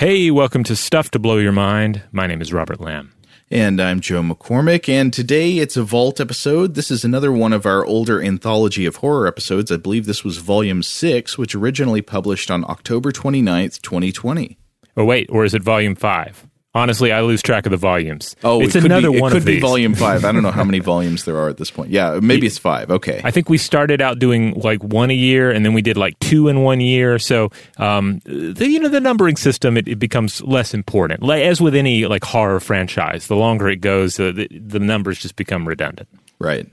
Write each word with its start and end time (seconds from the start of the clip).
Hey, 0.00 0.30
welcome 0.30 0.64
to 0.64 0.74
Stuff 0.76 1.10
to 1.10 1.18
Blow 1.18 1.36
Your 1.36 1.52
Mind. 1.52 2.04
My 2.10 2.26
name 2.26 2.40
is 2.40 2.54
Robert 2.54 2.80
Lamb. 2.80 3.12
And 3.50 3.78
I'm 3.78 4.00
Joe 4.00 4.22
McCormick, 4.22 4.88
and 4.88 5.12
today 5.12 5.58
it's 5.58 5.76
a 5.76 5.82
Vault 5.82 6.20
episode. 6.20 6.74
This 6.74 6.90
is 6.90 7.04
another 7.04 7.30
one 7.30 7.52
of 7.52 7.66
our 7.66 7.84
older 7.84 8.18
anthology 8.22 8.86
of 8.86 8.96
horror 8.96 9.26
episodes. 9.26 9.70
I 9.70 9.76
believe 9.76 10.06
this 10.06 10.24
was 10.24 10.38
volume 10.38 10.82
6, 10.82 11.36
which 11.36 11.54
originally 11.54 12.00
published 12.00 12.50
on 12.50 12.64
October 12.64 13.12
29th, 13.12 13.82
2020. 13.82 14.56
Oh, 14.96 15.04
wait, 15.04 15.28
or 15.28 15.44
is 15.44 15.52
it 15.52 15.62
volume 15.62 15.94
5? 15.94 16.48
Honestly, 16.72 17.10
I 17.10 17.20
lose 17.22 17.42
track 17.42 17.66
of 17.66 17.70
the 17.70 17.76
volumes. 17.76 18.36
Oh, 18.44 18.60
it's 18.60 18.76
it 18.76 18.84
another 18.84 19.10
be, 19.10 19.16
it 19.16 19.20
one 19.20 19.32
could 19.32 19.38
of 19.38 19.44
be 19.44 19.54
these. 19.54 19.60
volume 19.62 19.92
5. 19.92 20.24
I 20.24 20.30
don't 20.30 20.44
know 20.44 20.52
how 20.52 20.62
many 20.62 20.78
volumes 20.94 21.24
there 21.24 21.36
are 21.36 21.48
at 21.48 21.56
this 21.56 21.68
point. 21.68 21.90
Yeah, 21.90 22.20
maybe 22.22 22.46
it's 22.46 22.58
5. 22.58 22.92
Okay. 22.92 23.20
I 23.24 23.32
think 23.32 23.48
we 23.48 23.58
started 23.58 24.00
out 24.00 24.20
doing 24.20 24.52
like 24.54 24.80
one 24.84 25.10
a 25.10 25.14
year, 25.14 25.50
and 25.50 25.64
then 25.64 25.74
we 25.74 25.82
did 25.82 25.96
like 25.96 26.16
two 26.20 26.46
in 26.46 26.62
one 26.62 26.78
year. 26.78 27.18
So, 27.18 27.50
um, 27.78 28.20
the, 28.24 28.68
you 28.68 28.78
know, 28.78 28.88
the 28.88 29.00
numbering 29.00 29.34
system 29.34 29.76
it, 29.76 29.88
it 29.88 29.96
becomes 29.98 30.42
less 30.42 30.72
important. 30.72 31.24
Like 31.24 31.42
as 31.42 31.60
with 31.60 31.74
any 31.74 32.06
like 32.06 32.22
horror 32.22 32.60
franchise, 32.60 33.26
the 33.26 33.34
longer 33.36 33.68
it 33.68 33.80
goes, 33.80 34.16
the, 34.16 34.30
the, 34.30 34.46
the 34.60 34.78
numbers 34.78 35.18
just 35.18 35.34
become 35.34 35.66
redundant. 35.66 36.08
Right. 36.38 36.68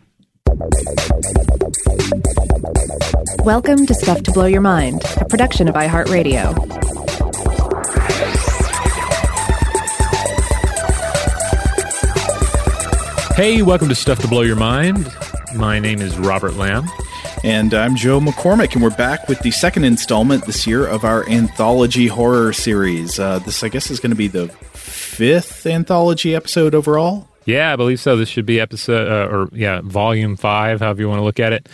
Welcome 3.43 3.87
to 3.87 3.95
Stuff 3.95 4.21
to 4.23 4.31
Blow 4.31 4.45
Your 4.45 4.61
Mind, 4.61 5.01
a 5.19 5.25
production 5.25 5.67
of 5.67 5.73
iHeartRadio. 5.73 7.06
Hey, 13.37 13.61
welcome 13.61 13.87
to 13.89 13.93
Stuff 13.93 14.17
to 14.21 14.27
Blow 14.27 14.41
Your 14.41 14.55
Mind. 14.55 15.13
My 15.53 15.77
name 15.77 16.01
is 16.01 16.17
Robert 16.17 16.55
Lamb. 16.55 16.87
And 17.43 17.71
I'm 17.71 17.95
Joe 17.95 18.19
McCormick, 18.19 18.73
and 18.73 18.81
we're 18.81 18.89
back 18.89 19.27
with 19.27 19.37
the 19.41 19.51
second 19.51 19.83
installment 19.83 20.47
this 20.47 20.65
year 20.65 20.87
of 20.87 21.05
our 21.05 21.23
anthology 21.29 22.07
horror 22.07 22.51
series. 22.51 23.19
Uh, 23.19 23.37
this, 23.37 23.63
I 23.63 23.69
guess, 23.69 23.91
is 23.91 23.99
going 23.99 24.09
to 24.09 24.15
be 24.15 24.27
the 24.27 24.47
fifth 24.73 25.67
anthology 25.67 26.33
episode 26.33 26.73
overall. 26.73 27.27
Yeah, 27.45 27.71
I 27.71 27.75
believe 27.75 27.99
so. 27.99 28.17
This 28.17 28.27
should 28.27 28.47
be 28.47 28.59
episode, 28.59 29.07
uh, 29.07 29.31
or 29.31 29.49
yeah, 29.53 29.81
volume 29.83 30.35
five, 30.35 30.79
however 30.79 31.01
you 31.01 31.07
want 31.07 31.19
to 31.19 31.23
look 31.23 31.39
at 31.39 31.53
it. 31.53 31.69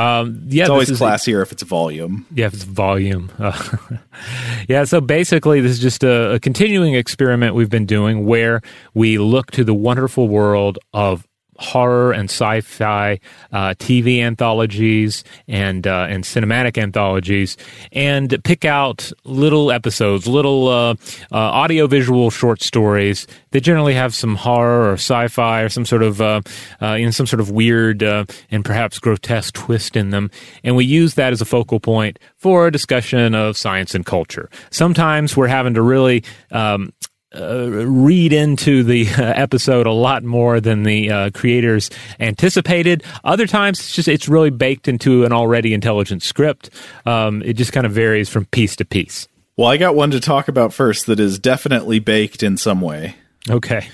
Um, 0.00 0.42
yeah, 0.46 0.62
It's 0.64 0.70
always 0.70 0.88
this 0.88 0.96
is- 0.96 1.02
classier 1.02 1.42
if 1.42 1.52
it's 1.52 1.62
volume. 1.62 2.26
Yeah, 2.34 2.46
if 2.46 2.54
it's 2.54 2.64
volume. 2.64 3.30
Uh, 3.38 3.76
yeah, 4.68 4.84
so 4.84 5.00
basically, 5.00 5.60
this 5.60 5.72
is 5.72 5.78
just 5.78 6.02
a, 6.04 6.32
a 6.34 6.40
continuing 6.40 6.94
experiment 6.94 7.54
we've 7.54 7.70
been 7.70 7.86
doing 7.86 8.24
where 8.26 8.60
we 8.94 9.18
look 9.18 9.50
to 9.52 9.64
the 9.64 9.74
wonderful 9.74 10.28
world 10.28 10.78
of 10.92 11.26
horror 11.60 12.12
and 12.12 12.30
sci-fi 12.30 13.20
uh, 13.52 13.74
TV 13.74 14.20
anthologies 14.20 15.22
and 15.46 15.86
uh, 15.86 16.06
and 16.08 16.24
cinematic 16.24 16.78
anthologies, 16.78 17.56
and 17.92 18.42
pick 18.44 18.64
out 18.64 19.12
little 19.24 19.70
episodes, 19.70 20.26
little 20.26 20.68
uh, 20.68 20.94
uh, 21.30 21.36
audio-visual 21.36 22.30
short 22.30 22.62
stories 22.62 23.26
that 23.50 23.60
generally 23.60 23.94
have 23.94 24.14
some 24.14 24.36
horror 24.36 24.90
or 24.90 24.94
sci-fi 24.94 25.60
or 25.60 25.68
some 25.68 25.84
sort 25.84 26.02
of 26.02 26.20
uh, 26.20 26.40
uh, 26.80 26.96
in 26.98 27.12
some 27.12 27.26
sort 27.26 27.40
of 27.40 27.50
weird 27.50 28.02
and 28.02 28.64
perhaps 28.64 28.98
grotesque 28.98 29.54
twist 29.54 29.96
in 29.96 30.10
them, 30.10 30.30
and 30.64 30.76
we 30.76 30.84
use 30.84 31.14
that 31.14 31.32
as 31.32 31.40
a 31.40 31.44
focal 31.44 31.78
point 31.78 32.18
for 32.36 32.66
a 32.66 32.72
discussion 32.72 33.34
of 33.34 33.56
science 33.56 33.94
and 33.94 34.06
culture. 34.06 34.48
Sometimes 34.70 35.36
we're 35.36 35.48
having 35.48 35.74
to 35.74 35.82
really 35.82 36.24
um, 36.52 36.92
uh, 37.34 37.86
read 37.86 38.32
into 38.32 38.82
the 38.82 39.08
uh, 39.18 39.22
episode 39.22 39.86
a 39.86 39.92
lot 39.92 40.24
more 40.24 40.60
than 40.60 40.82
the 40.82 41.10
uh, 41.10 41.30
creators 41.30 41.90
anticipated. 42.18 43.04
Other 43.24 43.46
times, 43.46 43.80
it's 43.80 43.94
just 43.94 44.08
it's 44.08 44.28
really 44.28 44.50
baked 44.50 44.88
into 44.88 45.24
an 45.24 45.32
already 45.32 45.74
intelligent 45.74 46.22
script. 46.22 46.70
Um, 47.06 47.42
it 47.42 47.54
just 47.54 47.72
kind 47.72 47.86
of 47.86 47.92
varies 47.92 48.28
from 48.28 48.46
piece 48.46 48.76
to 48.76 48.84
piece. 48.84 49.28
Well, 49.56 49.68
I 49.68 49.76
got 49.76 49.94
one 49.94 50.10
to 50.12 50.20
talk 50.20 50.48
about 50.48 50.72
first 50.72 51.06
that 51.06 51.20
is 51.20 51.38
definitely 51.38 51.98
baked 51.98 52.42
in 52.42 52.56
some 52.56 52.80
way. 52.80 53.16
Okay, 53.48 53.88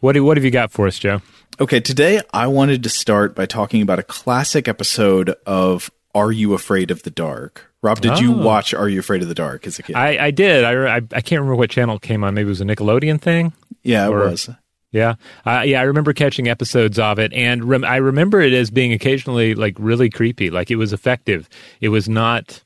what 0.00 0.12
do, 0.12 0.24
what 0.24 0.36
have 0.36 0.44
you 0.44 0.50
got 0.50 0.70
for 0.70 0.86
us, 0.86 0.98
Joe? 0.98 1.20
Okay, 1.60 1.80
today 1.80 2.20
I 2.32 2.46
wanted 2.46 2.82
to 2.84 2.88
start 2.88 3.34
by 3.34 3.46
talking 3.46 3.82
about 3.82 3.98
a 3.98 4.04
classic 4.04 4.68
episode 4.68 5.34
of 5.44 5.90
Are 6.14 6.30
You 6.30 6.54
Afraid 6.54 6.90
of 6.90 7.02
the 7.02 7.10
Dark? 7.10 7.67
Rob, 7.82 8.00
did 8.00 8.18
you 8.18 8.32
Oh. 8.34 8.38
watch 8.38 8.74
Are 8.74 8.88
You 8.88 9.00
Afraid 9.00 9.22
of 9.22 9.28
the 9.28 9.34
Dark 9.34 9.66
as 9.66 9.78
a 9.78 9.82
kid? 9.82 9.94
I, 9.96 10.26
I 10.26 10.30
did. 10.32 10.64
I, 10.64 10.72
I 10.72 10.96
I 10.96 11.20
can't 11.20 11.40
remember 11.40 11.54
what 11.56 11.70
channel 11.70 11.96
it 11.96 12.02
came 12.02 12.24
on. 12.24 12.34
Maybe 12.34 12.46
it 12.46 12.50
was 12.50 12.60
a 12.60 12.64
Nickelodeon 12.64 13.20
thing. 13.20 13.52
yeah, 13.82 14.06
it 14.06 14.10
or- 14.10 14.28
was. 14.30 14.48
Yeah, 14.90 15.16
uh, 15.44 15.64
yeah, 15.66 15.80
I 15.80 15.84
remember 15.84 16.14
catching 16.14 16.48
episodes 16.48 16.98
of 16.98 17.18
it, 17.18 17.30
and 17.34 17.62
rem- 17.62 17.84
I 17.84 17.96
remember 17.96 18.40
it 18.40 18.54
as 18.54 18.70
being 18.70 18.94
occasionally 18.94 19.54
like 19.54 19.76
really 19.78 20.08
creepy. 20.08 20.48
Like 20.48 20.70
it 20.70 20.76
was 20.76 20.94
effective. 20.94 21.46
It 21.82 21.90
was 21.90 22.08
not, 22.08 22.62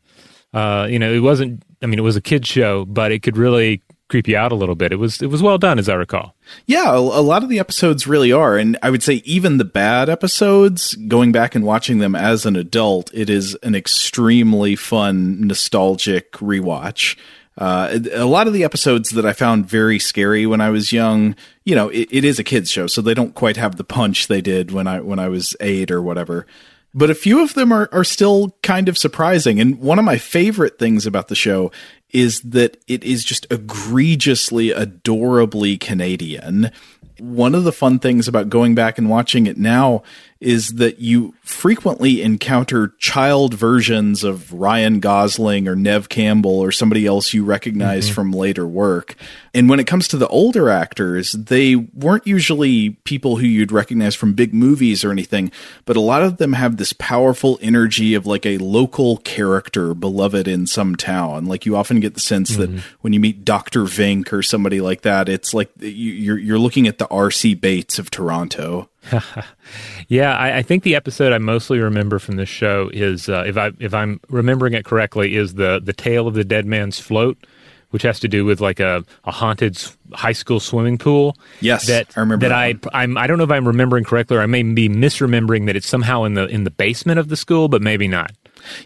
uh, 0.54 0.86
you 0.88 1.00
know, 1.00 1.12
it 1.12 1.18
wasn't. 1.18 1.64
I 1.82 1.86
mean, 1.86 1.98
it 1.98 2.02
was 2.02 2.14
a 2.14 2.20
kids 2.20 2.46
show, 2.46 2.84
but 2.84 3.10
it 3.10 3.24
could 3.24 3.36
really 3.36 3.82
creep 4.12 4.28
you 4.28 4.36
out 4.36 4.52
a 4.52 4.54
little 4.54 4.74
bit. 4.74 4.92
It 4.92 4.96
was 4.96 5.22
it 5.22 5.30
was 5.30 5.42
well 5.42 5.56
done, 5.56 5.78
as 5.78 5.88
I 5.88 5.94
recall. 5.94 6.34
Yeah, 6.66 6.94
a, 6.94 6.98
lot 6.98 7.42
of 7.42 7.48
the 7.48 7.58
episodes 7.58 8.06
really 8.06 8.30
are. 8.30 8.58
And 8.58 8.76
I 8.82 8.90
would 8.90 9.02
say 9.02 9.22
even 9.24 9.56
the 9.56 9.64
bad 9.64 10.10
episodes, 10.10 10.94
going 10.94 11.32
back 11.32 11.54
and 11.54 11.64
watching 11.64 11.98
them 11.98 12.14
as 12.14 12.44
an 12.44 12.54
adult, 12.54 13.10
it 13.14 13.30
is 13.30 13.54
an 13.62 13.74
extremely 13.74 14.76
fun, 14.76 15.46
nostalgic 15.46 16.32
rewatch. 16.32 17.16
Uh, 17.56 18.00
a 18.12 18.26
lot 18.26 18.46
of 18.46 18.52
the 18.52 18.64
episodes 18.64 19.10
that 19.10 19.24
I 19.24 19.32
found 19.32 19.64
very 19.64 19.98
scary 19.98 20.44
when 20.44 20.60
I 20.60 20.68
was 20.68 20.92
young, 20.92 21.34
you 21.64 21.74
know, 21.74 21.88
it, 21.88 22.08
it 22.10 22.24
is 22.24 22.38
a 22.38 22.44
kids 22.44 22.70
show, 22.70 22.86
so 22.86 23.00
they 23.00 23.14
don't 23.14 23.34
quite 23.34 23.56
have 23.56 23.76
the 23.76 23.84
punch 23.84 24.26
they 24.26 24.42
did 24.42 24.72
when 24.72 24.86
I 24.86 25.00
when 25.00 25.20
I 25.20 25.28
was 25.28 25.56
eight 25.60 25.90
or 25.90 26.02
whatever. 26.02 26.46
But 26.94 27.08
a 27.08 27.14
few 27.14 27.42
of 27.42 27.54
them 27.54 27.72
are, 27.72 27.88
are 27.90 28.04
still 28.04 28.54
kind 28.62 28.88
of 28.88 28.98
surprising. 28.98 29.58
And 29.58 29.78
one 29.78 29.98
of 29.98 30.04
my 30.04 30.18
favorite 30.18 30.78
things 30.78 31.06
about 31.06 31.28
the 31.28 31.34
show 31.34 31.72
is 32.12 32.40
that 32.42 32.76
it 32.86 33.02
is 33.04 33.24
just 33.24 33.46
egregiously, 33.50 34.70
adorably 34.70 35.76
Canadian. 35.76 36.70
One 37.18 37.54
of 37.54 37.64
the 37.64 37.72
fun 37.72 37.98
things 37.98 38.28
about 38.28 38.48
going 38.48 38.74
back 38.74 38.98
and 38.98 39.08
watching 39.08 39.46
it 39.46 39.56
now 39.56 40.02
is 40.42 40.70
that 40.70 40.98
you 40.98 41.34
frequently 41.42 42.20
encounter 42.20 42.88
child 42.98 43.54
versions 43.54 44.24
of 44.24 44.52
Ryan 44.52 44.98
Gosling 44.98 45.68
or 45.68 45.76
Neve 45.76 46.08
Campbell 46.08 46.58
or 46.58 46.72
somebody 46.72 47.06
else 47.06 47.32
you 47.32 47.44
recognize 47.44 48.06
mm-hmm. 48.06 48.14
from 48.14 48.32
later 48.32 48.66
work. 48.66 49.14
And 49.54 49.68
when 49.68 49.78
it 49.78 49.86
comes 49.86 50.08
to 50.08 50.16
the 50.16 50.26
older 50.28 50.68
actors, 50.68 51.32
they 51.32 51.76
weren't 51.76 52.26
usually 52.26 52.90
people 53.04 53.36
who 53.36 53.46
you'd 53.46 53.70
recognize 53.70 54.14
from 54.16 54.32
big 54.32 54.52
movies 54.52 55.04
or 55.04 55.12
anything, 55.12 55.52
but 55.84 55.96
a 55.96 56.00
lot 56.00 56.22
of 56.22 56.38
them 56.38 56.54
have 56.54 56.76
this 56.76 56.92
powerful 56.92 57.58
energy 57.62 58.14
of 58.14 58.26
like 58.26 58.44
a 58.44 58.58
local 58.58 59.18
character 59.18 59.94
beloved 59.94 60.48
in 60.48 60.66
some 60.66 60.96
town. 60.96 61.46
Like 61.46 61.66
you 61.66 61.76
often 61.76 62.00
get 62.00 62.14
the 62.14 62.20
sense 62.20 62.56
that 62.56 62.70
mm-hmm. 62.70 62.96
when 63.02 63.12
you 63.12 63.20
meet 63.20 63.44
Dr. 63.44 63.82
Vink 63.82 64.32
or 64.32 64.42
somebody 64.42 64.80
like 64.80 65.02
that, 65.02 65.28
it's 65.28 65.54
like 65.54 65.70
you- 65.78 66.12
you're 66.12 66.38
you're 66.38 66.58
looking 66.58 66.88
at 66.88 66.98
the 66.98 67.06
R.C. 67.08 67.54
Bates 67.54 67.98
of 67.98 68.10
Toronto. 68.10 68.88
Yeah, 70.08 70.36
I, 70.36 70.58
I 70.58 70.62
think 70.62 70.82
the 70.82 70.94
episode 70.94 71.32
I 71.32 71.38
mostly 71.38 71.78
remember 71.78 72.18
from 72.18 72.36
this 72.36 72.48
show 72.48 72.90
is, 72.92 73.28
uh, 73.28 73.44
if 73.46 73.56
I 73.56 73.70
if 73.78 73.94
I'm 73.94 74.20
remembering 74.28 74.74
it 74.74 74.84
correctly, 74.84 75.36
is 75.36 75.54
the 75.54 75.80
the 75.82 75.92
tale 75.92 76.28
of 76.28 76.34
the 76.34 76.44
dead 76.44 76.66
man's 76.66 76.98
float, 77.00 77.38
which 77.90 78.02
has 78.02 78.20
to 78.20 78.28
do 78.28 78.44
with 78.44 78.60
like 78.60 78.78
a, 78.78 79.04
a 79.24 79.30
haunted 79.30 79.82
high 80.12 80.32
school 80.32 80.60
swimming 80.60 80.98
pool. 80.98 81.36
Yes, 81.60 81.86
that 81.86 82.08
I 82.16 82.20
remember 82.20 82.48
that. 82.48 82.82
that 82.82 82.92
I 82.94 83.02
I'm 83.02 83.16
I 83.16 83.26
don't 83.26 83.38
know 83.38 83.44
if 83.44 83.50
I'm 83.50 83.66
remembering 83.66 84.04
correctly, 84.04 84.36
or 84.36 84.40
I 84.42 84.46
may 84.46 84.62
be 84.62 84.88
misremembering 84.88 85.66
that 85.66 85.76
it's 85.76 85.88
somehow 85.88 86.24
in 86.24 86.34
the 86.34 86.46
in 86.46 86.64
the 86.64 86.70
basement 86.70 87.18
of 87.18 87.28
the 87.28 87.36
school, 87.36 87.68
but 87.68 87.80
maybe 87.80 88.08
not. 88.08 88.32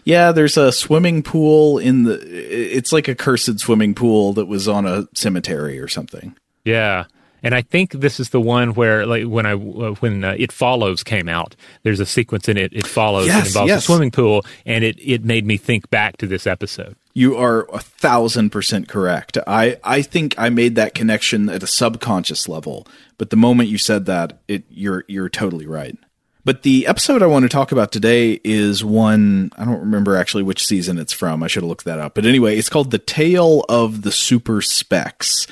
Yeah, 0.05 0.31
there's 0.31 0.57
a 0.57 0.71
swimming 0.71 1.23
pool 1.23 1.77
in 1.77 2.03
the. 2.03 2.19
It's 2.21 2.93
like 2.93 3.07
a 3.07 3.15
cursed 3.15 3.59
swimming 3.59 3.95
pool 3.95 4.33
that 4.33 4.45
was 4.45 4.67
on 4.67 4.85
a 4.85 5.07
cemetery 5.13 5.79
or 5.79 5.87
something. 5.87 6.35
Yeah. 6.63 7.05
And 7.43 7.53
I 7.53 7.61
think 7.61 7.91
this 7.91 8.19
is 8.19 8.29
the 8.29 8.41
one 8.41 8.73
where, 8.73 9.05
like, 9.05 9.25
when 9.25 9.45
I 9.45 9.53
uh, 9.53 9.93
when 9.99 10.23
uh, 10.23 10.35
It 10.37 10.51
Follows 10.51 11.03
came 11.03 11.29
out, 11.29 11.55
there's 11.83 11.99
a 11.99 12.05
sequence 12.05 12.49
in 12.49 12.57
it. 12.57 12.73
It 12.73 12.87
follows. 12.87 13.27
Yes, 13.27 13.47
involves 13.47 13.69
yes. 13.69 13.83
a 13.83 13.85
swimming 13.85 14.11
pool, 14.11 14.45
and 14.65 14.83
it 14.83 14.97
it 14.99 15.23
made 15.23 15.45
me 15.45 15.57
think 15.57 15.89
back 15.89 16.17
to 16.17 16.27
this 16.27 16.47
episode. 16.47 16.95
You 17.13 17.35
are 17.35 17.67
a 17.73 17.79
thousand 17.79 18.51
percent 18.51 18.87
correct. 18.87 19.37
I, 19.47 19.79
I 19.83 20.03
think 20.03 20.35
I 20.37 20.49
made 20.49 20.75
that 20.75 20.93
connection 20.93 21.49
at 21.49 21.63
a 21.63 21.67
subconscious 21.67 22.47
level, 22.47 22.87
but 23.17 23.31
the 23.31 23.35
moment 23.35 23.69
you 23.69 23.77
said 23.77 24.05
that, 24.05 24.39
it 24.47 24.63
you're 24.69 25.03
you're 25.07 25.29
totally 25.29 25.65
right. 25.65 25.97
But 26.45 26.63
the 26.63 26.87
episode 26.87 27.21
I 27.21 27.25
want 27.25 27.43
to 27.43 27.49
talk 27.49 27.73
about 27.73 27.91
today 27.91 28.39
is 28.41 28.81
one 28.81 29.51
I 29.57 29.65
don't 29.65 29.81
remember 29.81 30.15
actually 30.15 30.43
which 30.43 30.65
season 30.65 30.97
it's 30.97 31.11
from. 31.11 31.43
I 31.43 31.47
should 31.47 31.63
have 31.63 31.69
looked 31.69 31.83
that 31.83 31.99
up. 31.99 32.13
But 32.13 32.25
anyway, 32.25 32.57
it's 32.57 32.69
called 32.69 32.91
The 32.91 32.99
Tale 32.99 33.65
of 33.67 34.03
the 34.03 34.13
Super 34.13 34.61
Specs. 34.61 35.45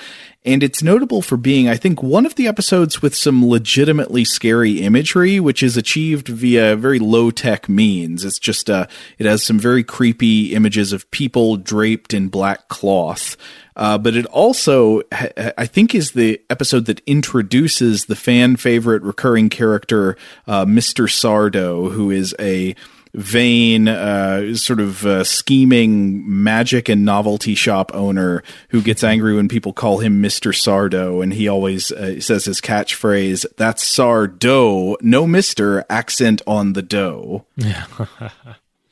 And 0.45 0.61
it's 0.61 0.83
notable 0.83 1.23
for 1.23 1.37
being, 1.37 1.67
I 1.67 1.75
think, 1.75 2.03
one 2.03 2.25
of 2.25 2.35
the 2.35 2.47
episodes 2.47 3.01
with 3.01 3.15
some 3.15 3.49
legitimately 3.49 4.23
scary 4.25 4.81
imagery, 4.81 5.39
which 5.39 5.63
is 5.63 5.75
achieved 5.75 6.27
via 6.27 6.75
very 6.75 6.99
low 6.99 7.31
tech 7.31 7.67
means. 7.67 8.23
It's 8.23 8.37
just, 8.37 8.69
uh, 8.69 8.85
it 9.17 9.25
has 9.25 9.43
some 9.43 9.57
very 9.57 9.83
creepy 9.83 10.53
images 10.53 10.93
of 10.93 11.09
people 11.09 11.57
draped 11.57 12.13
in 12.13 12.27
black 12.27 12.67
cloth. 12.67 13.35
Uh, 13.75 13.97
but 13.97 14.15
it 14.15 14.27
also, 14.27 15.01
I 15.57 15.65
think, 15.65 15.95
is 15.95 16.11
the 16.11 16.39
episode 16.49 16.85
that 16.85 17.01
introduces 17.07 18.05
the 18.05 18.15
fan 18.15 18.55
favorite 18.55 19.01
recurring 19.01 19.49
character, 19.49 20.15
uh, 20.47 20.63
Mr. 20.65 21.09
Sardo, 21.09 21.91
who 21.91 22.11
is 22.11 22.35
a 22.39 22.75
vain, 23.15 23.87
uh, 23.87 24.55
sort 24.55 24.79
of 24.79 25.05
uh, 25.05 25.23
scheming 25.23 26.23
magic 26.43 26.89
and 26.89 27.05
novelty 27.05 27.55
shop 27.55 27.91
owner 27.93 28.43
who 28.69 28.81
gets 28.81 29.03
angry 29.03 29.35
when 29.35 29.47
people 29.47 29.73
call 29.73 29.99
him 29.99 30.21
Mister 30.21 30.51
Sardo, 30.51 31.23
and 31.23 31.33
he 31.33 31.47
always 31.47 31.91
uh, 31.91 32.19
says 32.19 32.45
his 32.45 32.61
catchphrase, 32.61 33.45
"That's 33.57 33.83
Sardo, 33.83 34.95
no 35.01 35.25
Mister." 35.25 35.85
Accent 35.89 36.41
on 36.45 36.73
the 36.73 36.81
dough. 36.81 37.45
Yeah. 37.55 37.85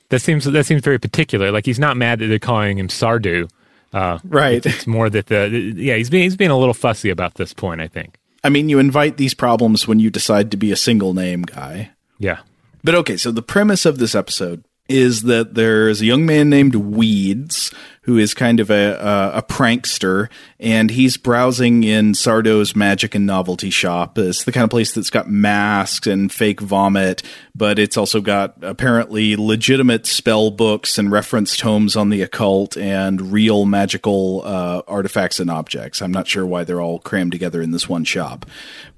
that 0.10 0.20
seems 0.20 0.46
that 0.46 0.66
seems 0.66 0.82
very 0.82 1.00
particular. 1.00 1.52
Like 1.52 1.66
he's 1.66 1.80
not 1.80 1.98
mad 1.98 2.20
that 2.20 2.28
they're 2.28 2.40
calling 2.40 2.78
him 2.78 2.88
Sardu. 2.88 3.50
Uh, 3.92 4.20
right. 4.24 4.66
It's 4.66 4.88
more 4.88 5.10
that 5.10 5.28
the 5.28 5.50
yeah 5.76 5.96
he's 5.96 6.10
being 6.10 6.24
he's 6.24 6.36
being 6.36 6.52
a 6.52 6.58
little 6.58 6.74
fussy 6.74 7.10
about 7.10 7.36
this 7.36 7.54
point. 7.54 7.82
I 7.82 7.88
think. 7.88 8.18
I 8.44 8.50
mean, 8.50 8.68
you 8.68 8.80
invite 8.80 9.18
these 9.18 9.34
problems 9.34 9.88
when 9.88 10.00
you 10.00 10.10
decide 10.10 10.52
to 10.52 10.58
be 10.58 10.72
a 10.72 10.76
single 10.76 11.14
name 11.14 11.44
guy. 11.44 11.92
Yeah. 12.20 12.40
But 12.84 12.96
okay, 12.96 13.18
so 13.18 13.32
the 13.32 13.42
premise 13.42 13.86
of 13.86 13.98
this 13.98 14.14
episode 14.14 14.66
is 14.90 15.22
that 15.24 15.54
there's 15.54 16.02
a 16.02 16.06
young 16.06 16.26
man 16.26 16.50
named 16.50 16.76
Weeds 16.76 17.72
who 18.02 18.18
is 18.18 18.34
kind 18.34 18.60
of 18.60 18.70
a, 18.70 18.96
a, 18.96 19.38
a 19.38 19.42
prankster, 19.42 20.30
and 20.60 20.92
he's 20.92 21.16
browsing 21.16 21.86
in 21.86 22.14
Sardo's 22.14 22.76
magic 22.76 23.16
and 23.16 23.26
novelty 23.26 23.70
shop. 23.70 24.18
It's 24.18 24.44
the 24.44 24.52
kind 24.52 24.66
of 24.66 24.70
place 24.70 24.92
that's 24.92 25.10
got 25.10 25.30
masks 25.30 26.06
and 26.06 26.30
fake 26.30 26.60
vomit, 26.60 27.24
but 27.56 27.80
it's 27.80 27.96
also 27.96 28.20
got 28.20 28.56
apparently 28.62 29.38
legitimate 29.38 30.06
spell 30.06 30.52
books 30.52 30.98
and 30.98 31.14
reference 31.14 31.56
tomes 31.56 31.96
on 31.96 32.10
the 32.10 32.22
occult 32.22 32.76
and 32.76 33.32
real 33.32 33.64
magical 33.64 34.42
uh, 34.44 34.82
artifacts 34.86 35.40
and 35.40 35.50
objects. 35.50 36.02
I'm 36.02 36.12
not 36.12 36.28
sure 36.28 36.46
why 36.46 36.66
they're 36.66 36.82
all 36.82 37.00
crammed 37.00 37.32
together 37.32 37.62
in 37.62 37.72
this 37.72 37.88
one 37.88 38.04
shop. 38.04 38.46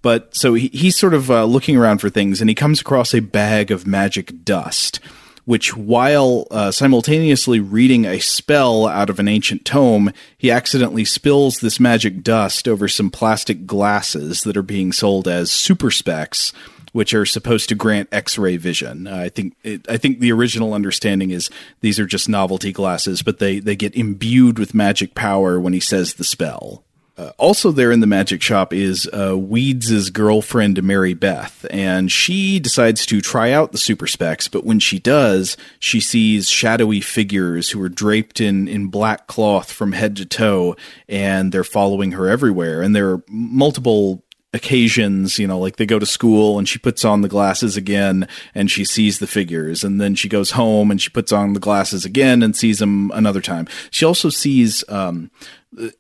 But 0.02 0.36
so 0.36 0.56
he, 0.56 0.70
he's 0.70 0.98
sort 0.98 1.14
of 1.14 1.30
uh, 1.30 1.46
looking 1.46 1.78
around 1.78 2.00
for 2.00 2.10
things, 2.10 2.42
and 2.42 2.50
he 2.50 2.56
comes 2.56 2.82
across 2.82 3.14
a 3.14 3.20
bag 3.20 3.70
of 3.70 3.86
magic 3.86 4.44
dust 4.44 5.00
which, 5.46 5.76
while 5.76 6.48
uh, 6.52 6.72
simultaneously 6.72 7.60
reading 7.60 8.06
a 8.06 8.20
spell 8.20 8.88
out 8.88 9.10
of 9.10 9.20
an 9.20 9.28
ancient 9.28 9.64
tome, 9.64 10.12
he 10.38 10.52
accidentally 10.52 11.06
spills 11.06 11.60
this 11.60 11.80
magic 11.80 12.24
dust 12.24 12.68
over 12.68 12.88
some 12.88 13.10
plastic 13.10 13.66
glasses 13.66 14.44
that 14.44 14.58
are 14.58 14.64
being 14.64 14.92
sold 14.92 15.28
as 15.28 15.52
super 15.52 15.92
specs 15.92 16.52
which 16.96 17.14
are 17.14 17.26
supposed 17.26 17.68
to 17.68 17.76
grant 17.76 18.08
X-ray 18.14 18.56
vision. 18.56 19.06
Uh, 19.06 19.18
I 19.18 19.28
think 19.28 19.58
it, 19.64 19.86
I 19.90 19.98
think 19.98 20.20
the 20.20 20.32
original 20.32 20.74
understanding 20.74 21.32
is 21.32 21.50
these 21.82 22.00
are 22.00 22.06
just 22.06 22.30
novelty 22.30 22.72
glasses, 22.72 23.22
but 23.22 23.40
they 23.40 23.60
they 23.60 23.76
get 23.76 23.98
imbued 23.98 24.58
with 24.58 24.74
magic 24.74 25.14
power 25.14 25.60
when 25.60 25.74
he 25.74 25.82
says 25.82 26.14
the 26.14 26.24
spell. 26.24 26.85
Uh, 27.18 27.32
also, 27.38 27.72
there 27.72 27.92
in 27.92 28.02
the 28.02 28.08
magic 28.08 28.42
shop 28.42 28.74
is 28.74 29.10
uh, 29.14 29.38
Weeds' 29.38 30.10
girlfriend, 30.10 30.84
Mary 30.84 31.14
Beth, 31.14 31.66
and 31.70 32.12
she 32.12 32.60
decides 32.60 33.06
to 33.06 33.22
try 33.22 33.52
out 33.52 33.72
the 33.72 33.78
super 33.78 34.06
specs. 34.06 34.50
But 34.50 34.66
when 34.66 34.80
she 34.80 35.00
does, 35.00 35.56
she 35.80 36.02
sees 36.02 36.50
shadowy 36.50 37.00
figures 37.00 37.70
who 37.70 37.82
are 37.82 37.90
draped 37.90 38.42
in, 38.42 38.68
in 38.68 38.88
black 38.88 39.28
cloth 39.28 39.72
from 39.72 39.94
head 39.94 40.18
to 40.18 40.26
toe, 40.26 40.76
and 41.08 41.54
they're 41.54 41.64
following 41.64 42.12
her 42.12 42.28
everywhere. 42.28 42.82
And 42.82 42.94
there 42.94 43.12
are 43.12 43.24
multiple 43.30 44.22
occasions, 44.56 45.38
you 45.38 45.46
know, 45.46 45.60
like 45.60 45.76
they 45.76 45.86
go 45.86 46.00
to 46.00 46.06
school 46.06 46.58
and 46.58 46.68
she 46.68 46.80
puts 46.80 47.04
on 47.04 47.22
the 47.22 47.28
glasses 47.28 47.76
again 47.76 48.28
and 48.56 48.72
she 48.72 48.86
sees 48.86 49.20
the 49.20 49.28
figures. 49.28 49.84
And 49.84 50.00
then 50.00 50.16
she 50.16 50.30
goes 50.30 50.52
home 50.52 50.90
and 50.90 51.02
she 51.02 51.10
puts 51.10 51.32
on 51.32 51.54
the 51.54 51.60
glasses 51.60 52.06
again 52.06 52.42
and 52.42 52.56
sees 52.56 52.80
them 52.80 53.12
another 53.14 53.42
time. 53.42 53.68
She 53.92 54.06
also 54.06 54.30
sees 54.30 54.84
um, 54.88 55.30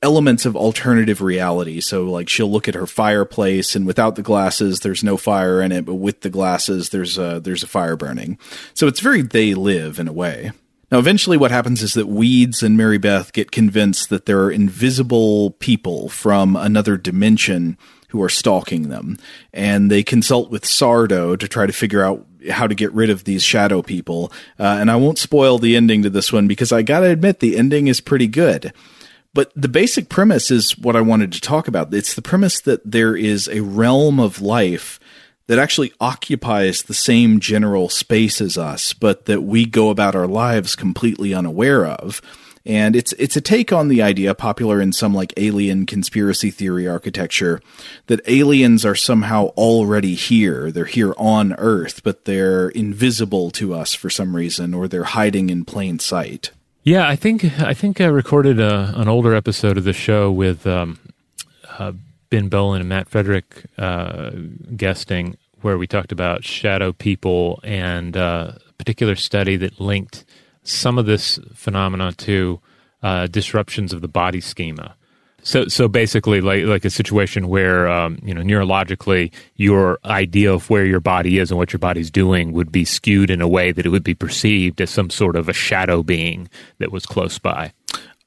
elements 0.02 0.46
of 0.46 0.56
alternative 0.56 1.22
reality. 1.22 1.81
So 1.81 2.06
like 2.06 2.30
she'll 2.30 2.50
look 2.50 2.69
at 2.69 2.75
her 2.75 2.88
fireplace 2.88 3.75
and 3.75 3.86
without 3.86 4.16
the 4.16 4.22
glasses 4.22 4.80
there's 4.80 5.04
no 5.04 5.18
fire 5.18 5.62
in 5.62 5.74
it, 5.74 5.86
but 5.86 5.96
with 5.96 6.22
the 6.22 6.30
glasses 6.30 6.90
there's 6.90 7.18
a 7.18 7.42
there's 7.42 7.63
a 7.63 7.68
fire 7.68 7.98
burning. 7.98 8.40
So 8.74 8.88
it's 8.88 9.02
very 9.02 9.22
they 9.22 9.54
live 9.54 10.00
in 10.00 10.07
a 10.07 10.13
way. 10.13 10.52
Now 10.92 11.00
eventually 11.00 11.36
what 11.36 11.52
happens 11.52 11.84
is 11.84 11.94
that 11.96 12.07
Weeds 12.07 12.63
and 12.63 12.78
Mary 12.78 12.98
Beth 12.98 13.34
get 13.34 13.52
convinced 13.52 14.10
that 14.10 14.25
there 14.25 14.42
are 14.44 14.52
invisible 14.52 15.52
people 15.52 16.07
from 16.07 16.56
another 16.56 16.96
dimension 16.96 17.78
who 18.10 18.22
are 18.22 18.30
stalking 18.30 18.90
them 18.90 19.18
and 19.54 19.90
they 19.90 20.04
consult 20.04 20.50
with 20.50 20.63
Sardo 20.63 21.38
to 21.38 21.48
try 21.48 21.66
to 21.66 21.74
figure 21.74 22.04
out 22.04 22.25
how 22.50 22.68
to 22.68 22.75
get 22.75 22.94
rid 22.94 23.10
of 23.10 23.24
these 23.24 23.44
shadow 23.44 23.81
people. 23.81 24.31
Uh, 24.60 24.78
and 24.80 24.92
I 24.92 24.96
won't 24.96 25.18
spoil 25.18 25.57
the 25.57 25.75
ending 25.75 26.04
to 26.04 26.10
this 26.10 26.31
one 26.31 26.48
because 26.48 26.72
I 26.72 26.81
gotta 26.81 27.07
admit 27.07 27.40
the 27.40 27.57
ending 27.57 27.88
is 27.88 28.02
pretty 28.02 28.28
good. 28.28 28.74
But 29.34 29.52
the 29.54 29.68
basic 29.68 30.07
premise 30.07 30.50
is 30.50 30.78
what 30.78 30.96
I 30.96 31.02
wanted 31.02 31.34
to 31.34 31.42
talk 31.42 31.68
about. 31.68 31.94
It's 31.94 32.13
the 32.13 32.22
premise 32.22 32.62
that 32.62 32.90
there 32.90 33.18
is 33.18 33.50
a 33.50 33.62
realm 33.62 34.19
of 34.19 34.42
life 34.42 35.00
that 35.48 35.60
actually 35.60 35.92
occupies 36.00 36.84
the 36.84 36.94
same 36.94 37.40
general 37.40 37.90
space 37.90 38.42
as 38.42 38.57
us, 38.57 38.94
but 38.94 39.25
that 39.25 39.44
we 39.44 39.66
go 39.66 39.90
about 39.90 40.16
our 40.16 40.28
lives 40.28 40.75
completely 40.75 41.34
unaware 41.34 41.86
of. 41.86 42.22
And 42.66 42.96
it's 42.96 43.14
it's 43.14 43.36
a 43.36 43.42
take 43.42 43.72
on 43.72 43.90
the 43.90 44.02
idea 44.02 44.34
popular 44.34 44.82
in 44.82 44.92
some 44.92 45.14
like 45.14 45.34
alien 45.38 45.86
conspiracy 45.86 46.50
theory 46.50 46.88
architecture 46.88 47.62
that 48.08 48.28
aliens 48.28 48.84
are 48.84 48.96
somehow 48.96 49.48
already 49.50 50.16
here. 50.16 50.72
They're 50.72 50.86
here 50.86 51.14
on 51.18 51.54
Earth, 51.54 52.02
but 52.04 52.26
they're 52.26 52.70
invisible 52.70 53.52
to 53.52 53.76
us 53.76 53.94
for 53.94 54.10
some 54.10 54.36
reason, 54.36 54.74
or 54.74 54.88
they're 54.88 55.04
hiding 55.04 55.50
in 55.52 55.64
plain 55.64 56.00
sight. 56.00 56.52
Yeah, 56.84 57.08
I 57.08 57.16
think 57.16 57.44
I 57.60 57.74
think 57.74 58.02
I 58.02 58.06
recorded 58.06 58.60
a, 58.60 58.94
an 58.96 59.08
older 59.08 59.36
episode 59.36 59.78
of 59.78 59.84
the 59.84 59.94
show 59.94 60.32
with 60.32 60.66
um, 60.66 61.00
uh, 61.78 61.94
Ben 62.30 62.50
Bowlin 62.50 62.82
and 62.82 62.90
Matt 62.90 63.10
Frederick 63.10 63.66
uh, 63.78 64.32
guesting, 64.76 65.38
where 65.62 65.78
we 65.78 65.88
talked 65.88 66.12
about 66.12 66.44
shadow 66.44 66.94
people 66.94 67.60
and 67.64 68.18
uh, 68.18 68.54
a 68.70 68.74
particular 68.74 69.16
study 69.16 69.56
that 69.58 69.80
linked 69.80 70.26
some 70.66 70.98
of 70.98 71.06
this 71.06 71.40
phenomena 71.54 72.12
to 72.14 72.60
uh, 73.02 73.28
disruptions 73.28 73.94
of 73.94 74.02
the 74.02 74.08
body 74.08 74.42
schema. 74.42 74.96
So, 75.44 75.68
so 75.68 75.88
basically, 75.88 76.42
like 76.42 76.64
like 76.66 76.86
a 76.86 76.90
situation 76.90 77.48
where 77.48 77.88
um, 77.88 78.18
you 78.24 78.34
know 78.34 78.42
neurologically, 78.42 79.32
your 79.56 80.00
idea 80.04 80.52
of 80.52 80.72
where 80.72 80.86
your 80.86 81.00
body 81.00 81.38
is 81.38 81.52
and 81.52 81.60
what 81.60 81.72
your 81.72 81.80
body's 81.80 82.10
doing 82.10 82.52
would 82.52 82.72
be 82.72 82.84
skewed 82.84 83.30
in 83.30 83.42
a 83.42 83.48
way 83.48 83.72
that 83.72 83.86
it 83.86 83.90
would 83.90 84.04
be 84.04 84.16
perceived 84.16 84.82
as 84.82 84.90
some 84.90 85.12
sort 85.12 85.36
of 85.36 85.48
a 85.48 85.54
shadow 85.54 86.02
being 86.02 86.50
that 86.80 86.92
was 86.92 87.06
close 87.06 87.38
by. 87.38 87.72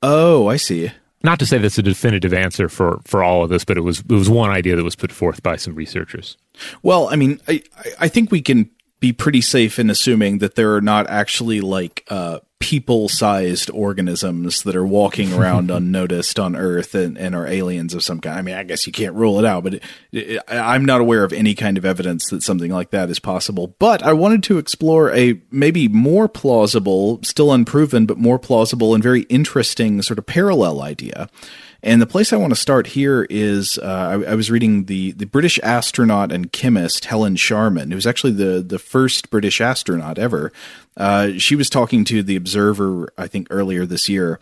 Oh, 0.01 0.47
I 0.47 0.57
see. 0.57 0.93
Not 1.25 1.41
to 1.41 1.47
say 1.47 1.59
that's 1.59 1.79
a 1.79 1.83
definitive 1.83 2.33
answer 2.33 2.69
for 2.69 3.01
for 3.05 3.25
all 3.25 3.43
of 3.43 3.51
this, 3.51 3.65
but 3.65 3.77
it 3.77 3.81
was 3.81 3.99
it 3.99 4.13
was 4.13 4.31
one 4.31 4.51
idea 4.51 4.77
that 4.77 4.85
was 4.85 4.95
put 4.95 5.11
forth 5.11 5.43
by 5.43 5.57
some 5.57 5.75
researchers. 5.75 6.37
Well, 6.85 7.09
I 7.09 7.17
mean, 7.17 7.41
I 7.49 7.65
I 7.99 8.07
think 8.07 8.31
we 8.31 8.41
can 8.41 8.71
be 9.01 9.13
pretty 9.13 9.41
safe 9.41 9.79
in 9.79 9.91
assuming 9.91 10.39
that 10.39 10.55
there 10.55 10.75
are 10.75 10.81
not 10.81 11.09
actually 11.09 11.61
like 11.61 12.05
uh, 12.09 12.41
people-sized 12.59 13.71
organisms 13.71 14.63
that 14.65 14.75
are 14.75 14.85
walking 14.85 15.33
around 15.33 15.71
unnoticed 15.71 16.39
on 16.41 16.57
Earth 16.57 16.95
and, 16.95 17.17
and, 17.17 17.35
are 17.35 17.47
aliens 17.47 17.95
of 17.95 18.03
some 18.03 18.21
kind. 18.21 18.37
I 18.37 18.43
mean, 18.43 18.57
I 18.57 18.65
guess 18.65 18.87
you 18.87 18.93
can't 18.93 19.15
rule 19.15 19.39
it 19.39 19.45
out, 19.45 19.63
but 19.63 19.75
it, 19.75 19.83
it, 20.11 20.43
I'm 20.49 20.85
not 20.85 21.01
aware 21.01 21.23
of 21.23 21.33
any 21.33 21.55
kind 21.55 21.79
of 21.79 21.85
evidence 21.85 22.29
that 22.31 22.43
something 22.43 22.73
like 22.73 22.91
that 22.91 23.11
is 23.11 23.21
possible. 23.21 23.77
But 23.79 24.03
I 24.03 24.13
wanted 24.13 24.43
to 24.45 24.59
explore 24.59 25.13
a 25.15 25.41
maybe 25.51 25.87
more 25.87 26.29
plausible, 26.29 27.21
still 27.23 27.53
unproven, 27.53 28.07
but 28.07 28.19
more 28.19 28.39
plausible 28.39 28.95
and 28.95 29.03
very 29.03 29.23
interesting 29.23 30.03
sort 30.03 30.19
of 30.19 30.27
parallel 30.27 30.83
idea. 30.83 31.29
And 31.83 32.03
the 32.03 32.07
place 32.07 32.33
I 32.33 32.37
want 32.37 32.51
to 32.53 32.59
start 32.61 32.89
here 32.89 33.27
is 33.31 33.79
uh, 33.79 34.23
I, 34.27 34.33
I, 34.33 34.35
was 34.35 34.51
reading 34.51 34.87
the, 34.87 35.13
the 35.13 35.27
British 35.27 35.61
astronaut 35.63 36.33
and 36.33 36.51
chemist 36.51 37.05
Helen 37.05 37.37
Sharman, 37.37 37.95
was 37.95 38.07
actually 38.07 38.33
the, 38.33 38.61
the 38.67 38.81
first 38.81 39.31
British 39.31 39.61
astronaut 39.61 40.19
ever. 40.19 40.53
Uh, 40.97 41.33
she 41.39 41.55
was 41.55 41.71
talking 41.71 42.05
to 42.07 42.25
the 42.25 42.35
Observer, 42.35 43.13
I 43.17 43.29
think, 43.29 43.47
earlier 43.51 43.87
this 43.87 44.09
year, 44.09 44.41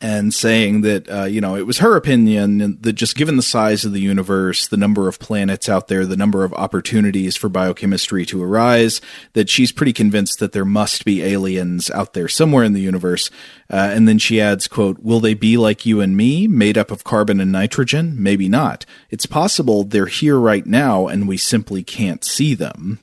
and 0.00 0.32
saying 0.32 0.80
that 0.80 1.10
uh, 1.10 1.24
you 1.24 1.40
know 1.40 1.56
it 1.56 1.66
was 1.66 1.78
her 1.78 1.96
opinion 1.96 2.78
that 2.80 2.94
just 2.94 3.16
given 3.16 3.36
the 3.36 3.42
size 3.42 3.84
of 3.84 3.92
the 3.92 4.00
universe, 4.00 4.66
the 4.66 4.76
number 4.76 5.08
of 5.08 5.18
planets 5.18 5.68
out 5.68 5.88
there, 5.88 6.06
the 6.06 6.16
number 6.16 6.42
of 6.44 6.54
opportunities 6.54 7.36
for 7.36 7.48
biochemistry 7.48 8.24
to 8.26 8.42
arise, 8.42 9.00
that 9.34 9.50
she's 9.50 9.72
pretty 9.72 9.92
convinced 9.92 10.38
that 10.38 10.52
there 10.52 10.64
must 10.64 11.04
be 11.04 11.22
aliens 11.22 11.90
out 11.90 12.14
there 12.14 12.28
somewhere 12.28 12.64
in 12.64 12.72
the 12.72 12.80
universe. 12.80 13.30
Uh, 13.68 13.90
and 13.92 14.08
then 14.08 14.18
she 14.18 14.40
adds, 14.40 14.68
"quote 14.68 15.00
Will 15.00 15.20
they 15.20 15.34
be 15.34 15.56
like 15.56 15.84
you 15.84 16.00
and 16.00 16.16
me, 16.16 16.48
made 16.48 16.78
up 16.78 16.90
of 16.90 17.04
carbon 17.04 17.40
and 17.40 17.52
nitrogen? 17.52 18.14
Maybe 18.18 18.48
not. 18.48 18.86
It's 19.10 19.26
possible 19.26 19.84
they're 19.84 20.06
here 20.06 20.38
right 20.38 20.66
now, 20.66 21.08
and 21.08 21.28
we 21.28 21.36
simply 21.36 21.82
can't 21.82 22.24
see 22.24 22.54
them." 22.54 23.00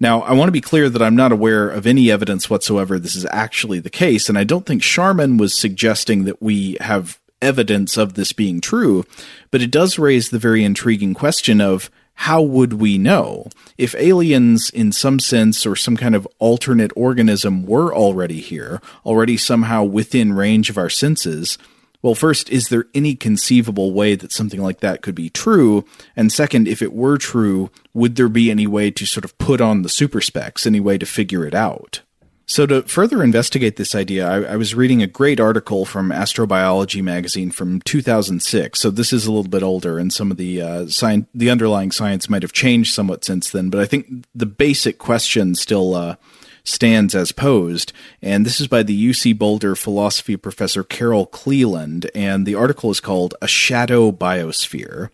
Now, 0.00 0.22
I 0.22 0.32
want 0.32 0.48
to 0.48 0.52
be 0.52 0.60
clear 0.60 0.88
that 0.88 1.02
I'm 1.02 1.16
not 1.16 1.32
aware 1.32 1.68
of 1.68 1.86
any 1.86 2.10
evidence 2.10 2.50
whatsoever 2.50 2.98
this 2.98 3.14
is 3.14 3.26
actually 3.30 3.78
the 3.78 3.90
case, 3.90 4.28
and 4.28 4.38
I 4.38 4.44
don't 4.44 4.66
think 4.66 4.82
Sharman 4.82 5.36
was 5.36 5.58
suggesting 5.58 6.24
that 6.24 6.42
we 6.42 6.76
have 6.80 7.18
evidence 7.40 7.96
of 7.96 8.14
this 8.14 8.32
being 8.32 8.60
true, 8.60 9.04
but 9.50 9.62
it 9.62 9.70
does 9.70 9.98
raise 9.98 10.30
the 10.30 10.38
very 10.38 10.64
intriguing 10.64 11.14
question 11.14 11.60
of 11.60 11.90
how 12.14 12.40
would 12.40 12.74
we 12.74 12.96
know? 12.96 13.48
If 13.76 13.94
aliens, 13.96 14.70
in 14.70 14.92
some 14.92 15.18
sense, 15.18 15.66
or 15.66 15.74
some 15.74 15.96
kind 15.96 16.14
of 16.14 16.28
alternate 16.38 16.92
organism, 16.94 17.66
were 17.66 17.94
already 17.94 18.40
here, 18.40 18.80
already 19.04 19.36
somehow 19.36 19.82
within 19.82 20.32
range 20.32 20.70
of 20.70 20.78
our 20.78 20.90
senses, 20.90 21.58
well, 22.04 22.14
first, 22.14 22.50
is 22.50 22.68
there 22.68 22.84
any 22.92 23.14
conceivable 23.14 23.94
way 23.94 24.14
that 24.14 24.30
something 24.30 24.60
like 24.60 24.80
that 24.80 25.00
could 25.00 25.14
be 25.14 25.30
true? 25.30 25.86
And 26.14 26.30
second, 26.30 26.68
if 26.68 26.82
it 26.82 26.92
were 26.92 27.16
true, 27.16 27.70
would 27.94 28.16
there 28.16 28.28
be 28.28 28.50
any 28.50 28.66
way 28.66 28.90
to 28.90 29.06
sort 29.06 29.24
of 29.24 29.38
put 29.38 29.62
on 29.62 29.80
the 29.80 29.88
super 29.88 30.20
specs, 30.20 30.66
any 30.66 30.80
way 30.80 30.98
to 30.98 31.06
figure 31.06 31.46
it 31.46 31.54
out? 31.54 32.02
So, 32.44 32.66
to 32.66 32.82
further 32.82 33.22
investigate 33.22 33.76
this 33.76 33.94
idea, 33.94 34.28
I, 34.28 34.52
I, 34.52 34.56
was 34.56 34.74
reading 34.74 35.00
a 35.00 35.06
great 35.06 35.40
article 35.40 35.86
from 35.86 36.10
Astrobiology 36.10 37.02
magazine 37.02 37.50
from 37.50 37.80
2006. 37.80 38.78
So, 38.78 38.90
this 38.90 39.10
is 39.10 39.24
a 39.24 39.32
little 39.32 39.48
bit 39.48 39.62
older, 39.62 39.98
and 39.98 40.12
some 40.12 40.30
of 40.30 40.36
the 40.36 40.60
uh, 40.60 40.86
the 41.34 41.48
underlying 41.48 41.90
science 41.90 42.28
might 42.28 42.42
have 42.42 42.52
changed 42.52 42.92
somewhat 42.92 43.24
since 43.24 43.48
then. 43.48 43.70
But 43.70 43.80
I 43.80 43.86
think 43.86 44.26
the 44.34 44.44
basic 44.44 44.98
question 44.98 45.54
still 45.54 45.94
uh, 45.94 46.16
stands 46.64 47.14
as 47.14 47.30
posed. 47.30 47.92
And 48.20 48.44
this 48.44 48.60
is 48.60 48.66
by 48.66 48.82
the 48.82 49.10
UC 49.10 49.38
Boulder 49.38 49.76
philosophy 49.76 50.36
professor 50.36 50.82
Carol 50.82 51.26
Cleland, 51.26 52.10
and 52.14 52.46
the 52.46 52.54
article 52.54 52.90
is 52.90 53.00
called 53.00 53.34
"A 53.40 53.46
Shadow 53.46 54.10
Biosphere." 54.10 55.10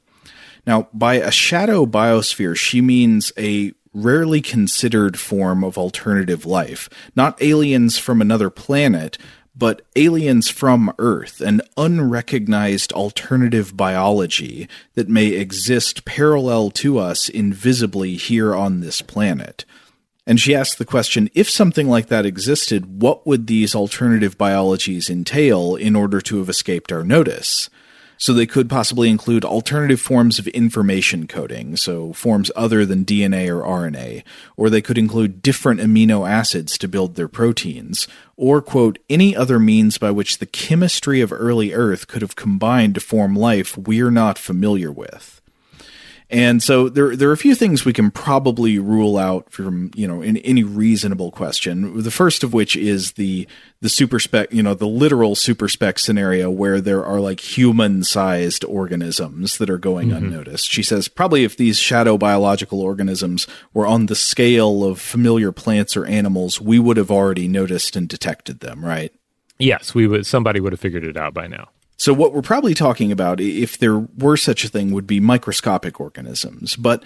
Now, 0.66 0.88
by 0.92 1.14
a 1.14 1.30
shadow 1.30 1.86
biosphere, 1.86 2.56
she 2.56 2.80
means 2.80 3.32
a 3.36 3.72
rarely 3.92 4.40
considered 4.40 5.18
form 5.18 5.64
of 5.64 5.76
alternative 5.76 6.46
life. 6.46 6.88
Not 7.16 7.42
aliens 7.42 7.98
from 7.98 8.20
another 8.20 8.50
planet, 8.50 9.18
but 9.56 9.82
aliens 9.96 10.48
from 10.48 10.92
Earth, 10.98 11.40
an 11.40 11.60
unrecognized 11.76 12.92
alternative 12.92 13.76
biology 13.76 14.68
that 14.94 15.08
may 15.08 15.28
exist 15.28 16.04
parallel 16.04 16.70
to 16.70 16.98
us 16.98 17.28
invisibly 17.28 18.14
here 18.14 18.54
on 18.54 18.80
this 18.80 19.02
planet. 19.02 19.64
And 20.30 20.38
she 20.38 20.54
asked 20.54 20.78
the 20.78 20.84
question 20.84 21.28
if 21.34 21.50
something 21.50 21.88
like 21.88 22.06
that 22.06 22.24
existed, 22.24 23.02
what 23.02 23.26
would 23.26 23.48
these 23.48 23.74
alternative 23.74 24.38
biologies 24.38 25.10
entail 25.10 25.74
in 25.74 25.96
order 25.96 26.20
to 26.20 26.38
have 26.38 26.48
escaped 26.48 26.92
our 26.92 27.02
notice? 27.02 27.68
So 28.16 28.32
they 28.32 28.46
could 28.46 28.70
possibly 28.70 29.10
include 29.10 29.44
alternative 29.44 30.00
forms 30.00 30.38
of 30.38 30.46
information 30.46 31.26
coding, 31.26 31.76
so 31.76 32.12
forms 32.12 32.52
other 32.54 32.86
than 32.86 33.04
DNA 33.04 33.48
or 33.48 33.64
RNA, 33.64 34.22
or 34.56 34.70
they 34.70 34.80
could 34.80 34.98
include 34.98 35.42
different 35.42 35.80
amino 35.80 36.30
acids 36.30 36.78
to 36.78 36.86
build 36.86 37.16
their 37.16 37.26
proteins, 37.26 38.06
or, 38.36 38.62
quote, 38.62 39.00
any 39.10 39.34
other 39.34 39.58
means 39.58 39.98
by 39.98 40.12
which 40.12 40.38
the 40.38 40.46
chemistry 40.46 41.20
of 41.20 41.32
early 41.32 41.74
Earth 41.74 42.06
could 42.06 42.22
have 42.22 42.36
combined 42.36 42.94
to 42.94 43.00
form 43.00 43.34
life 43.34 43.76
we're 43.76 44.12
not 44.12 44.38
familiar 44.38 44.92
with. 44.92 45.39
And 46.30 46.62
so 46.62 46.88
there 46.88 47.16
there 47.16 47.28
are 47.28 47.32
a 47.32 47.36
few 47.36 47.56
things 47.56 47.84
we 47.84 47.92
can 47.92 48.12
probably 48.12 48.78
rule 48.78 49.18
out 49.18 49.50
from 49.50 49.90
you 49.96 50.06
know 50.06 50.22
in 50.22 50.36
any 50.38 50.62
reasonable 50.62 51.32
question. 51.32 52.02
The 52.02 52.10
first 52.10 52.44
of 52.44 52.52
which 52.52 52.76
is 52.76 53.12
the 53.12 53.48
the 53.80 53.88
super 53.88 54.20
spec 54.20 54.52
you 54.52 54.62
know 54.62 54.74
the 54.74 54.86
literal 54.86 55.34
super 55.34 55.68
spec 55.68 55.98
scenario 55.98 56.48
where 56.48 56.80
there 56.80 57.04
are 57.04 57.18
like 57.18 57.40
human 57.40 58.04
sized 58.04 58.64
organisms 58.64 59.58
that 59.58 59.68
are 59.68 59.78
going 59.78 60.08
mm-hmm. 60.10 60.24
unnoticed. 60.24 60.70
She 60.70 60.84
says 60.84 61.08
probably 61.08 61.42
if 61.42 61.56
these 61.56 61.78
shadow 61.78 62.16
biological 62.16 62.80
organisms 62.80 63.48
were 63.74 63.86
on 63.86 64.06
the 64.06 64.14
scale 64.14 64.84
of 64.84 65.00
familiar 65.00 65.50
plants 65.50 65.96
or 65.96 66.06
animals, 66.06 66.60
we 66.60 66.78
would 66.78 66.96
have 66.96 67.10
already 67.10 67.48
noticed 67.48 67.96
and 67.96 68.08
detected 68.08 68.60
them, 68.60 68.84
right? 68.84 69.12
Yes, 69.58 69.94
we 69.94 70.06
would. 70.06 70.26
Somebody 70.26 70.60
would 70.60 70.72
have 70.72 70.80
figured 70.80 71.04
it 71.04 71.16
out 71.16 71.34
by 71.34 71.48
now. 71.48 71.70
So, 72.00 72.14
what 72.14 72.32
we're 72.32 72.40
probably 72.40 72.72
talking 72.72 73.12
about, 73.12 73.40
if 73.40 73.76
there 73.76 73.98
were 73.98 74.38
such 74.38 74.64
a 74.64 74.68
thing, 74.68 74.90
would 74.92 75.06
be 75.06 75.20
microscopic 75.20 76.00
organisms. 76.00 76.74
But 76.74 77.04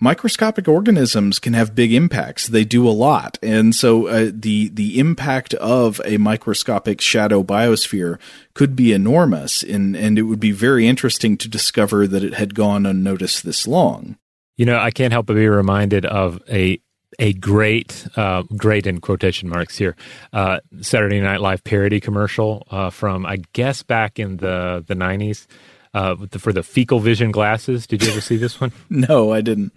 microscopic 0.00 0.66
organisms 0.66 1.38
can 1.38 1.52
have 1.52 1.76
big 1.76 1.92
impacts. 1.92 2.48
They 2.48 2.64
do 2.64 2.88
a 2.88 2.90
lot, 2.90 3.38
and 3.40 3.72
so 3.72 4.08
uh, 4.08 4.32
the 4.34 4.68
the 4.70 4.98
impact 4.98 5.54
of 5.54 6.00
a 6.04 6.16
microscopic 6.16 7.00
shadow 7.00 7.44
biosphere 7.44 8.18
could 8.52 8.74
be 8.74 8.92
enormous, 8.92 9.62
and 9.62 9.94
and 9.94 10.18
it 10.18 10.22
would 10.22 10.40
be 10.40 10.50
very 10.50 10.88
interesting 10.88 11.36
to 11.36 11.48
discover 11.48 12.08
that 12.08 12.24
it 12.24 12.34
had 12.34 12.56
gone 12.56 12.84
unnoticed 12.84 13.44
this 13.44 13.68
long. 13.68 14.18
You 14.56 14.66
know, 14.66 14.76
I 14.76 14.90
can't 14.90 15.12
help 15.12 15.26
but 15.26 15.34
be 15.34 15.46
reminded 15.46 16.04
of 16.04 16.42
a 16.50 16.80
a 17.18 17.32
great, 17.34 18.06
uh, 18.16 18.42
great 18.56 18.86
in 18.86 19.00
quotation 19.00 19.48
marks 19.48 19.76
here, 19.76 19.96
uh, 20.32 20.60
Saturday 20.80 21.20
Night 21.20 21.40
Live 21.40 21.64
parody 21.64 22.00
commercial 22.00 22.66
uh, 22.70 22.90
from 22.90 23.26
I 23.26 23.38
guess 23.52 23.82
back 23.82 24.18
in 24.18 24.38
the 24.38 24.84
the 24.86 24.94
nineties 24.94 25.46
uh, 25.94 26.16
for 26.38 26.52
the 26.52 26.62
fecal 26.62 27.00
vision 27.00 27.30
glasses. 27.30 27.86
Did 27.86 28.02
you 28.02 28.10
ever 28.10 28.20
see 28.20 28.36
this 28.36 28.60
one? 28.60 28.72
no, 28.90 29.32
I 29.32 29.40
didn't. 29.40 29.72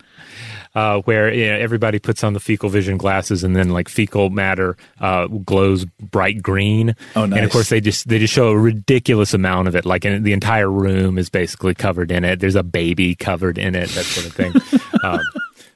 Uh, 0.74 1.00
where 1.02 1.34
you 1.34 1.48
know, 1.48 1.58
everybody 1.58 2.00
puts 2.00 2.22
on 2.22 2.34
the 2.34 2.40
fecal 2.40 2.68
vision 2.68 2.98
glasses, 2.98 3.46
and 3.46 3.56
then 3.56 3.70
like 3.70 3.88
fecal 3.88 4.30
matter 4.30 4.76
uh, 5.00 5.28
glows 5.28 5.86
bright 5.86 6.42
green. 6.42 6.96
Oh, 7.16 7.26
nice! 7.26 7.38
And 7.38 7.46
of 7.46 7.52
course, 7.52 7.70
they 7.70 7.80
just 7.80 8.10
they 8.10 8.20
just 8.20 8.34
show 8.34 8.50
a 8.50 8.58
ridiculous 8.58 9.34
amount 9.34 9.70
of 9.70 9.76
it. 9.76 9.86
Like 9.86 10.02
the 10.02 10.34
entire 10.34 10.70
room 10.70 11.18
is 11.18 11.30
basically 11.30 11.76
covered 11.76 12.12
in 12.12 12.26
it. 12.26 12.42
There's 12.42 12.56
a 12.56 12.64
baby 12.64 13.16
covered 13.16 13.58
in 13.58 13.74
it, 13.74 13.90
that 13.90 14.04
sort 14.04 14.28
of 14.28 14.34
thing. 14.34 14.54
um, 15.04 15.22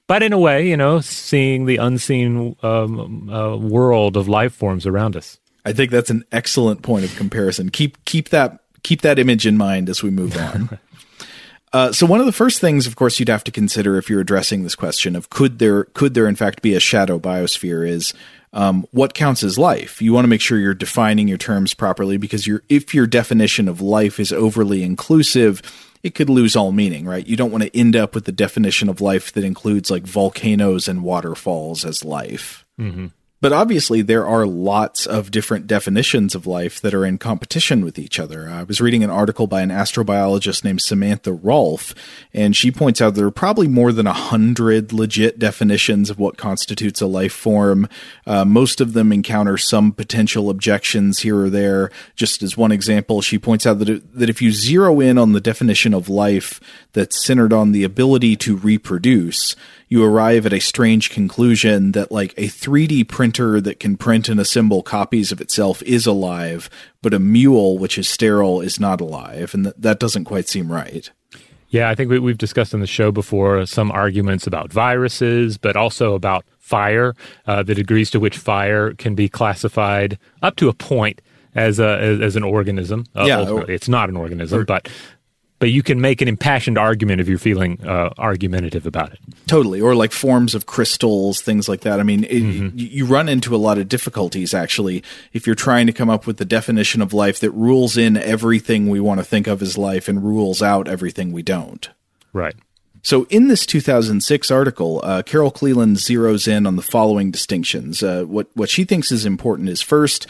but 0.10 0.24
in 0.24 0.34
a 0.34 0.40
way, 0.40 0.68
you 0.68 0.76
know, 0.76 1.02
seeing 1.02 1.68
the 1.68 1.78
unseen 1.78 2.56
um, 2.64 3.30
uh, 3.30 3.56
world 3.56 4.18
of 4.18 4.28
life 4.28 4.56
forms 4.56 4.88
around 4.88 5.16
us. 5.16 5.38
I 5.66 5.72
think 5.72 5.92
that's 5.92 6.10
an 6.10 6.26
excellent 6.32 6.82
point 6.82 7.06
of 7.06 7.16
comparison. 7.16 7.70
Keep 7.70 8.04
keep 8.06 8.30
that 8.30 8.60
keep 8.82 9.02
that 9.04 9.20
image 9.20 9.46
in 9.46 9.56
mind 9.56 9.88
as 9.88 10.02
we 10.02 10.10
move 10.10 10.36
on. 10.36 10.80
uh, 11.74 11.92
so 11.92 12.08
one 12.08 12.20
of 12.20 12.26
the 12.26 12.32
first 12.32 12.60
things, 12.60 12.88
of 12.88 12.96
course, 12.96 13.20
you'd 13.20 13.30
have 13.30 13.44
to 13.44 13.52
consider 13.52 14.00
if 14.00 14.10
you're 14.10 14.20
addressing 14.20 14.64
this 14.64 14.74
question 14.74 15.16
of 15.16 15.30
could 15.30 15.60
there 15.60 15.84
could 15.84 16.16
there 16.16 16.28
in 16.28 16.36
fact 16.36 16.64
be 16.64 16.74
a 16.74 16.80
shadow 16.80 17.20
biosphere 17.20 17.88
is 17.88 18.16
um, 18.52 18.88
what 18.90 19.14
counts 19.14 19.44
as 19.44 19.60
life. 19.60 20.02
You 20.02 20.12
want 20.12 20.24
to 20.24 20.30
make 20.30 20.42
sure 20.42 20.58
you're 20.58 20.74
defining 20.74 21.28
your 21.28 21.38
terms 21.38 21.76
properly 21.76 22.18
because 22.18 22.48
your 22.48 22.64
if 22.68 22.96
your 22.96 23.06
definition 23.06 23.68
of 23.68 23.80
life 23.80 24.20
is 24.20 24.34
overly 24.34 24.82
inclusive, 24.82 25.62
it 26.04 26.16
could 26.16 26.30
lose 26.30 26.56
all 26.56 26.72
meaning, 26.72 27.06
right? 27.06 27.26
You 27.26 27.36
don't 27.36 27.52
want 27.52 27.64
to 27.64 27.78
end 27.78 27.96
up 27.96 28.16
with 28.16 28.26
the 28.26 28.32
definition 28.32 28.90
of 28.90 29.02
life 29.02 29.32
that 29.34 29.44
includes 29.44 29.92
like 29.92 30.04
volcanoes 30.04 30.88
and 30.88 31.04
waterfalls 31.04 31.84
as 31.84 32.06
life. 32.06 32.66
Mm-hmm. 32.80 33.08
But 33.42 33.54
obviously, 33.54 34.02
there 34.02 34.28
are 34.28 34.46
lots 34.46 35.06
of 35.06 35.32
different 35.32 35.66
definitions 35.66 36.36
of 36.36 36.46
life 36.46 36.82
that 36.82 36.94
are 36.94 37.06
in 37.06 37.18
competition 37.18 37.86
with 37.86 37.98
each 37.98 38.20
other. 38.20 38.50
I 38.50 38.64
was 38.64 38.82
reading 38.82 39.02
an 39.02 39.10
article 39.10 39.48
by 39.48 39.62
an 39.62 39.70
astrobiologist 39.70 40.66
named 40.66 40.82
Samantha 40.82 41.32
Rolfe, 41.32 41.96
and 42.34 42.54
she 42.54 42.70
points 42.70 43.00
out 43.00 43.16
there 43.16 43.28
are 43.28 43.32
probably 43.32 43.70
more 43.70 43.94
than 43.94 44.08
a 44.08 44.14
hundred 44.14 44.92
legit 44.92 45.40
definitions 45.40 46.10
of 46.10 46.20
what 46.20 46.36
constitutes 46.36 47.00
a 47.00 47.08
life 47.08 47.32
form. 47.32 47.88
Uh, 48.28 48.44
most 48.44 48.82
of 48.82 48.92
them 48.92 49.14
encounter 49.14 49.58
some 49.58 49.94
potential 49.94 50.50
objections 50.50 51.20
here 51.20 51.40
or 51.40 51.50
there. 51.50 51.92
Just 52.16 52.44
as 52.44 52.58
one 52.58 52.74
example, 52.74 53.22
she 53.22 53.40
points 53.40 53.66
out 53.66 53.80
that, 53.80 53.90
it, 53.90 54.16
that 54.16 54.30
if 54.30 54.42
you 54.42 54.52
zero 54.52 55.00
in 55.00 55.18
on 55.18 55.32
the 55.32 55.40
definition 55.40 55.94
of 55.94 56.10
life 56.10 56.60
that's 56.92 57.24
centered 57.24 57.54
on 57.54 57.72
the 57.72 57.86
ability 57.86 58.36
to 58.36 58.58
reproduce, 58.58 59.56
you 59.90 60.04
arrive 60.06 60.46
at 60.46 60.54
a 60.54 60.60
strange 60.60 61.10
conclusion 61.10 61.92
that 61.94 62.12
like 62.12 62.34
a 62.38 62.48
3D 62.48 63.08
printer 63.08 63.60
that 63.60 63.80
can 63.80 63.98
print 63.98 64.30
and 64.30 64.40
assemble 64.40 64.84
copies 64.84 65.32
of 65.32 65.42
itself 65.42 65.82
is 65.84 66.06
alive, 66.06 66.70
but 67.02 67.14
a 67.14 67.20
mule 67.20 67.78
which 67.78 67.98
is 67.98 68.08
sterile 68.08 68.62
is 68.62 68.80
not 68.80 69.02
alive, 69.02 69.54
and 69.54 69.66
th- 69.66 69.76
that 69.78 70.00
doesn't 70.00 70.26
quite 70.26 70.48
seem 70.48 70.72
right. 70.72 71.10
Yeah, 71.70 71.90
I 71.90 71.96
think 71.96 72.10
we, 72.10 72.32
have 72.32 72.38
discussed 72.38 72.74
on 72.74 72.80
the 72.80 72.88
show 72.88 73.12
before 73.12 73.66
some 73.66 73.92
arguments 73.92 74.48
about 74.48 74.72
viruses, 74.72 75.58
but 75.58 75.76
also 75.76 76.16
about 76.16 76.46
fire, 76.58 77.16
uh, 77.46 77.62
the 77.62 77.76
degrees 77.76 78.10
to 78.12 78.20
which 78.20 78.38
fire 78.38 78.94
can 78.94 79.14
be 79.14 79.30
classified 79.30 80.18
up 80.42 80.56
to 80.58 80.70
a 80.70 80.74
point 80.74 81.22
as 81.56 81.80
a 81.80 82.00
as, 82.22 82.36
an 82.36 82.44
organism. 82.44 83.06
Uh, 83.16 83.26
yeah, 83.26 83.48
or, 83.48 83.70
it's 83.70 83.90
not 83.90 84.10
an 84.10 84.16
organism, 84.16 84.62
or, 84.62 84.66
but 84.66 84.90
but 85.60 85.72
you 85.72 85.84
can 85.84 86.02
make 86.02 86.22
an 86.22 86.28
impassioned 86.28 86.78
argument 86.78 87.22
if 87.22 87.28
you're 87.28 87.38
feeling 87.38 87.86
uh, 87.86 88.10
argumentative 88.18 88.86
about 88.86 89.12
it. 89.12 89.20
Totally, 89.46 89.82
or 89.82 89.94
like 89.94 90.12
forms 90.12 90.56
of 90.56 90.66
crystals, 90.66 91.42
things 91.42 91.68
like 91.70 91.82
that. 91.82 92.00
I 92.00 92.04
mean, 92.04 92.24
it, 92.24 92.42
mm-hmm. 92.42 92.70
you 92.76 93.06
run 93.06 93.30
into 93.30 93.54
a 93.54 93.58
lot 93.58 93.78
of 93.78 93.90
difficulties 93.90 94.54
actually 94.54 95.04
if 95.34 95.46
you're 95.46 95.56
trying 95.56 95.86
to 95.88 95.94
come 95.94 96.10
up 96.10 96.26
with 96.26 96.38
the 96.38 96.46
definition 96.46 97.02
of 97.02 97.14
life 97.14 97.40
that 97.42 97.52
rules 97.52 97.98
in 97.98 98.18
everything 98.18 98.90
we 98.90 99.00
want 99.00 99.20
to 99.20 99.26
think 99.26 99.48
of 99.48 99.62
as 99.62 99.78
life 99.78 100.08
and 100.08 100.24
rules 100.24 100.62
out 100.62 100.88
everything 100.88 101.32
we 101.32 101.44
don't. 101.44 101.90
Right. 102.32 102.56
So, 103.02 103.26
in 103.30 103.48
this 103.48 103.66
2006 103.66 104.52
article, 104.52 105.02
uh, 105.04 105.24
Carol 105.24 105.52
Cleland 105.52 105.98
zeroes 105.98 106.48
in 106.48 106.66
on 106.66 106.76
the 106.76 106.82
following 106.82 107.32
distinctions. 107.32 108.04
Uh, 108.04 108.24
what 108.24 108.48
what 108.56 108.70
she 108.70 108.84
thinks 108.84 109.12
is 109.12 109.26
important 109.26 109.70
is 109.70 109.82
first 109.82 110.28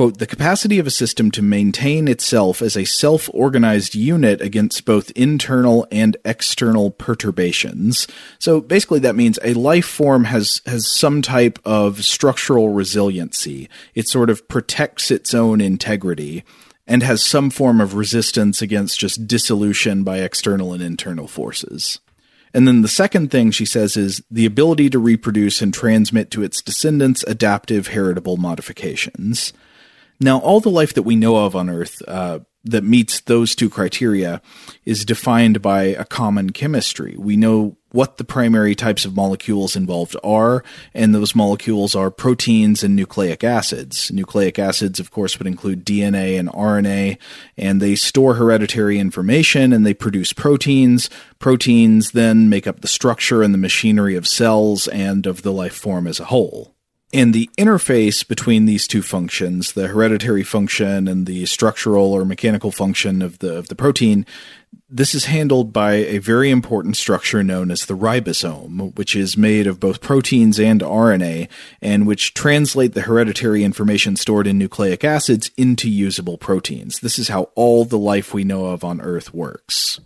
quote, 0.00 0.16
the 0.16 0.26
capacity 0.26 0.78
of 0.78 0.86
a 0.86 0.90
system 0.90 1.30
to 1.30 1.42
maintain 1.42 2.08
itself 2.08 2.62
as 2.62 2.74
a 2.74 2.86
self 2.86 3.28
organized 3.34 3.94
unit 3.94 4.40
against 4.40 4.86
both 4.86 5.10
internal 5.10 5.86
and 5.92 6.16
external 6.24 6.90
perturbations. 6.90 8.08
So 8.38 8.62
basically, 8.62 9.00
that 9.00 9.14
means 9.14 9.38
a 9.44 9.52
life 9.52 9.84
form 9.84 10.24
has, 10.24 10.62
has 10.64 10.88
some 10.88 11.20
type 11.20 11.58
of 11.66 12.02
structural 12.02 12.70
resiliency. 12.70 13.68
It 13.94 14.08
sort 14.08 14.30
of 14.30 14.48
protects 14.48 15.10
its 15.10 15.34
own 15.34 15.60
integrity 15.60 16.44
and 16.86 17.02
has 17.02 17.22
some 17.22 17.50
form 17.50 17.78
of 17.78 17.92
resistance 17.92 18.62
against 18.62 18.98
just 18.98 19.26
dissolution 19.26 20.02
by 20.02 20.20
external 20.20 20.72
and 20.72 20.82
internal 20.82 21.28
forces. 21.28 22.00
And 22.54 22.66
then 22.66 22.80
the 22.80 22.88
second 22.88 23.30
thing 23.30 23.50
she 23.50 23.66
says 23.66 23.98
is 23.98 24.22
the 24.30 24.46
ability 24.46 24.88
to 24.88 24.98
reproduce 24.98 25.60
and 25.60 25.74
transmit 25.74 26.30
to 26.30 26.42
its 26.42 26.62
descendants 26.62 27.22
adaptive 27.24 27.88
heritable 27.88 28.38
modifications. 28.38 29.52
Now, 30.20 30.38
all 30.38 30.60
the 30.60 30.70
life 30.70 30.92
that 30.94 31.02
we 31.02 31.16
know 31.16 31.44
of 31.44 31.56
on 31.56 31.70
Earth 31.70 32.02
uh, 32.06 32.40
that 32.64 32.84
meets 32.84 33.20
those 33.20 33.54
two 33.54 33.70
criteria 33.70 34.42
is 34.84 35.06
defined 35.06 35.62
by 35.62 35.84
a 35.84 36.04
common 36.04 36.50
chemistry. 36.50 37.14
We 37.18 37.36
know 37.36 37.78
what 37.92 38.18
the 38.18 38.24
primary 38.24 38.74
types 38.74 39.04
of 39.06 39.16
molecules 39.16 39.74
involved 39.74 40.14
are, 40.22 40.62
and 40.92 41.14
those 41.14 41.34
molecules 41.34 41.94
are 41.94 42.10
proteins 42.10 42.84
and 42.84 42.94
nucleic 42.94 43.42
acids. 43.42 44.12
Nucleic 44.12 44.58
acids, 44.58 45.00
of 45.00 45.10
course, 45.10 45.38
would 45.38 45.46
include 45.46 45.86
DNA 45.86 46.38
and 46.38 46.50
RNA, 46.50 47.16
and 47.56 47.80
they 47.80 47.96
store 47.96 48.34
hereditary 48.34 48.98
information 48.98 49.72
and 49.72 49.84
they 49.84 49.94
produce 49.94 50.34
proteins. 50.34 51.08
Proteins 51.38 52.10
then 52.10 52.48
make 52.50 52.66
up 52.66 52.80
the 52.80 52.88
structure 52.88 53.42
and 53.42 53.54
the 53.54 53.58
machinery 53.58 54.16
of 54.16 54.28
cells 54.28 54.86
and 54.88 55.26
of 55.26 55.42
the 55.42 55.52
life 55.52 55.74
form 55.74 56.06
as 56.06 56.20
a 56.20 56.26
whole. 56.26 56.74
And 57.12 57.34
the 57.34 57.50
interface 57.58 58.26
between 58.26 58.66
these 58.66 58.86
two 58.86 59.02
functions, 59.02 59.72
the 59.72 59.88
hereditary 59.88 60.44
function 60.44 61.08
and 61.08 61.26
the 61.26 61.44
structural 61.46 62.12
or 62.12 62.24
mechanical 62.24 62.70
function 62.70 63.20
of 63.20 63.40
the 63.40 63.56
of 63.56 63.66
the 63.68 63.74
protein, 63.74 64.24
this 64.88 65.12
is 65.14 65.24
handled 65.24 65.72
by 65.72 65.94
a 65.94 66.18
very 66.18 66.50
important 66.50 66.96
structure 66.96 67.42
known 67.42 67.72
as 67.72 67.86
the 67.86 67.96
ribosome, 67.96 68.94
which 68.96 69.16
is 69.16 69.36
made 69.36 69.66
of 69.66 69.80
both 69.80 70.00
proteins 70.00 70.60
and 70.60 70.80
RNA, 70.80 71.48
and 71.82 72.06
which 72.06 72.34
translate 72.34 72.94
the 72.94 73.02
hereditary 73.02 73.64
information 73.64 74.14
stored 74.14 74.46
in 74.46 74.58
nucleic 74.58 75.02
acids 75.02 75.50
into 75.56 75.90
usable 75.90 76.38
proteins. 76.38 77.00
This 77.00 77.18
is 77.18 77.28
how 77.28 77.50
all 77.56 77.84
the 77.84 77.98
life 77.98 78.32
we 78.32 78.44
know 78.44 78.66
of 78.66 78.84
on 78.84 79.00
Earth 79.00 79.34
works. 79.34 80.00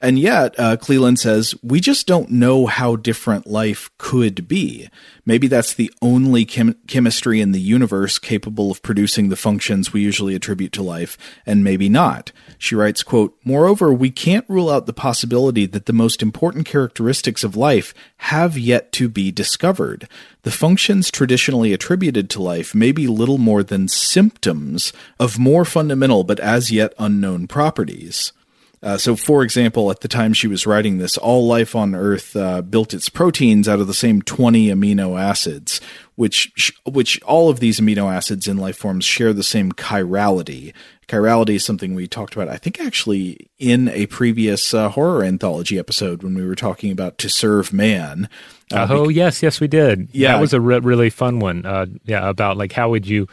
And 0.00 0.18
yet, 0.18 0.54
uh, 0.58 0.76
Cleland 0.76 1.18
says, 1.18 1.54
we 1.62 1.80
just 1.80 2.06
don't 2.06 2.30
know 2.30 2.66
how 2.66 2.96
different 2.96 3.46
life 3.46 3.90
could 3.96 4.46
be. 4.46 4.88
Maybe 5.24 5.46
that's 5.46 5.72
the 5.72 5.92
only 6.02 6.44
chem- 6.44 6.76
chemistry 6.86 7.40
in 7.40 7.52
the 7.52 7.60
universe 7.60 8.18
capable 8.18 8.70
of 8.70 8.82
producing 8.82 9.28
the 9.28 9.36
functions 9.36 9.92
we 9.92 10.02
usually 10.02 10.34
attribute 10.34 10.72
to 10.72 10.82
life, 10.82 11.16
and 11.46 11.64
maybe 11.64 11.88
not. 11.88 12.30
She 12.58 12.74
writes, 12.74 13.02
quote, 13.02 13.36
Moreover, 13.42 13.92
we 13.92 14.10
can't 14.10 14.48
rule 14.48 14.68
out 14.70 14.86
the 14.86 14.92
possibility 14.92 15.64
that 15.66 15.86
the 15.86 15.92
most 15.92 16.22
important 16.22 16.66
characteristics 16.66 17.42
of 17.42 17.56
life 17.56 17.94
have 18.18 18.58
yet 18.58 18.92
to 18.92 19.08
be 19.08 19.32
discovered. 19.32 20.08
The 20.42 20.50
functions 20.50 21.10
traditionally 21.10 21.72
attributed 21.72 22.28
to 22.30 22.42
life 22.42 22.74
may 22.74 22.92
be 22.92 23.06
little 23.06 23.38
more 23.38 23.62
than 23.62 23.88
symptoms 23.88 24.92
of 25.18 25.38
more 25.38 25.64
fundamental 25.64 26.22
but 26.22 26.38
as 26.38 26.70
yet 26.70 26.92
unknown 26.98 27.48
properties. 27.48 28.32
Uh, 28.86 28.96
so, 28.96 29.16
for 29.16 29.42
example, 29.42 29.90
at 29.90 30.02
the 30.02 30.06
time 30.06 30.32
she 30.32 30.46
was 30.46 30.64
writing 30.64 30.98
this, 30.98 31.18
all 31.18 31.44
life 31.44 31.74
on 31.74 31.92
Earth 31.92 32.36
uh, 32.36 32.62
built 32.62 32.94
its 32.94 33.08
proteins 33.08 33.68
out 33.68 33.80
of 33.80 33.88
the 33.88 33.92
same 33.92 34.22
20 34.22 34.68
amino 34.68 35.20
acids, 35.20 35.80
which 36.14 36.72
which 36.84 37.20
all 37.22 37.48
of 37.50 37.58
these 37.58 37.80
amino 37.80 38.14
acids 38.14 38.46
in 38.46 38.58
life 38.58 38.76
forms 38.76 39.04
share 39.04 39.32
the 39.32 39.42
same 39.42 39.72
chirality. 39.72 40.72
Chirality 41.08 41.56
is 41.56 41.64
something 41.64 41.96
we 41.96 42.06
talked 42.06 42.36
about, 42.36 42.48
I 42.48 42.58
think, 42.58 42.80
actually 42.80 43.50
in 43.58 43.88
a 43.88 44.06
previous 44.06 44.72
uh, 44.72 44.88
horror 44.90 45.24
anthology 45.24 45.80
episode 45.80 46.22
when 46.22 46.36
we 46.36 46.46
were 46.46 46.54
talking 46.54 46.92
about 46.92 47.18
To 47.18 47.28
Serve 47.28 47.72
Man. 47.72 48.28
Uh, 48.72 48.86
oh, 48.88 49.08
yes, 49.08 49.42
yes, 49.42 49.60
we 49.60 49.66
did. 49.66 50.08
Yeah, 50.12 50.34
that 50.34 50.40
was 50.40 50.52
a 50.52 50.60
re- 50.60 50.78
really 50.78 51.10
fun 51.10 51.40
one. 51.40 51.66
Uh, 51.66 51.86
yeah, 52.04 52.28
about 52.28 52.56
like 52.56 52.70
how 52.70 52.90
would 52.90 53.08
you 53.08 53.26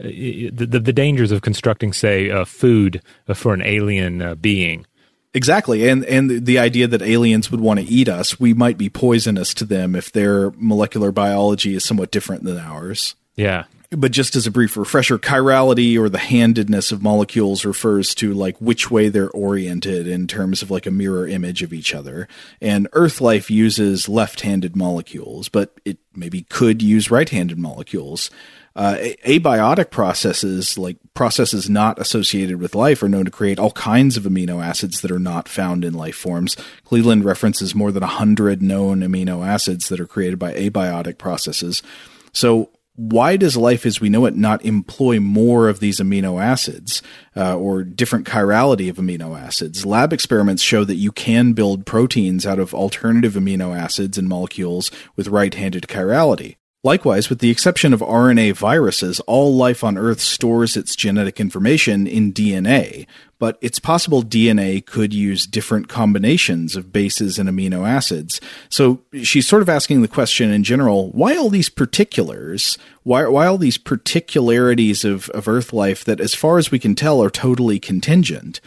uh, 0.00 0.04
the, 0.04 0.66
the, 0.70 0.80
the 0.80 0.92
dangers 0.92 1.30
of 1.30 1.42
constructing, 1.42 1.92
say, 1.92 2.30
uh, 2.30 2.44
food 2.44 3.02
for 3.34 3.52
an 3.52 3.62
alien 3.62 4.22
uh, 4.22 4.34
being. 4.34 4.86
Exactly, 5.32 5.88
and 5.88 6.04
and 6.06 6.44
the 6.44 6.58
idea 6.58 6.88
that 6.88 7.02
aliens 7.02 7.50
would 7.50 7.60
want 7.60 7.78
to 7.78 7.86
eat 7.86 8.08
us, 8.08 8.40
we 8.40 8.52
might 8.52 8.76
be 8.76 8.88
poisonous 8.88 9.54
to 9.54 9.64
them 9.64 9.94
if 9.94 10.10
their 10.10 10.50
molecular 10.56 11.12
biology 11.12 11.74
is 11.74 11.84
somewhat 11.84 12.10
different 12.10 12.42
than 12.42 12.58
ours. 12.58 13.14
Yeah. 13.36 13.64
But 13.90 14.12
just 14.12 14.36
as 14.36 14.46
a 14.46 14.52
brief 14.52 14.76
refresher, 14.76 15.18
chirality 15.18 15.98
or 15.98 16.08
the 16.08 16.18
handedness 16.18 16.92
of 16.92 17.02
molecules 17.02 17.64
refers 17.64 18.14
to 18.16 18.32
like 18.32 18.56
which 18.60 18.88
way 18.88 19.08
they're 19.08 19.30
oriented 19.30 20.06
in 20.06 20.28
terms 20.28 20.62
of 20.62 20.70
like 20.70 20.86
a 20.86 20.92
mirror 20.92 21.26
image 21.26 21.62
of 21.62 21.72
each 21.72 21.92
other. 21.92 22.28
And 22.60 22.86
Earth 22.92 23.20
life 23.20 23.50
uses 23.50 24.08
left-handed 24.08 24.76
molecules, 24.76 25.48
but 25.48 25.80
it 25.84 25.98
maybe 26.14 26.42
could 26.42 26.82
use 26.82 27.10
right-handed 27.10 27.58
molecules. 27.58 28.30
Uh, 28.76 28.96
abiotic 29.26 29.90
processes, 29.90 30.78
like 30.78 30.96
processes 31.14 31.68
not 31.68 31.98
associated 31.98 32.60
with 32.60 32.74
life, 32.74 33.02
are 33.02 33.08
known 33.08 33.24
to 33.24 33.30
create 33.30 33.58
all 33.58 33.72
kinds 33.72 34.16
of 34.16 34.22
amino 34.24 34.64
acids 34.64 35.00
that 35.00 35.10
are 35.10 35.18
not 35.18 35.48
found 35.48 35.84
in 35.84 35.92
life 35.92 36.14
forms. 36.14 36.56
Cleland 36.84 37.24
references 37.24 37.74
more 37.74 37.90
than 37.90 38.02
100 38.02 38.62
known 38.62 39.00
amino 39.00 39.46
acids 39.46 39.88
that 39.88 40.00
are 40.00 40.06
created 40.06 40.38
by 40.38 40.52
abiotic 40.54 41.18
processes. 41.18 41.82
So, 42.32 42.70
why 42.94 43.36
does 43.38 43.56
life 43.56 43.86
as 43.86 44.00
we 44.00 44.10
know 44.10 44.26
it 44.26 44.36
not 44.36 44.64
employ 44.64 45.20
more 45.20 45.68
of 45.68 45.80
these 45.80 46.00
amino 46.00 46.42
acids 46.42 47.02
uh, 47.34 47.56
or 47.56 47.82
different 47.82 48.26
chirality 48.26 48.90
of 48.90 48.96
amino 48.96 49.40
acids? 49.40 49.86
Lab 49.86 50.12
experiments 50.12 50.62
show 50.62 50.84
that 50.84 50.96
you 50.96 51.10
can 51.10 51.54
build 51.54 51.86
proteins 51.86 52.46
out 52.46 52.58
of 52.58 52.74
alternative 52.74 53.34
amino 53.34 53.76
acids 53.76 54.18
and 54.18 54.28
molecules 54.28 54.90
with 55.16 55.28
right 55.28 55.54
handed 55.54 55.84
chirality. 55.84 56.56
Likewise, 56.82 57.28
with 57.28 57.40
the 57.40 57.50
exception 57.50 57.92
of 57.92 58.00
RNA 58.00 58.54
viruses, 58.54 59.20
all 59.20 59.54
life 59.54 59.84
on 59.84 59.98
Earth 59.98 60.18
stores 60.18 60.78
its 60.78 60.96
genetic 60.96 61.38
information 61.38 62.06
in 62.06 62.32
DNA, 62.32 63.06
but 63.38 63.58
it's 63.60 63.78
possible 63.78 64.22
DNA 64.22 64.84
could 64.86 65.12
use 65.12 65.44
different 65.44 65.88
combinations 65.88 66.76
of 66.76 66.90
bases 66.90 67.38
and 67.38 67.50
amino 67.50 67.86
acids. 67.86 68.40
So 68.70 69.02
she's 69.22 69.46
sort 69.46 69.60
of 69.60 69.68
asking 69.68 70.00
the 70.00 70.08
question 70.08 70.50
in 70.50 70.64
general 70.64 71.10
why 71.10 71.36
all 71.36 71.50
these 71.50 71.68
particulars? 71.68 72.78
Why, 73.02 73.26
why 73.26 73.46
all 73.46 73.58
these 73.58 73.76
particularities 73.76 75.04
of, 75.04 75.28
of 75.30 75.48
Earth 75.48 75.74
life 75.74 76.02
that, 76.06 76.18
as 76.18 76.34
far 76.34 76.56
as 76.56 76.70
we 76.70 76.78
can 76.78 76.94
tell, 76.94 77.22
are 77.22 77.28
totally 77.28 77.78
contingent? 77.78 78.62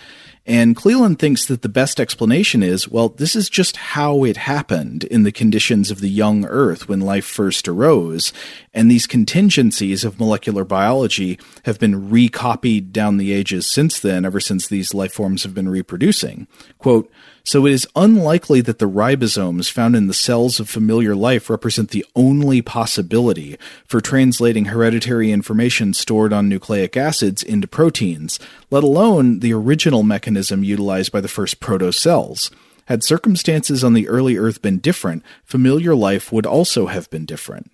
And 0.45 0.75
Cleland 0.75 1.19
thinks 1.19 1.45
that 1.45 1.62
the 1.62 1.69
best 1.69 2.01
explanation 2.01 2.62
is 2.62 2.89
well, 2.89 3.10
this 3.10 3.36
is 3.36 3.49
just 3.49 3.77
how 3.77 4.25
it 4.25 4.36
happened 4.36 5.06
in 5.06 5.23
the 5.23 5.32
conditions 5.32 5.89
of 5.89 6.01
the 6.01 6.10
young 6.10 6.45
Earth 6.45 6.89
when 6.89 6.99
life 6.99 7.25
first 7.25 7.67
arose. 7.67 8.34
And 8.73 8.91
these 8.91 9.08
contingencies 9.08 10.03
of 10.03 10.19
molecular 10.19 10.65
biology 10.65 11.39
have 11.63 11.79
been 11.79 12.10
recopied 12.10 12.91
down 12.91 13.17
the 13.17 13.32
ages 13.32 13.67
since 13.67 13.99
then, 13.99 14.25
ever 14.25 14.41
since 14.41 14.67
these 14.67 14.93
life 14.93 15.13
forms 15.13 15.43
have 15.43 15.53
been 15.53 15.69
reproducing. 15.69 16.47
Quote, 16.77 17.10
so 17.45 17.65
it 17.65 17.73
is 17.73 17.88
unlikely 17.95 18.62
that 18.62 18.79
the 18.79 18.89
ribosomes 18.89 19.69
found 19.69 19.95
in 19.95 20.08
the 20.08 20.13
cells 20.13 20.60
of 20.60 20.69
familiar 20.69 21.13
life 21.13 21.49
represent 21.49 21.89
the 21.89 22.06
only 22.15 22.62
possibility 22.62 23.58
for 23.86 23.99
translating 23.99 24.65
hereditary 24.65 25.32
information 25.32 25.93
stored 25.93 26.32
on 26.32 26.47
nucleic 26.47 26.95
acids 26.95 27.43
into 27.43 27.67
proteins, 27.67 28.39
let 28.71 28.84
alone 28.84 29.39
the 29.39 29.53
original 29.53 30.03
mechanism 30.03 30.63
utilized 30.63 31.12
by 31.12 31.19
the 31.19 31.27
first 31.27 31.60
protocells. 31.60 32.49
Had 32.86 33.03
circumstances 33.03 33.84
on 33.84 33.93
the 33.93 34.08
early 34.08 34.38
Earth 34.38 34.62
been 34.62 34.79
different, 34.79 35.23
familiar 35.43 35.95
life 35.95 36.32
would 36.32 36.45
also 36.45 36.88
have 36.88 37.10
been 37.10 37.25
different. 37.25 37.69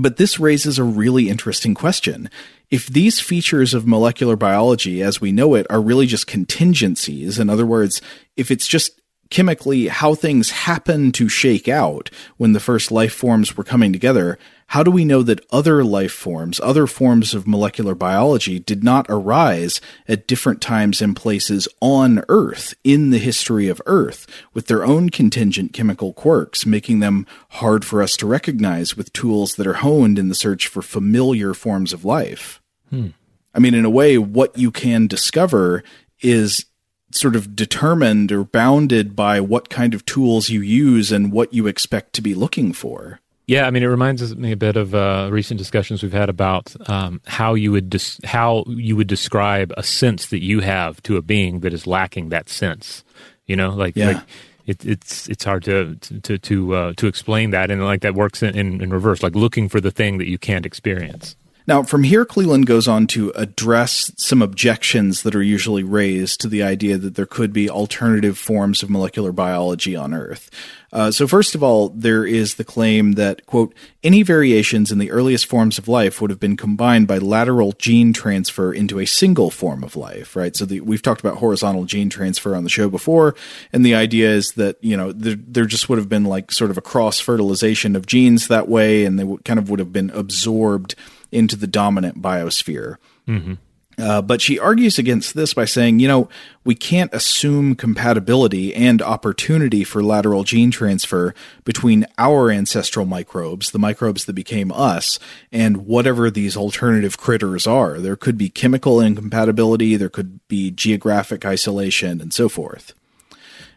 But 0.00 0.16
this 0.16 0.40
raises 0.40 0.78
a 0.78 0.84
really 0.84 1.28
interesting 1.28 1.74
question. 1.74 2.30
If 2.70 2.86
these 2.86 3.20
features 3.20 3.74
of 3.74 3.86
molecular 3.86 4.34
biology 4.34 5.02
as 5.02 5.20
we 5.20 5.30
know 5.30 5.54
it 5.54 5.66
are 5.68 5.80
really 5.80 6.06
just 6.06 6.26
contingencies, 6.26 7.38
in 7.38 7.50
other 7.50 7.66
words, 7.66 8.00
if 8.36 8.50
it's 8.50 8.66
just 8.66 8.99
chemically 9.30 9.88
how 9.88 10.14
things 10.14 10.50
happen 10.50 11.12
to 11.12 11.28
shake 11.28 11.68
out 11.68 12.10
when 12.36 12.52
the 12.52 12.60
first 12.60 12.90
life 12.90 13.14
forms 13.14 13.56
were 13.56 13.64
coming 13.64 13.92
together, 13.92 14.38
how 14.66 14.82
do 14.82 14.90
we 14.90 15.04
know 15.04 15.22
that 15.22 15.44
other 15.50 15.82
life 15.84 16.12
forms, 16.12 16.60
other 16.60 16.86
forms 16.86 17.34
of 17.34 17.46
molecular 17.46 17.94
biology, 17.94 18.58
did 18.58 18.84
not 18.84 19.06
arise 19.08 19.80
at 20.06 20.26
different 20.26 20.60
times 20.60 21.00
and 21.00 21.16
places 21.16 21.66
on 21.80 22.22
Earth 22.28 22.74
in 22.84 23.10
the 23.10 23.18
history 23.18 23.68
of 23.68 23.82
Earth 23.86 24.26
with 24.52 24.66
their 24.66 24.84
own 24.84 25.10
contingent 25.10 25.72
chemical 25.72 26.12
quirks, 26.12 26.66
making 26.66 27.00
them 27.00 27.26
hard 27.50 27.84
for 27.84 28.02
us 28.02 28.16
to 28.16 28.26
recognize 28.26 28.96
with 28.96 29.12
tools 29.12 29.56
that 29.56 29.66
are 29.66 29.74
honed 29.74 30.18
in 30.18 30.28
the 30.28 30.34
search 30.34 30.68
for 30.68 30.82
familiar 30.82 31.54
forms 31.54 31.92
of 31.92 32.04
life? 32.04 32.60
Hmm. 32.90 33.08
I 33.52 33.58
mean, 33.58 33.74
in 33.74 33.84
a 33.84 33.90
way, 33.90 34.18
what 34.18 34.56
you 34.56 34.70
can 34.70 35.08
discover 35.08 35.82
is 36.20 36.66
sort 37.12 37.36
of 37.36 37.56
determined 37.56 38.32
or 38.32 38.44
bounded 38.44 39.16
by 39.16 39.40
what 39.40 39.68
kind 39.68 39.94
of 39.94 40.04
tools 40.06 40.48
you 40.48 40.60
use 40.60 41.12
and 41.12 41.32
what 41.32 41.52
you 41.52 41.66
expect 41.66 42.12
to 42.14 42.22
be 42.22 42.34
looking 42.34 42.72
for. 42.72 43.20
Yeah, 43.46 43.66
I 43.66 43.72
mean, 43.72 43.82
it 43.82 43.86
reminds 43.86 44.36
me 44.36 44.52
a 44.52 44.56
bit 44.56 44.76
of 44.76 44.94
uh, 44.94 45.28
recent 45.32 45.58
discussions 45.58 46.04
we've 46.04 46.12
had 46.12 46.28
about 46.28 46.72
um, 46.88 47.20
how 47.26 47.54
you 47.54 47.72
would 47.72 47.90
des- 47.90 48.24
how 48.24 48.62
you 48.68 48.94
would 48.94 49.08
describe 49.08 49.72
a 49.76 49.82
sense 49.82 50.26
that 50.28 50.40
you 50.40 50.60
have 50.60 51.02
to 51.02 51.16
a 51.16 51.22
being 51.22 51.60
that 51.60 51.72
is 51.72 51.84
lacking 51.84 52.28
that 52.28 52.48
sense. 52.48 53.02
You 53.46 53.56
know, 53.56 53.70
like, 53.70 53.96
yeah. 53.96 54.06
like 54.06 54.22
it, 54.66 54.86
it's 54.86 55.28
it's 55.28 55.42
hard 55.42 55.64
to 55.64 55.96
to 55.96 56.38
to 56.38 56.74
uh, 56.76 56.92
to 56.96 57.08
explain 57.08 57.50
that, 57.50 57.72
and 57.72 57.84
like 57.84 58.02
that 58.02 58.14
works 58.14 58.40
in, 58.40 58.56
in, 58.56 58.80
in 58.80 58.90
reverse, 58.90 59.20
like 59.20 59.34
looking 59.34 59.68
for 59.68 59.80
the 59.80 59.90
thing 59.90 60.18
that 60.18 60.28
you 60.28 60.38
can't 60.38 60.64
experience. 60.64 61.34
Now, 61.66 61.82
from 61.82 62.02
here, 62.02 62.24
Cleland 62.24 62.66
goes 62.66 62.88
on 62.88 63.06
to 63.08 63.30
address 63.30 64.10
some 64.16 64.42
objections 64.42 65.22
that 65.22 65.34
are 65.34 65.42
usually 65.42 65.82
raised 65.82 66.40
to 66.40 66.48
the 66.48 66.62
idea 66.62 66.98
that 66.98 67.14
there 67.14 67.26
could 67.26 67.52
be 67.52 67.68
alternative 67.68 68.38
forms 68.38 68.82
of 68.82 68.90
molecular 68.90 69.32
biology 69.32 69.94
on 69.94 70.14
Earth. 70.14 70.50
Uh, 70.92 71.10
so, 71.10 71.26
first 71.26 71.54
of 71.54 71.62
all, 71.62 71.90
there 71.90 72.26
is 72.26 72.56
the 72.56 72.64
claim 72.64 73.12
that, 73.12 73.46
quote, 73.46 73.72
any 74.02 74.22
variations 74.22 74.90
in 74.90 74.98
the 74.98 75.10
earliest 75.10 75.46
forms 75.46 75.78
of 75.78 75.86
life 75.86 76.20
would 76.20 76.30
have 76.30 76.40
been 76.40 76.56
combined 76.56 77.06
by 77.06 77.18
lateral 77.18 77.72
gene 77.72 78.12
transfer 78.12 78.72
into 78.72 78.98
a 78.98 79.06
single 79.06 79.50
form 79.50 79.84
of 79.84 79.94
life, 79.94 80.34
right? 80.34 80.56
So, 80.56 80.64
the, 80.64 80.80
we've 80.80 81.02
talked 81.02 81.20
about 81.20 81.38
horizontal 81.38 81.84
gene 81.84 82.10
transfer 82.10 82.56
on 82.56 82.64
the 82.64 82.70
show 82.70 82.88
before, 82.88 83.36
and 83.72 83.86
the 83.86 83.94
idea 83.94 84.30
is 84.30 84.52
that, 84.52 84.82
you 84.82 84.96
know, 84.96 85.12
there, 85.12 85.36
there 85.36 85.66
just 85.66 85.88
would 85.88 85.98
have 85.98 86.08
been 86.08 86.24
like 86.24 86.50
sort 86.50 86.72
of 86.72 86.78
a 86.78 86.82
cross 86.82 87.20
fertilization 87.20 87.94
of 87.94 88.06
genes 88.06 88.48
that 88.48 88.68
way, 88.68 89.04
and 89.04 89.16
they 89.16 89.22
w- 89.22 89.40
kind 89.44 89.60
of 89.60 89.70
would 89.70 89.78
have 89.78 89.92
been 89.92 90.10
absorbed 90.10 90.96
into 91.32 91.56
the 91.56 91.66
dominant 91.66 92.20
biosphere. 92.20 92.96
Mm-hmm. 93.26 93.54
Uh, 94.00 94.22
but 94.22 94.40
she 94.40 94.58
argues 94.58 94.98
against 94.98 95.34
this 95.34 95.52
by 95.52 95.66
saying, 95.66 95.98
you 95.98 96.08
know, 96.08 96.28
we 96.64 96.74
can't 96.74 97.12
assume 97.12 97.74
compatibility 97.74 98.74
and 98.74 99.02
opportunity 99.02 99.84
for 99.84 100.02
lateral 100.02 100.42
gene 100.42 100.70
transfer 100.70 101.34
between 101.64 102.06
our 102.16 102.50
ancestral 102.50 103.04
microbes, 103.04 103.72
the 103.72 103.78
microbes 103.78 104.24
that 104.24 104.32
became 104.32 104.72
us, 104.72 105.18
and 105.52 105.86
whatever 105.86 106.30
these 106.30 106.56
alternative 106.56 107.18
critters 107.18 107.66
are. 107.66 107.98
There 107.98 108.16
could 108.16 108.38
be 108.38 108.48
chemical 108.48 109.00
incompatibility, 109.00 109.96
there 109.96 110.08
could 110.08 110.46
be 110.48 110.70
geographic 110.70 111.44
isolation, 111.44 112.22
and 112.22 112.32
so 112.32 112.48
forth. 112.48 112.94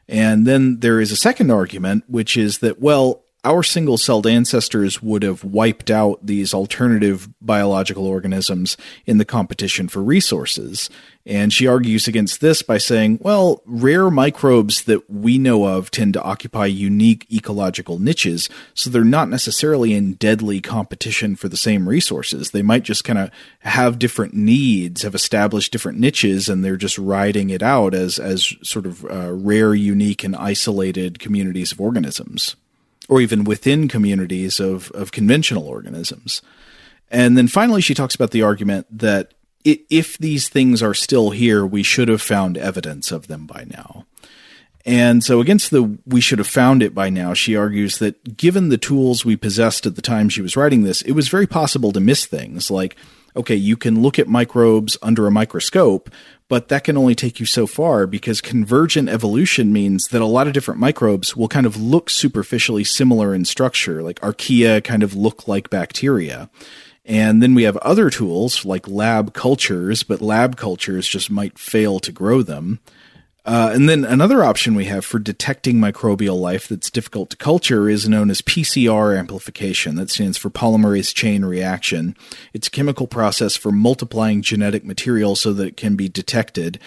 And 0.07 0.45
then 0.45 0.79
there 0.79 1.01
is 1.01 1.11
a 1.11 1.17
second 1.17 1.51
argument, 1.51 2.05
which 2.07 2.37
is 2.37 2.59
that, 2.59 2.79
well, 2.79 3.22
our 3.45 3.61
single 3.61 3.97
celled 3.97 4.25
ancestors 4.25 5.01
would 5.01 5.21
have 5.21 5.43
wiped 5.43 5.91
out 5.91 6.25
these 6.25 6.53
alternative 6.53 7.27
biological 7.41 8.05
organisms 8.05 8.77
in 9.05 9.17
the 9.17 9.25
competition 9.25 9.89
for 9.89 10.01
resources. 10.01 10.89
And 11.25 11.51
she 11.51 11.67
argues 11.67 12.07
against 12.07 12.39
this 12.39 12.61
by 12.61 12.77
saying, 12.77 13.19
well, 13.21 13.61
rare 13.65 14.09
microbes 14.09 14.83
that 14.83 15.09
we 15.09 15.37
know 15.37 15.65
of 15.65 15.91
tend 15.91 16.13
to 16.13 16.21
occupy 16.21 16.67
unique 16.67 17.25
ecological 17.31 17.99
niches, 17.99 18.49
so 18.73 18.89
they're 18.89 19.03
not 19.03 19.29
necessarily 19.29 19.93
in 19.93 20.13
deadly 20.13 20.61
competition 20.61 21.35
for 21.35 21.49
the 21.49 21.57
same 21.57 21.87
resources. 21.87 22.51
They 22.51 22.61
might 22.61 22.83
just 22.83 23.03
kind 23.03 23.19
of 23.19 23.29
have 23.59 23.99
different 23.99 24.33
needs, 24.33 25.01
have 25.01 25.15
established 25.15 25.71
different 25.71 25.99
niches, 25.99 26.47
and 26.47 26.63
they're 26.63 26.77
just 26.77 26.97
riding 26.97 27.49
it 27.49 27.63
out 27.63 27.93
as, 27.93 28.19
as 28.19 28.53
sort 28.61 28.85
of 28.85 29.05
uh, 29.05 29.31
rare, 29.33 29.73
unique, 29.73 30.23
and 30.23 30.35
isolated 30.35 31.19
communities 31.19 31.71
of 31.73 31.81
organisms 31.81 32.55
or 33.09 33.21
even 33.21 33.43
within 33.43 33.87
communities 33.87 34.59
of, 34.59 34.91
of 34.91 35.11
conventional 35.11 35.67
organisms. 35.67 36.41
And 37.09 37.37
then 37.37 37.47
finally, 37.47 37.81
she 37.81 37.93
talks 37.93 38.15
about 38.15 38.31
the 38.31 38.41
argument 38.41 38.87
that 38.89 39.33
if 39.63 40.17
these 40.17 40.49
things 40.49 40.81
are 40.83 40.93
still 40.93 41.29
here, 41.29 41.65
we 41.65 41.83
should 41.83 42.09
have 42.09 42.21
found 42.21 42.57
evidence 42.57 43.11
of 43.11 43.27
them 43.27 43.45
by 43.45 43.65
now. 43.69 44.05
And 44.85 45.23
so, 45.23 45.39
against 45.39 45.71
the 45.71 45.97
we 46.05 46.19
should 46.19 46.39
have 46.39 46.47
found 46.47 46.83
it 46.83 46.93
by 46.93 47.09
now, 47.09 47.33
she 47.33 47.55
argues 47.55 47.99
that 47.99 48.35
given 48.35 48.67
the 48.67 48.77
tools 48.77 49.23
we 49.23 49.37
possessed 49.37 49.85
at 49.85 49.95
the 49.95 50.01
time 50.01 50.27
she 50.27 50.41
was 50.41 50.57
writing 50.57 50.83
this, 50.83 51.01
it 51.03 51.13
was 51.13 51.29
very 51.29 51.47
possible 51.47 51.93
to 51.93 52.01
miss 52.01 52.25
things 52.25 52.69
like 52.69 52.97
okay, 53.35 53.55
you 53.55 53.75
can 53.75 54.01
look 54.01 54.19
at 54.19 54.27
microbes 54.27 54.97
under 55.01 55.25
a 55.25 55.31
microscope, 55.31 56.09
but 56.53 56.67
that 56.67 56.83
can 56.83 56.97
only 56.97 57.15
take 57.15 57.39
you 57.39 57.47
so 57.47 57.65
far 57.65 58.05
because 58.05 58.39
convergent 58.39 59.09
evolution 59.09 59.73
means 59.73 60.09
that 60.09 60.21
a 60.21 60.27
lot 60.27 60.45
of 60.45 60.53
different 60.53 60.79
microbes 60.79 61.35
will 61.35 61.47
kind 61.47 61.65
of 61.65 61.81
look 61.81 62.11
superficially 62.11 62.83
similar 62.83 63.33
in 63.33 63.43
structure, 63.43 64.03
like 64.03 64.19
archaea 64.19 64.83
kind 64.83 65.01
of 65.01 65.15
look 65.15 65.47
like 65.47 65.71
bacteria. 65.71 66.51
And 67.05 67.41
then 67.41 67.55
we 67.55 67.63
have 67.63 67.77
other 67.77 68.11
tools 68.11 68.65
like 68.65 68.87
lab 68.87 69.33
cultures, 69.33 70.03
but 70.03 70.21
lab 70.21 70.55
cultures 70.55 71.07
just 71.07 71.31
might 71.31 71.57
fail 71.57 71.99
to 72.01 72.11
grow 72.11 72.43
them. 72.43 72.79
Uh, 73.45 73.71
and 73.73 73.89
then 73.89 74.05
another 74.05 74.41
option 74.43 74.73
we 74.73 74.85
have 74.85 75.03
for 75.03 75.19
detecting 75.19 75.75
microbial 75.75 76.39
life 76.39 76.67
that's 76.69 76.89
difficult 76.89 77.29
to 77.29 77.35
culture 77.35 77.89
is 77.89 78.07
known 78.07 78.29
as 78.29 78.41
PCR 78.41 79.17
amplification. 79.17 79.95
That 79.95 80.09
stands 80.09 80.37
for 80.37 80.49
polymerase 80.49 81.13
chain 81.13 81.43
reaction. 81.43 82.15
It's 82.53 82.67
a 82.67 82.71
chemical 82.71 83.05
process 83.05 83.57
for 83.57 83.71
multiplying 83.71 84.41
genetic 84.41 84.85
material 84.85 85.35
so 85.35 85.51
that 85.53 85.67
it 85.67 85.77
can 85.77 85.97
be 85.97 86.07
detected. 86.07 86.79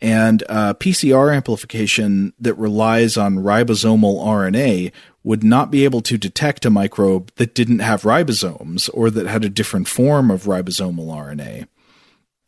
And 0.00 0.44
uh, 0.48 0.74
PCR 0.74 1.34
amplification 1.34 2.32
that 2.38 2.54
relies 2.54 3.16
on 3.16 3.36
ribosomal 3.36 4.24
RNA 4.24 4.92
would 5.24 5.42
not 5.42 5.70
be 5.70 5.82
able 5.84 6.02
to 6.02 6.18
detect 6.18 6.64
a 6.64 6.70
microbe 6.70 7.32
that 7.36 7.54
didn't 7.54 7.78
have 7.80 8.02
ribosomes 8.02 8.88
or 8.92 9.10
that 9.10 9.26
had 9.26 9.44
a 9.44 9.48
different 9.48 9.88
form 9.88 10.30
of 10.30 10.44
ribosomal 10.44 11.06
RNA. 11.06 11.66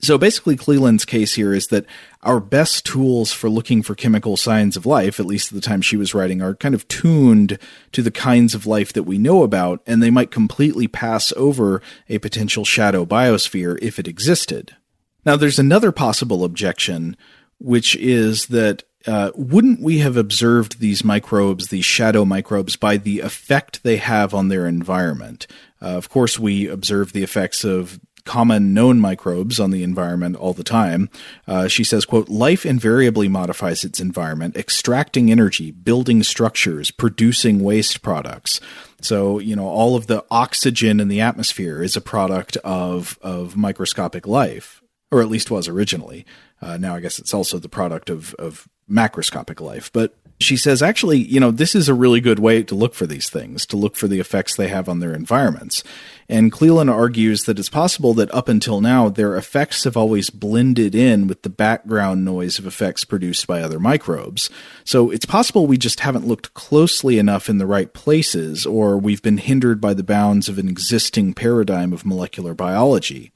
So 0.01 0.19
basically, 0.19 0.57
Cleland's 0.57 1.07
case 1.07 1.35
here 1.35 1.55
is 1.55 1.69
that 1.69 1.87
our 2.23 2.39
best 2.39 2.85
tools 2.85 3.33
for 3.33 3.49
looking 3.49 3.83
for 3.83 3.95
chemical 3.95 4.37
signs 4.37 4.77
of 4.77 4.85
life, 4.85 5.19
at 5.19 5.27
least 5.27 5.51
at 5.51 5.55
the 5.55 5.67
time 5.67 5.81
she 5.81 5.97
was 5.97 6.15
writing, 6.15 6.43
are 6.43 6.55
kind 6.55 6.75
of 6.75 6.87
tuned 6.87 7.59
to 7.93 8.03
the 8.03 8.11
kinds 8.11 8.55
of 8.55 8.67
life 8.67 8.93
that 8.93 9.05
we 9.05 9.17
know 9.17 9.43
about, 9.43 9.81
and 9.87 10.03
they 10.03 10.11
might 10.11 10.31
completely 10.31 10.87
pass 10.87 11.33
over 11.35 11.81
a 12.11 12.19
potential 12.19 12.65
shadow 12.65 13.07
biosphere 13.07 13.79
if 13.81 13.99
it 13.99 14.07
existed. 14.07 14.77
Now, 15.25 15.37
there's 15.37 15.59
another 15.59 15.93
possible 15.93 16.45
objection, 16.45 17.17
which 17.59 17.97
is 17.97 18.47
that 18.47 18.85
uh, 19.07 19.31
wouldn't 19.35 19.81
we 19.81 19.99
have 19.99 20.17
observed 20.17 20.79
these 20.79 21.05
microbes, 21.05 21.69
these 21.69 21.85
shadow 21.85 22.25
microbes, 22.25 22.77
by 22.77 22.97
the 22.97 23.21
effect 23.21 23.83
they 23.83 23.97
have 23.97 24.35
on 24.35 24.49
their 24.49 24.67
environment? 24.67 25.47
Uh, 25.81 25.97
of 25.97 26.09
course, 26.09 26.39
we 26.39 26.69
observe 26.69 27.13
the 27.13 27.23
effects 27.23 27.65
of 27.65 27.99
common 28.27 28.75
known 28.75 29.01
microbes 29.01 29.59
on 29.59 29.71
the 29.71 29.83
environment 29.83 30.37
all 30.37 30.53
the 30.53 30.63
time. 30.63 31.09
Uh, 31.47 31.69
she 31.69 31.83
says, 31.83 32.05
quote, 32.05 32.29
life 32.29 32.67
invariably 32.67 33.29
modifies 33.29 33.85
its 33.85 34.01
environment, 34.01 34.57
extracting 34.57 35.31
energy, 35.31 35.71
building 35.71 36.23
structures, 36.23 36.91
producing 36.91 37.61
waste 37.61 38.03
products. 38.03 38.61
So, 39.01 39.39
you 39.39 39.57
know, 39.57 39.67
all 39.67 39.97
of 39.97 40.07
the 40.07 40.25
oxygen 40.31 41.01
in 41.01 41.09
the 41.09 41.21
atmosphere 41.21 41.83
is 41.83 41.97
a 41.97 42.01
product 42.01 42.57
of, 42.59 43.19
of 43.23 43.57
microscopic 43.57 44.27
life, 44.27 44.83
or 45.11 45.23
at 45.23 45.29
least 45.29 45.51
was 45.51 45.69
originally. 45.69 46.27
Uh, 46.61 46.77
now, 46.77 46.95
I 46.95 47.01
guess 47.01 47.19
it's 47.19 47.35
also 47.35 47.59
the 47.59 47.69
product 47.69 48.11
of, 48.11 48.35
of 48.35 48.69
macroscopic 48.91 49.61
life. 49.61 49.93
But 49.93 50.15
she 50.39 50.57
says, 50.57 50.83
actually, 50.83 51.19
you 51.19 51.41
know, 51.41 51.51
this 51.51 51.75
is 51.75 51.89
a 51.89 51.95
really 51.95 52.21
good 52.21 52.39
way 52.39 52.63
to 52.63 52.75
look 52.75 52.95
for 52.95 53.07
these 53.07 53.31
things, 53.31 53.65
to 53.67 53.77
look 53.77 53.97
for 53.97 54.07
the 54.07 54.21
effects 54.21 54.55
they 54.55 54.69
have 54.69 54.87
on 54.87 55.01
their 55.01 55.15
environments. 55.15 55.83
And 56.29 56.53
Cleland 56.53 56.91
argues 56.91 57.45
that 57.45 57.59
it's 57.59 57.71
possible 57.71 58.13
that 58.15 58.35
up 58.35 58.49
until 58.49 58.83
now, 58.83 59.09
their 59.09 59.37
effects 59.37 59.85
have 59.85 59.97
always 59.97 60.29
blended 60.29 60.95
in 60.95 61.27
with 61.27 61.41
the 61.43 61.49
background 61.49 62.25
noise 62.25 62.59
of 62.59 62.67
effects 62.67 63.05
produced 63.05 63.47
by 63.47 63.63
other 63.63 63.81
microbes. 63.81 64.51
So 64.85 65.11
it's 65.11 65.25
possible 65.25 65.67
we 65.67 65.79
just 65.79 66.01
haven't 66.01 66.27
looked 66.27 66.53
closely 66.53 67.19
enough 67.19 67.49
in 67.49 67.57
the 67.57 67.67
right 67.67 67.93
places, 67.93 68.67
or 68.67 68.99
we've 68.99 69.23
been 69.23 69.39
hindered 69.39 69.81
by 69.81 69.95
the 69.95 70.05
bounds 70.05 70.49
of 70.51 70.59
an 70.59 70.69
existing 70.69 71.33
paradigm 71.33 71.95
of 71.95 72.05
molecular 72.05 72.53
biology. 72.53 73.33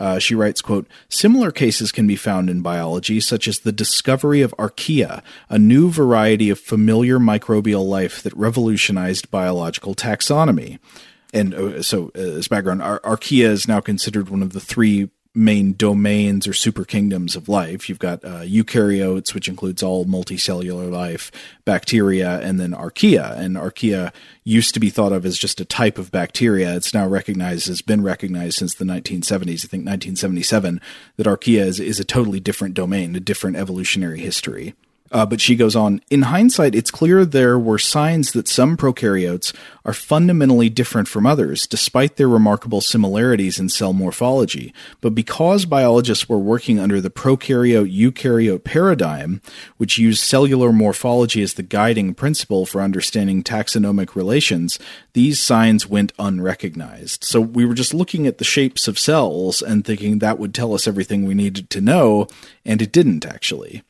Uh, 0.00 0.18
she 0.18 0.34
writes, 0.34 0.62
quote, 0.62 0.88
Similar 1.10 1.52
cases 1.52 1.92
can 1.92 2.06
be 2.06 2.16
found 2.16 2.48
in 2.48 2.62
biology, 2.62 3.20
such 3.20 3.46
as 3.46 3.60
the 3.60 3.70
discovery 3.70 4.40
of 4.40 4.54
archaea, 4.58 5.22
a 5.50 5.58
new 5.58 5.90
variety 5.90 6.48
of 6.48 6.58
familiar 6.58 7.18
microbial 7.18 7.86
life 7.86 8.22
that 8.22 8.34
revolutionized 8.34 9.30
biological 9.30 9.94
taxonomy. 9.94 10.78
And 11.32 11.54
uh, 11.54 11.82
so, 11.82 12.10
uh, 12.16 12.20
as 12.20 12.48
background, 12.48 12.82
Ar- 12.82 13.00
archaea 13.00 13.50
is 13.50 13.68
now 13.68 13.80
considered 13.80 14.30
one 14.30 14.42
of 14.42 14.54
the 14.54 14.60
three 14.60 15.10
main 15.34 15.74
domains 15.74 16.46
or 16.48 16.52
super 16.52 16.84
kingdoms 16.84 17.36
of 17.36 17.48
life. 17.48 17.88
You've 17.88 18.00
got 18.00 18.24
uh, 18.24 18.40
eukaryotes, 18.40 19.32
which 19.32 19.48
includes 19.48 19.82
all 19.82 20.04
multicellular 20.04 20.90
life, 20.90 21.30
bacteria, 21.64 22.40
and 22.40 22.58
then 22.58 22.72
archaea. 22.72 23.36
And 23.38 23.56
archaea 23.56 24.12
used 24.42 24.74
to 24.74 24.80
be 24.80 24.90
thought 24.90 25.12
of 25.12 25.24
as 25.24 25.38
just 25.38 25.60
a 25.60 25.64
type 25.64 25.98
of 25.98 26.10
bacteria. 26.10 26.74
It's 26.74 26.92
now 26.92 27.06
recognized, 27.06 27.68
has 27.68 27.80
been 27.80 28.02
recognized 28.02 28.58
since 28.58 28.74
the 28.74 28.84
1970s, 28.84 29.64
I 29.64 29.68
think 29.68 29.86
1977, 29.86 30.80
that 31.16 31.26
archaea 31.26 31.64
is, 31.64 31.78
is 31.78 32.00
a 32.00 32.04
totally 32.04 32.40
different 32.40 32.74
domain, 32.74 33.14
a 33.14 33.20
different 33.20 33.56
evolutionary 33.56 34.20
history. 34.20 34.74
Uh, 35.12 35.26
but 35.26 35.40
she 35.40 35.56
goes 35.56 35.74
on, 35.74 36.00
in 36.08 36.22
hindsight, 36.22 36.74
it's 36.74 36.90
clear 36.90 37.24
there 37.24 37.58
were 37.58 37.78
signs 37.78 38.32
that 38.32 38.46
some 38.46 38.76
prokaryotes 38.76 39.52
are 39.84 39.92
fundamentally 39.92 40.68
different 40.68 41.08
from 41.08 41.26
others, 41.26 41.66
despite 41.66 42.16
their 42.16 42.28
remarkable 42.28 42.80
similarities 42.80 43.58
in 43.58 43.68
cell 43.68 43.92
morphology. 43.92 44.72
But 45.00 45.14
because 45.14 45.64
biologists 45.64 46.28
were 46.28 46.38
working 46.38 46.78
under 46.78 47.00
the 47.00 47.10
prokaryote 47.10 47.92
eukaryote 47.92 48.62
paradigm, 48.62 49.40
which 49.78 49.98
used 49.98 50.22
cellular 50.22 50.72
morphology 50.72 51.42
as 51.42 51.54
the 51.54 51.64
guiding 51.64 52.14
principle 52.14 52.64
for 52.64 52.80
understanding 52.80 53.42
taxonomic 53.42 54.14
relations, 54.14 54.78
these 55.14 55.40
signs 55.40 55.88
went 55.88 56.12
unrecognized. 56.18 57.24
So 57.24 57.40
we 57.40 57.64
were 57.64 57.74
just 57.74 57.94
looking 57.94 58.28
at 58.28 58.38
the 58.38 58.44
shapes 58.44 58.86
of 58.86 58.98
cells 58.98 59.60
and 59.60 59.84
thinking 59.84 60.18
that 60.18 60.38
would 60.38 60.54
tell 60.54 60.72
us 60.72 60.86
everything 60.86 61.24
we 61.24 61.34
needed 61.34 61.68
to 61.70 61.80
know, 61.80 62.28
and 62.64 62.80
it 62.80 62.92
didn't 62.92 63.26
actually. 63.26 63.82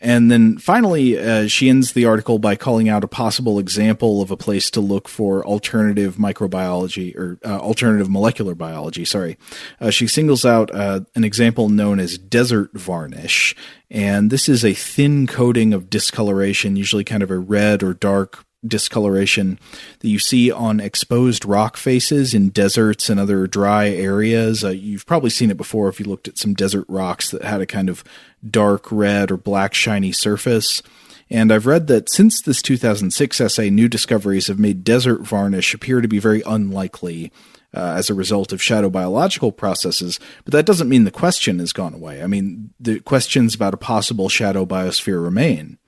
And 0.00 0.30
then 0.30 0.56
finally, 0.56 1.18
uh, 1.18 1.46
she 1.46 1.68
ends 1.68 1.92
the 1.92 2.06
article 2.06 2.38
by 2.38 2.56
calling 2.56 2.88
out 2.88 3.04
a 3.04 3.08
possible 3.08 3.58
example 3.58 4.22
of 4.22 4.30
a 4.30 4.36
place 4.36 4.70
to 4.70 4.80
look 4.80 5.08
for 5.08 5.44
alternative 5.44 6.16
microbiology 6.16 7.14
or 7.14 7.38
uh, 7.44 7.58
alternative 7.58 8.08
molecular 8.08 8.54
biology. 8.54 9.04
Sorry. 9.04 9.36
Uh, 9.78 9.90
she 9.90 10.06
singles 10.06 10.44
out 10.44 10.74
uh, 10.74 11.00
an 11.14 11.24
example 11.24 11.68
known 11.68 12.00
as 12.00 12.16
desert 12.16 12.70
varnish. 12.72 13.54
And 13.90 14.30
this 14.30 14.48
is 14.48 14.64
a 14.64 14.72
thin 14.72 15.26
coating 15.26 15.74
of 15.74 15.90
discoloration, 15.90 16.76
usually 16.76 17.04
kind 17.04 17.22
of 17.22 17.30
a 17.30 17.38
red 17.38 17.82
or 17.82 17.92
dark 17.92 18.46
discoloration 18.66 19.58
that 20.00 20.08
you 20.08 20.18
see 20.18 20.50
on 20.50 20.80
exposed 20.80 21.44
rock 21.44 21.76
faces 21.76 22.34
in 22.34 22.50
deserts 22.50 23.08
and 23.08 23.18
other 23.18 23.46
dry 23.46 23.88
areas. 23.88 24.64
Uh, 24.64 24.70
you've 24.70 25.06
probably 25.06 25.30
seen 25.30 25.50
it 25.50 25.56
before 25.56 25.88
if 25.88 25.98
you 25.98 26.06
looked 26.06 26.28
at 26.28 26.38
some 26.38 26.54
desert 26.54 26.84
rocks 26.88 27.30
that 27.30 27.42
had 27.42 27.60
a 27.60 27.66
kind 27.66 27.88
of 27.88 28.04
dark 28.48 28.90
red 28.90 29.30
or 29.30 29.36
black 29.36 29.74
shiny 29.74 30.12
surface. 30.12 30.82
And 31.30 31.52
I've 31.52 31.66
read 31.66 31.86
that 31.86 32.10
since 32.10 32.42
this 32.42 32.60
2006 32.60 33.40
essay, 33.40 33.70
new 33.70 33.88
discoveries 33.88 34.48
have 34.48 34.58
made 34.58 34.84
desert 34.84 35.20
varnish 35.20 35.72
appear 35.72 36.00
to 36.00 36.08
be 36.08 36.18
very 36.18 36.42
unlikely 36.44 37.32
uh, 37.72 37.94
as 37.96 38.10
a 38.10 38.14
result 38.14 38.52
of 38.52 38.62
shadow 38.62 38.90
biological 38.90 39.52
processes, 39.52 40.18
but 40.44 40.52
that 40.52 40.66
doesn't 40.66 40.88
mean 40.88 41.04
the 41.04 41.10
question 41.10 41.60
has 41.60 41.72
gone 41.72 41.94
away. 41.94 42.22
I 42.22 42.26
mean, 42.26 42.70
the 42.80 43.00
questions 43.00 43.54
about 43.54 43.74
a 43.74 43.78
possible 43.78 44.28
shadow 44.28 44.66
biosphere 44.66 45.22
remain. 45.22 45.78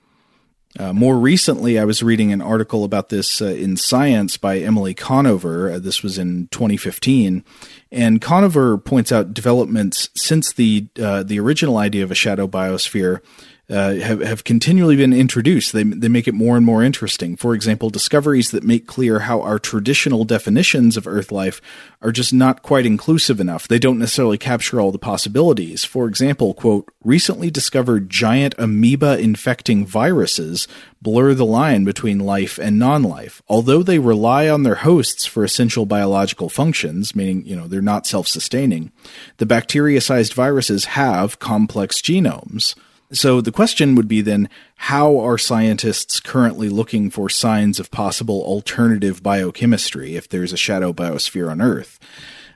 Uh, 0.79 0.91
more 0.91 1.17
recently, 1.17 1.77
I 1.77 1.85
was 1.85 2.01
reading 2.01 2.31
an 2.31 2.41
article 2.41 2.83
about 2.83 3.09
this 3.09 3.41
uh, 3.41 3.45
in 3.45 3.77
Science 3.77 4.37
by 4.37 4.57
Emily 4.57 4.95
Conover. 4.95 5.71
Uh, 5.71 5.79
this 5.79 6.01
was 6.01 6.17
in 6.17 6.47
2015, 6.47 7.43
and 7.91 8.21
Conover 8.21 8.79
points 8.79 9.11
out 9.11 9.35
developments 9.35 10.09
since 10.15 10.51
the 10.51 10.87
uh, 10.99 11.21
the 11.21 11.39
original 11.39 11.77
idea 11.77 12.03
of 12.03 12.09
a 12.09 12.15
shadow 12.15 12.47
biosphere 12.47 13.21
uh, 13.69 13.93
have, 13.95 14.19
have 14.21 14.43
continually 14.43 14.97
been 14.97 15.13
introduced. 15.13 15.71
They, 15.71 15.83
they 15.83 16.09
make 16.09 16.27
it 16.27 16.33
more 16.33 16.57
and 16.57 16.65
more 16.65 16.83
interesting. 16.83 17.37
For 17.37 17.53
example, 17.53 17.89
discoveries 17.89 18.51
that 18.51 18.63
make 18.63 18.87
clear 18.87 19.19
how 19.19 19.41
our 19.41 19.57
traditional 19.57 20.25
definitions 20.25 20.97
of 20.97 21.07
Earth 21.07 21.31
life 21.31 21.61
are 22.01 22.11
just 22.11 22.33
not 22.33 22.61
quite 22.61 22.85
inclusive 22.85 23.39
enough. 23.39 23.67
They 23.67 23.79
don't 23.79 23.99
necessarily 23.99 24.37
capture 24.37 24.81
all 24.81 24.91
the 24.91 24.99
possibilities. 24.99 25.85
For 25.85 26.07
example, 26.07 26.53
quote, 26.53 26.91
recently 27.03 27.49
discovered 27.49 28.09
giant 28.09 28.53
amoeba 28.57 29.17
infecting 29.17 29.85
viruses 29.85 30.67
blur 31.01 31.33
the 31.33 31.45
line 31.45 31.85
between 31.85 32.19
life 32.19 32.57
and 32.57 32.77
non-life. 32.77 33.41
Although 33.47 33.83
they 33.83 33.99
rely 33.99 34.49
on 34.49 34.63
their 34.63 34.75
hosts 34.75 35.25
for 35.25 35.43
essential 35.43 35.85
biological 35.85 36.49
functions, 36.49 37.15
meaning, 37.15 37.45
you 37.45 37.55
know, 37.55 37.67
they're 37.67 37.81
not 37.81 38.07
self-sustaining, 38.07 38.91
the 39.37 39.45
bacteria-sized 39.45 40.33
viruses 40.33 40.85
have 40.85 41.39
complex 41.39 42.01
genomes. 42.01 42.75
So 43.13 43.41
the 43.41 43.51
question 43.51 43.93
would 43.95 44.07
be 44.07 44.21
then 44.21 44.49
how 44.75 45.19
are 45.19 45.37
scientists 45.37 46.19
currently 46.19 46.67
looking 46.67 47.11
for 47.11 47.29
signs 47.29 47.79
of 47.79 47.91
possible 47.91 48.41
alternative 48.41 49.21
biochemistry 49.21 50.15
if 50.15 50.27
there's 50.27 50.51
a 50.51 50.57
shadow 50.57 50.93
biosphere 50.93 51.49
on 51.49 51.61
Earth? 51.61 51.99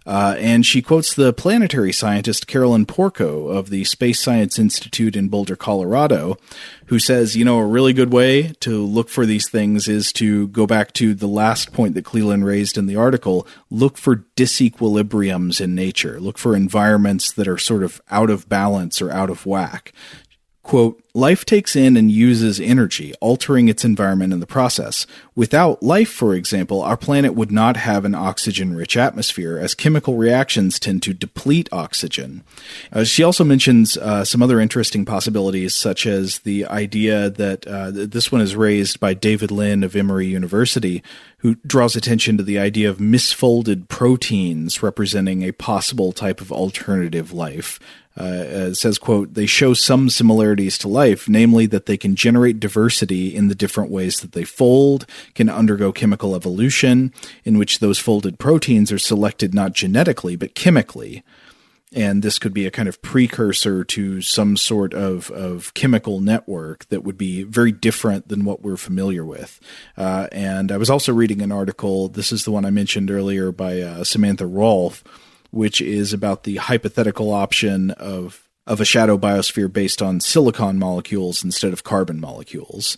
Uh, 0.08 0.36
and 0.40 0.66
she 0.66 0.82
quotes 0.82 1.14
the 1.14 1.34
planetary 1.34 1.92
scientist 1.92 2.48
Carolyn 2.48 2.86
Porco 2.86 3.50
of 3.50 3.70
the 3.70 3.84
Space 3.84 4.22
Science 4.22 4.58
Institute 4.58 5.18
in 5.18 5.28
Boulder, 5.28 5.58
Colorado, 5.58 6.38
who 6.86 6.98
says, 6.98 7.36
you 7.36 7.44
know, 7.44 7.60
a 7.60 7.66
really 7.66 7.92
good 7.92 8.14
way 8.14 8.54
to 8.62 8.86
look 8.86 9.10
for 9.10 9.26
these 9.26 9.50
things 9.50 9.90
is 9.90 10.14
to 10.14 10.48
go 10.48 10.66
back 10.66 10.94
to 10.94 11.14
the 11.14 11.28
last 11.28 11.74
point 11.74 11.94
that 11.94 12.06
Cleland 12.06 12.46
raised 12.46 12.78
in 12.78 12.86
the 12.86 12.96
article 12.96 13.46
look 13.70 13.98
for 13.98 14.24
disequilibriums 14.38 15.60
in 15.60 15.76
nature, 15.76 16.22
look 16.22 16.38
for 16.38 16.56
environments 16.56 17.34
that 17.34 17.48
are 17.48 17.58
sort 17.58 17.84
of 17.84 18.02
out 18.10 18.30
of 18.30 18.48
balance 18.48 19.02
or 19.02 19.12
out 19.12 19.30
of 19.30 19.46
whack. 19.46 19.92
Quote, 20.68 20.98
life 21.18 21.44
takes 21.46 21.76
in 21.76 21.98
and 21.98 22.12
uses 22.12 22.60
energy, 22.60 23.12
altering 23.22 23.68
its 23.68 23.84
environment 23.84 24.32
in 24.32 24.40
the 24.40 24.46
process. 24.46 25.08
Without 25.36 25.82
life, 25.82 26.10
for 26.10 26.36
example, 26.36 26.84
our 26.84 26.96
planet 26.96 27.34
would 27.34 27.52
not 27.52 27.76
have 27.76 28.06
an 28.06 28.14
oxygen 28.14 28.76
rich 28.76 28.96
atmosphere, 28.96 29.58
as 29.58 29.74
chemical 29.74 30.16
reactions 30.16 30.80
tend 30.80 31.02
to 31.02 31.16
deplete 31.16 31.68
oxygen. 31.72 32.44
Uh, 32.94 33.04
she 33.04 33.24
also 33.24 33.44
mentions 33.44 33.98
uh, 33.98 34.24
some 34.24 34.44
other 34.44 34.60
interesting 34.60 35.06
possibilities, 35.06 35.74
such 35.74 36.06
as 36.06 36.40
the 36.40 36.68
idea 36.68 37.32
that 37.32 37.66
uh, 37.66 37.90
this 37.92 38.32
one 38.32 38.42
is 38.42 38.56
raised 38.56 39.00
by 39.00 39.16
David 39.16 39.50
Lynn 39.50 39.84
of 39.84 39.96
Emory 39.96 40.28
University, 40.28 41.02
who 41.40 41.56
draws 41.66 41.96
attention 41.96 42.38
to 42.38 42.44
the 42.44 42.60
idea 42.60 42.90
of 42.90 43.00
misfolded 43.00 43.88
proteins 43.88 44.84
representing 44.84 45.42
a 45.42 45.52
possible 45.52 46.12
type 46.12 46.42
of 46.42 46.52
alternative 46.52 47.34
life. 47.34 47.80
Uh, 48.18 48.74
says, 48.74 48.98
quote, 48.98 49.36
they 49.36 49.46
show 49.46 49.76
some 49.76 50.10
similarities 50.10 50.80
to 50.80 50.88
life, 50.88 51.07
namely 51.28 51.66
that 51.68 51.86
they 51.86 51.98
can 51.98 52.16
generate 52.16 52.60
diversity 52.60 53.36
in 53.36 53.48
the 53.48 53.56
different 53.56 53.92
ways 53.92 54.20
that 54.20 54.32
they 54.34 54.44
fold, 54.44 55.06
can 55.36 55.50
undergo 55.50 55.92
chemical 55.92 56.36
evolution, 56.36 57.14
in 57.44 57.58
which 57.58 57.80
those 57.80 58.00
folded 58.00 58.40
proteins 58.40 58.92
are 58.92 59.00
selected 59.00 59.54
not 59.54 59.74
genetically, 59.74 60.36
but 60.36 60.56
chemically. 60.56 61.24
And 61.94 62.22
this 62.22 62.38
could 62.38 62.54
be 62.54 62.66
a 62.66 62.72
kind 62.72 62.90
of 62.90 63.02
precursor 63.02 63.86
to 63.86 64.22
some 64.22 64.58
sort 64.58 64.94
of, 64.94 65.32
of 65.32 65.74
chemical 65.74 66.20
network 66.20 66.86
that 66.90 67.04
would 67.04 67.18
be 67.18 67.44
very 67.44 67.72
different 67.72 68.28
than 68.28 68.44
what 68.44 68.62
we're 68.62 68.76
familiar 68.76 69.24
with. 69.24 69.60
Uh, 69.96 70.28
and 70.34 70.72
I 70.72 70.78
was 70.78 70.90
also 70.90 71.14
reading 71.14 71.42
an 71.42 71.52
article, 71.52 72.10
this 72.10 72.34
is 72.34 72.44
the 72.44 72.52
one 72.52 72.66
I 72.66 72.72
mentioned 72.72 73.10
earlier 73.10 73.54
by 73.54 73.80
uh, 73.80 74.04
Samantha 74.04 74.46
Rolfe 74.46 75.04
which 75.52 75.82
is 75.82 76.14
about 76.14 76.44
the 76.44 76.58
hypothetical 76.58 77.32
option 77.32 77.92
of 77.92 78.47
of 78.68 78.82
a 78.82 78.86
shadow 78.86 79.18
biosphere 79.18 79.72
based 79.72 80.02
on 80.02 80.20
silicon 80.20 80.78
molecules 80.78 81.44
instead 81.44 81.74
of 81.74 81.84
carbon 81.84 82.20
molecules. 82.20 82.98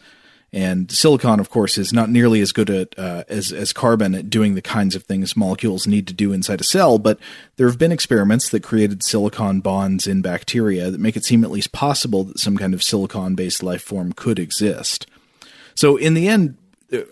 And 0.51 0.91
silicon, 0.91 1.39
of 1.39 1.51
course, 1.51 1.77
is 1.77 1.93
not 1.93 2.09
nearly 2.09 2.41
as 2.41 2.51
good 2.51 2.71
at 2.71 2.97
uh, 2.97 3.23
as 3.29 3.51
as 3.51 3.71
carbon 3.71 4.15
at 4.15 4.31
doing 4.31 4.55
the 4.55 4.63
kinds 4.63 4.95
of 4.95 5.03
things 5.03 5.37
molecules 5.37 5.85
need 5.85 6.07
to 6.07 6.13
do 6.13 6.33
inside 6.33 6.59
a 6.59 6.63
cell. 6.63 6.97
But 6.97 7.19
there 7.57 7.67
have 7.67 7.77
been 7.77 7.91
experiments 7.91 8.49
that 8.49 8.63
created 8.63 9.03
silicon 9.03 9.61
bonds 9.61 10.07
in 10.07 10.23
bacteria 10.23 10.89
that 10.89 10.99
make 10.99 11.15
it 11.15 11.23
seem 11.23 11.43
at 11.43 11.51
least 11.51 11.71
possible 11.71 12.23
that 12.23 12.39
some 12.39 12.57
kind 12.57 12.73
of 12.73 12.81
silicon-based 12.81 13.61
life 13.61 13.83
form 13.83 14.11
could 14.11 14.39
exist. 14.39 15.05
So, 15.75 15.97
in 15.97 16.15
the 16.15 16.27
end, 16.27 16.57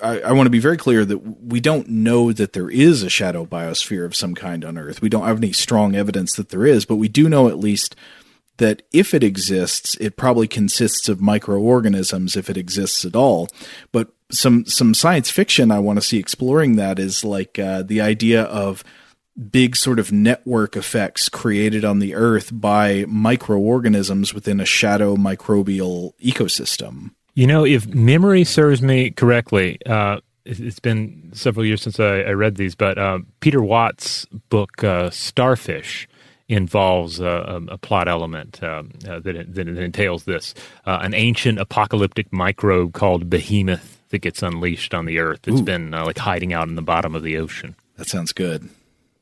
I, 0.03 0.21
I, 0.21 0.31
want 0.31 0.47
to 0.47 0.51
be 0.51 0.59
very 0.59 0.77
clear 0.77 1.05
that 1.05 1.17
we 1.43 1.59
don't 1.59 1.87
know 1.87 2.31
that 2.31 2.53
there 2.53 2.69
is 2.69 3.03
a 3.03 3.09
shadow 3.09 3.45
biosphere 3.45 4.05
of 4.05 4.15
some 4.15 4.33
kind 4.33 4.65
on 4.65 4.77
Earth. 4.77 5.01
We 5.01 5.09
don't 5.09 5.27
have 5.27 5.37
any 5.37 5.51
strong 5.51 5.95
evidence 5.95 6.33
that 6.33 6.49
there 6.49 6.65
is, 6.65 6.85
but 6.85 6.95
we 6.95 7.07
do 7.07 7.29
know 7.29 7.47
at 7.47 7.59
least 7.59 7.95
that 8.57 8.81
if 8.91 9.13
it 9.13 9.23
exists, 9.23 9.95
it 9.99 10.17
probably 10.17 10.47
consists 10.47 11.09
of 11.09 11.21
microorganisms 11.21 12.35
if 12.35 12.49
it 12.49 12.57
exists 12.57 13.05
at 13.05 13.15
all. 13.15 13.47
But 13.91 14.09
some 14.31 14.65
some 14.65 14.93
science 14.93 15.29
fiction 15.29 15.71
I 15.71 15.79
want 15.79 15.97
to 15.97 16.05
see 16.05 16.17
exploring 16.17 16.75
that 16.75 16.99
is 16.99 17.23
like 17.23 17.57
uh, 17.59 17.83
the 17.83 18.01
idea 18.01 18.43
of 18.43 18.83
big 19.51 19.75
sort 19.75 19.99
of 19.99 20.11
network 20.11 20.75
effects 20.75 21.29
created 21.29 21.85
on 21.85 21.99
the 21.99 22.15
Earth 22.15 22.49
by 22.51 23.05
microorganisms 23.07 24.33
within 24.33 24.59
a 24.59 24.65
shadow 24.65 25.15
microbial 25.15 26.13
ecosystem. 26.19 27.11
You 27.35 27.45
know, 27.45 27.63
if 27.63 27.85
memory 27.87 28.43
serves 28.43 28.81
me 28.81 29.11
correctly, 29.11 29.77
uh, 29.85 30.21
it's 30.43 30.79
been 30.79 31.29
several 31.33 31.65
years 31.65 31.83
since 31.83 31.99
I, 31.99 32.21
I 32.21 32.31
read 32.31 32.55
these, 32.55 32.73
but 32.73 32.97
uh, 32.97 33.19
Peter 33.41 33.61
Watts' 33.61 34.25
book 34.49 34.83
uh, 34.83 35.11
Starfish 35.11 36.07
involves 36.49 37.19
a, 37.19 37.61
a 37.69 37.77
plot 37.77 38.07
element 38.07 38.63
um, 38.63 38.91
uh, 39.07 39.19
that, 39.19 39.53
that, 39.53 39.67
entails 39.67 40.23
this: 40.23 40.53
uh, 40.85 40.99
an 41.01 41.13
ancient 41.13 41.59
apocalyptic 41.59 42.31
microbe 42.31 42.93
called 42.93 43.29
Behemoth 43.29 44.01
that 44.09 44.19
gets 44.19 44.41
unleashed 44.41 44.93
on 44.93 45.05
the 45.05 45.19
Earth. 45.19 45.47
It's 45.47 45.61
Ooh. 45.61 45.63
been 45.63 45.93
uh, 45.93 46.05
like 46.05 46.17
hiding 46.17 46.53
out 46.53 46.67
in 46.67 46.75
the 46.75 46.81
bottom 46.81 47.15
of 47.15 47.23
the 47.23 47.37
ocean. 47.37 47.75
That 47.97 48.07
sounds 48.07 48.31
good. 48.31 48.69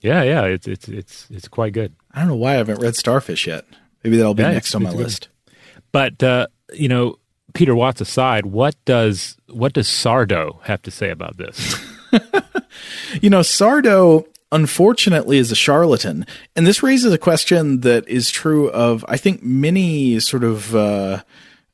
Yeah, 0.01 0.23
yeah, 0.23 0.43
it's 0.43 0.67
it's 0.67 0.87
it's 0.87 1.27
it's 1.31 1.47
quite 1.47 1.73
good. 1.73 1.95
I 2.11 2.19
don't 2.19 2.27
know 2.27 2.35
why 2.35 2.53
I 2.53 2.57
haven't 2.57 2.81
read 2.81 2.95
Starfish 2.95 3.47
yet. 3.47 3.65
Maybe 4.03 4.17
that'll 4.17 4.35
be 4.35 4.43
yeah, 4.43 4.51
next 4.51 4.75
on 4.75 4.83
my 4.83 4.91
list. 4.91 5.29
But 5.91 6.21
you 6.73 6.89
know, 6.89 7.17
Peter 7.55 7.73
Watts 7.73 8.01
aside, 8.01 8.45
what 8.45 8.75
does 8.85 9.37
what 9.47 9.73
does 9.73 9.87
Sardo 9.87 10.61
have 10.63 10.81
to 10.83 10.91
say 10.91 11.09
about 11.09 11.37
this? 11.37 11.75
you 13.21 13.29
know, 13.29 13.39
Sardo 13.39 14.27
unfortunately 14.55 15.37
is 15.37 15.51
a 15.51 15.55
charlatan, 15.55 16.25
and 16.55 16.65
this 16.65 16.81
raises 16.81 17.11
a 17.11 17.17
question 17.17 17.81
that 17.81 18.07
is 18.07 18.31
true 18.31 18.69
of 18.71 19.03
I 19.07 19.17
think 19.17 19.43
many 19.43 20.19
sort 20.21 20.43
of 20.43 20.73
uh, 20.73 21.21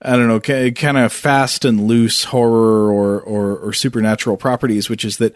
I 0.02 0.12
don't 0.16 0.28
know, 0.28 0.40
kind 0.72 0.98
of 0.98 1.14
fast 1.14 1.64
and 1.64 1.88
loose 1.88 2.26
horror 2.26 2.92
or, 2.92 3.22
or 3.22 3.58
or 3.58 3.74
supernatural 3.74 4.36
properties, 4.36 4.90
which 4.90 5.06
is 5.06 5.18
that 5.18 5.36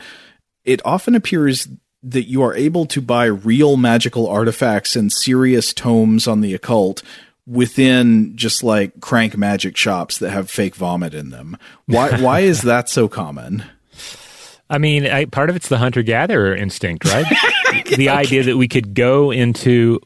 it 0.64 0.82
often 0.84 1.14
appears 1.14 1.68
that 2.02 2.28
you 2.28 2.42
are 2.42 2.56
able 2.56 2.86
to 2.88 3.02
buy 3.02 3.26
real 3.26 3.78
magical 3.78 4.28
artifacts 4.28 4.96
and 4.96 5.12
serious 5.12 5.74
tomes 5.74 6.28
on 6.28 6.42
the 6.42 6.54
occult 6.54 7.04
within 7.48 8.36
just 8.36 8.64
like 8.64 9.00
crank 9.02 9.38
magic 9.38 9.78
shops 9.78 10.18
that 10.18 10.32
have 10.32 10.50
fake 10.50 10.76
vomit 10.76 11.14
in 11.14 11.30
them. 11.30 11.58
Why 11.86 12.20
why 12.20 12.40
is 12.40 12.64
that 12.64 12.90
so 12.90 13.08
common? 13.08 13.64
I 14.70 14.78
mean, 14.78 15.06
I, 15.06 15.26
part 15.26 15.50
of 15.50 15.56
it's 15.56 15.70
the 15.70 15.78
hunter 15.78 16.02
gatherer 16.02 16.56
instinct, 16.56 17.06
right? 17.06 17.26
the 17.86 17.94
okay. 17.94 18.08
idea 18.10 18.44
that 18.44 18.58
we 18.58 18.68
could 18.68 18.94
go 18.94 19.32
into 19.32 20.00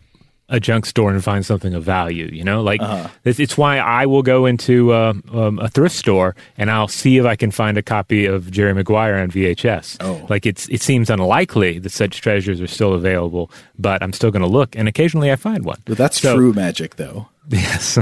a 0.50 0.60
junk 0.60 0.86
store 0.86 1.12
and 1.12 1.24
find 1.24 1.45
something 1.45 1.74
of 1.74 1.84
value. 1.84 2.28
You 2.32 2.43
know, 2.43 2.62
like 2.62 2.82
it's, 3.24 3.39
it's 3.39 3.58
why 3.58 3.78
I 3.78 4.06
will 4.06 4.24
go 4.24 4.45
into 4.45 4.91
uh, 4.91 5.13
um, 5.32 5.60
a 5.60 5.69
thrift 5.69 5.95
store 5.95 6.36
and 6.58 6.72
I'll 6.72 6.88
see 6.88 7.17
if 7.17 7.26
I 7.26 7.36
can 7.36 7.52
find 7.52 7.78
a 7.78 7.84
copy 7.84 8.26
of 8.26 8.50
Jerry 8.52 8.74
Maguire 8.74 9.15
on 9.19 9.30
VHS. 9.30 9.98
Oh. 10.02 10.26
like 10.30 10.45
it's 10.45 10.67
it 10.69 10.82
seems 10.82 11.10
unlikely 11.10 11.80
that 11.80 11.91
such 11.91 12.22
treasures 12.22 12.60
are 12.62 12.67
still 12.67 12.93
available, 12.93 13.52
but 13.78 14.02
I'm 14.02 14.12
still 14.12 14.32
going 14.32 14.41
to 14.41 14.48
look, 14.48 14.76
and 14.76 14.88
occasionally 14.88 15.32
I 15.32 15.36
find 15.36 15.63
one. 15.63 15.82
But 15.86 15.98
that's 15.98 16.19
So- 16.19 16.36
true 16.36 16.54
magic, 16.54 16.95
though. 16.98 17.30
Yes. 17.52 17.98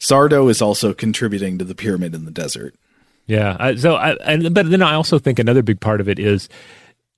Sardo 0.00 0.50
is 0.50 0.60
also 0.60 0.92
contributing 0.92 1.56
to 1.58 1.64
the 1.64 1.74
pyramid 1.74 2.16
in 2.16 2.24
the 2.24 2.32
desert. 2.32 2.74
Yeah. 3.26 3.56
I, 3.58 3.74
so, 3.76 3.94
I, 3.94 4.14
and, 4.24 4.54
but 4.54 4.70
then 4.70 4.82
I 4.82 4.94
also 4.94 5.18
think 5.18 5.38
another 5.38 5.62
big 5.62 5.80
part 5.80 6.00
of 6.00 6.08
it 6.08 6.18
is 6.18 6.48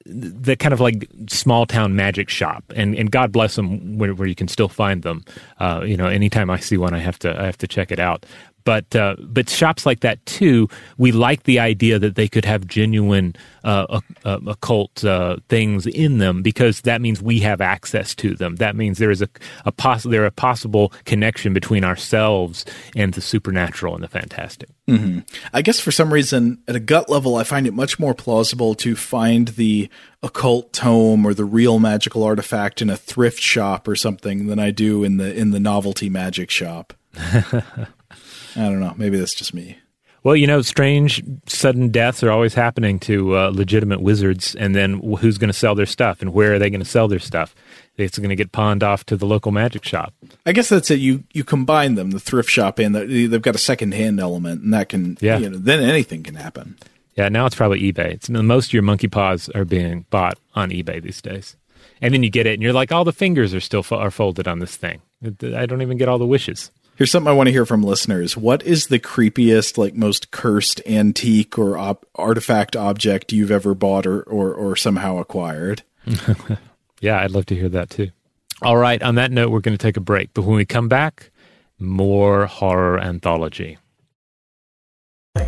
the 0.07 0.55
kind 0.55 0.75
of 0.75 0.81
like 0.81 1.09
small 1.31 1.65
town 1.65 1.97
magic 1.97 2.29
shop, 2.29 2.63
and, 2.77 2.95
and 2.95 3.11
God 3.11 3.33
bless 3.33 3.57
them 3.57 3.97
where, 3.97 4.15
where 4.15 4.29
you 4.29 4.35
can 4.35 4.49
still 4.49 4.69
find 4.69 5.03
them. 5.03 5.25
Uh, 5.59 5.83
you 5.87 5.97
know, 5.97 6.07
anytime 6.07 6.51
I 6.51 6.59
see 6.59 6.77
one, 6.77 6.93
I 6.93 6.99
have 6.99 7.19
to 7.21 7.41
I 7.41 7.47
have 7.47 7.57
to 7.59 7.67
check 7.67 7.91
it 7.91 7.99
out. 7.99 8.27
But 8.65 8.97
uh, 8.97 9.17
but 9.21 9.49
shops 9.49 9.85
like 9.85 10.01
that 10.01 10.25
too, 10.27 10.69
we 10.97 11.13
like 11.13 11.43
the 11.43 11.59
idea 11.59 11.99
that 11.99 12.15
they 12.15 12.29
could 12.29 12.45
have 12.45 12.67
genuine 12.67 13.37
uh, 13.63 14.01
uh, 14.25 14.39
occult 14.47 15.05
uh, 15.05 15.37
things 15.49 15.87
in 15.87 16.19
them 16.19 16.43
because 16.43 16.81
that 16.83 17.01
means 17.01 17.21
we 17.23 17.41
have 17.41 17.61
access 17.61 18.15
to 18.17 18.35
them. 18.35 18.57
That 18.57 18.75
means 18.75 18.99
there 18.99 19.11
is 19.11 19.23
a 19.23 19.29
a 19.65 19.73
poss- 19.73 20.05
there 20.05 20.25
a 20.25 20.31
possible 20.31 20.93
connection 21.05 21.53
between 21.53 21.85
ourselves 21.85 22.65
and 22.97 23.13
the 23.13 23.21
supernatural 23.21 23.95
and 23.95 24.03
the 24.03 24.09
fantastic. 24.09 24.71
I 25.55 25.63
guess 25.63 25.81
for 25.81 25.91
some 25.91 26.13
reason, 26.13 26.59
at 26.69 26.77
a 26.77 26.81
gut 26.81 27.09
level, 27.09 27.37
I 27.37 27.45
find 27.45 27.67
it 27.67 27.73
much 27.73 27.99
more 27.99 28.13
plausible 28.15 28.75
to 28.77 28.95
find 28.95 29.49
the 29.49 29.89
occult 30.23 30.73
tome 30.75 31.27
or 31.27 31.33
the 31.33 31.45
real 31.45 31.79
magical 31.79 32.23
artifact 32.23 32.83
in 32.83 32.91
a 32.91 32.97
thrift 32.97 33.41
shop 33.41 33.89
or 33.89 33.97
something 33.97 34.47
than 34.47 34.59
I 34.59 34.71
do 34.71 35.03
in 35.05 35.17
the 35.17 35.35
in 35.35 35.53
the 35.53 35.61
novelty 35.61 36.11
magic 36.11 36.51
shop. 36.51 36.93
I 38.57 38.61
don't 38.63 38.81
know. 38.81 38.95
Maybe 38.97 39.19
that's 39.19 39.35
just 39.35 39.55
me. 39.55 39.79
Well, 40.23 40.37
you 40.37 40.47
know, 40.47 40.63
strange 40.63 41.23
sudden 41.47 41.91
deaths 41.91 42.23
are 42.23 42.31
always 42.31 42.55
happening 42.55 42.99
to 43.01 43.37
uh, 43.37 43.51
legitimate 43.51 44.01
wizards, 44.01 44.55
and 44.55 44.75
then 44.75 45.01
who's 45.19 45.37
going 45.37 45.49
to 45.51 45.53
sell 45.59 45.75
their 45.75 45.85
stuff, 45.85 46.23
and 46.23 46.33
where 46.33 46.55
are 46.55 46.59
they 46.59 46.71
going 46.71 46.81
to 46.81 46.89
sell 46.89 47.09
their 47.09 47.19
stuff? 47.19 47.55
It's 47.99 48.17
going 48.19 48.31
to 48.31 48.37
get 48.37 48.51
pawned 48.51 48.83
off 48.83 49.05
to 49.07 49.19
the 49.19 49.27
local 49.27 49.53
magic 49.53 49.85
shop. 49.85 50.15
I 50.47 50.53
guess 50.53 50.71
that's 50.71 50.91
it. 50.91 50.99
You 51.01 51.25
you 51.35 51.45
combine 51.45 51.95
them, 51.95 52.11
the 52.13 52.19
thrift 52.21 52.49
shop 52.49 52.79
and 52.79 52.95
the, 52.95 53.27
they've 53.27 53.43
got 53.43 53.55
a 53.55 53.59
secondhand 53.59 54.19
element, 54.19 54.63
and 54.63 54.73
that 54.73 54.89
can 54.89 55.19
Yeah. 55.21 55.37
you 55.39 55.51
know, 55.51 55.59
then 55.59 55.81
anything 55.83 56.23
can 56.23 56.37
happen. 56.37 56.79
Yeah, 57.17 57.29
now 57.29 57.45
it's 57.47 57.55
probably 57.55 57.81
eBay. 57.93 58.07
It's 58.15 58.31
most 58.31 58.69
of 58.69 58.73
your 58.73 58.83
monkey 58.83 59.09
paws 59.09 59.49
are 59.51 59.65
being 59.67 60.07
bought 60.11 60.39
on 60.55 60.71
eBay 60.71 61.03
these 61.03 61.21
days, 61.21 61.55
and 62.01 62.15
then 62.15 62.23
you 62.23 62.31
get 62.31 62.47
it, 62.47 62.55
and 62.55 62.63
you're 62.63 62.73
like, 62.73 62.91
all 62.93 63.05
the 63.05 63.13
fingers 63.13 63.53
are 63.53 63.61
still 63.61 63.83
fo- 63.83 63.99
are 63.99 64.11
folded 64.11 64.49
on 64.49 64.59
this 64.59 64.75
thing. 64.75 65.03
I 65.23 65.67
don't 65.67 65.83
even 65.83 65.99
get 65.99 66.09
all 66.09 66.19
the 66.19 66.27
wishes. 66.27 66.71
Here's 66.97 67.11
something 67.11 67.29
I 67.29 67.35
want 67.35 67.49
to 67.49 67.53
hear 67.53 67.67
from 67.67 67.83
listeners. 67.83 68.37
What 68.37 68.63
is 68.63 68.87
the 68.87 69.01
creepiest, 69.01 69.77
like 69.77 69.95
most 69.95 70.31
cursed 70.31 70.81
antique 70.87 71.59
or 71.59 71.77
op- 71.77 72.07
artifact 72.15 72.77
object 72.77 73.33
you've 73.33 73.51
ever 73.51 73.75
bought 73.75 74.07
or, 74.07 74.23
or, 74.23 74.55
or 74.55 74.77
somehow 74.77 75.19
acquired? 75.19 75.83
Yeah, 77.01 77.21
I'd 77.21 77.33
love 77.33 77.45
to 77.47 77.55
hear 77.55 77.69
that 77.69 77.91
too. 77.91 78.13
All 78.63 78.79
right, 78.79 79.03
on 79.03 79.17
that 79.17 79.31
note, 79.31 79.51
we're 79.51 79.61
going 79.61 79.77
to 79.77 79.83
take 79.83 79.99
a 79.99 80.01
break. 80.01 80.33
But 80.33 80.47
when 80.47 80.57
we 80.57 80.65
come 80.65 80.89
back, 80.89 81.31
more 81.79 82.47
horror 82.47 82.99
anthology. 82.99 83.77
All 85.37 85.45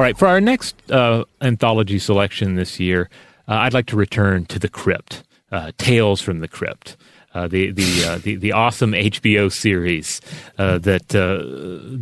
right, 0.00 0.16
for 0.16 0.26
our 0.26 0.40
next 0.40 0.90
uh, 0.90 1.24
anthology 1.42 1.98
selection 1.98 2.54
this 2.54 2.80
year, 2.80 3.10
uh, 3.46 3.56
I'd 3.56 3.74
like 3.74 3.84
to 3.86 3.96
return 3.96 4.46
to 4.46 4.58
the 4.58 4.70
crypt, 4.70 5.22
uh, 5.50 5.72
Tales 5.76 6.22
from 6.22 6.40
the 6.40 6.48
Crypt. 6.48 6.96
Uh, 7.34 7.48
the 7.48 7.70
the, 7.70 8.04
uh, 8.04 8.18
the 8.18 8.36
the 8.36 8.52
awesome 8.52 8.92
HBO 8.92 9.50
series 9.50 10.20
uh, 10.58 10.78
that 10.78 11.14
uh, 11.14 11.38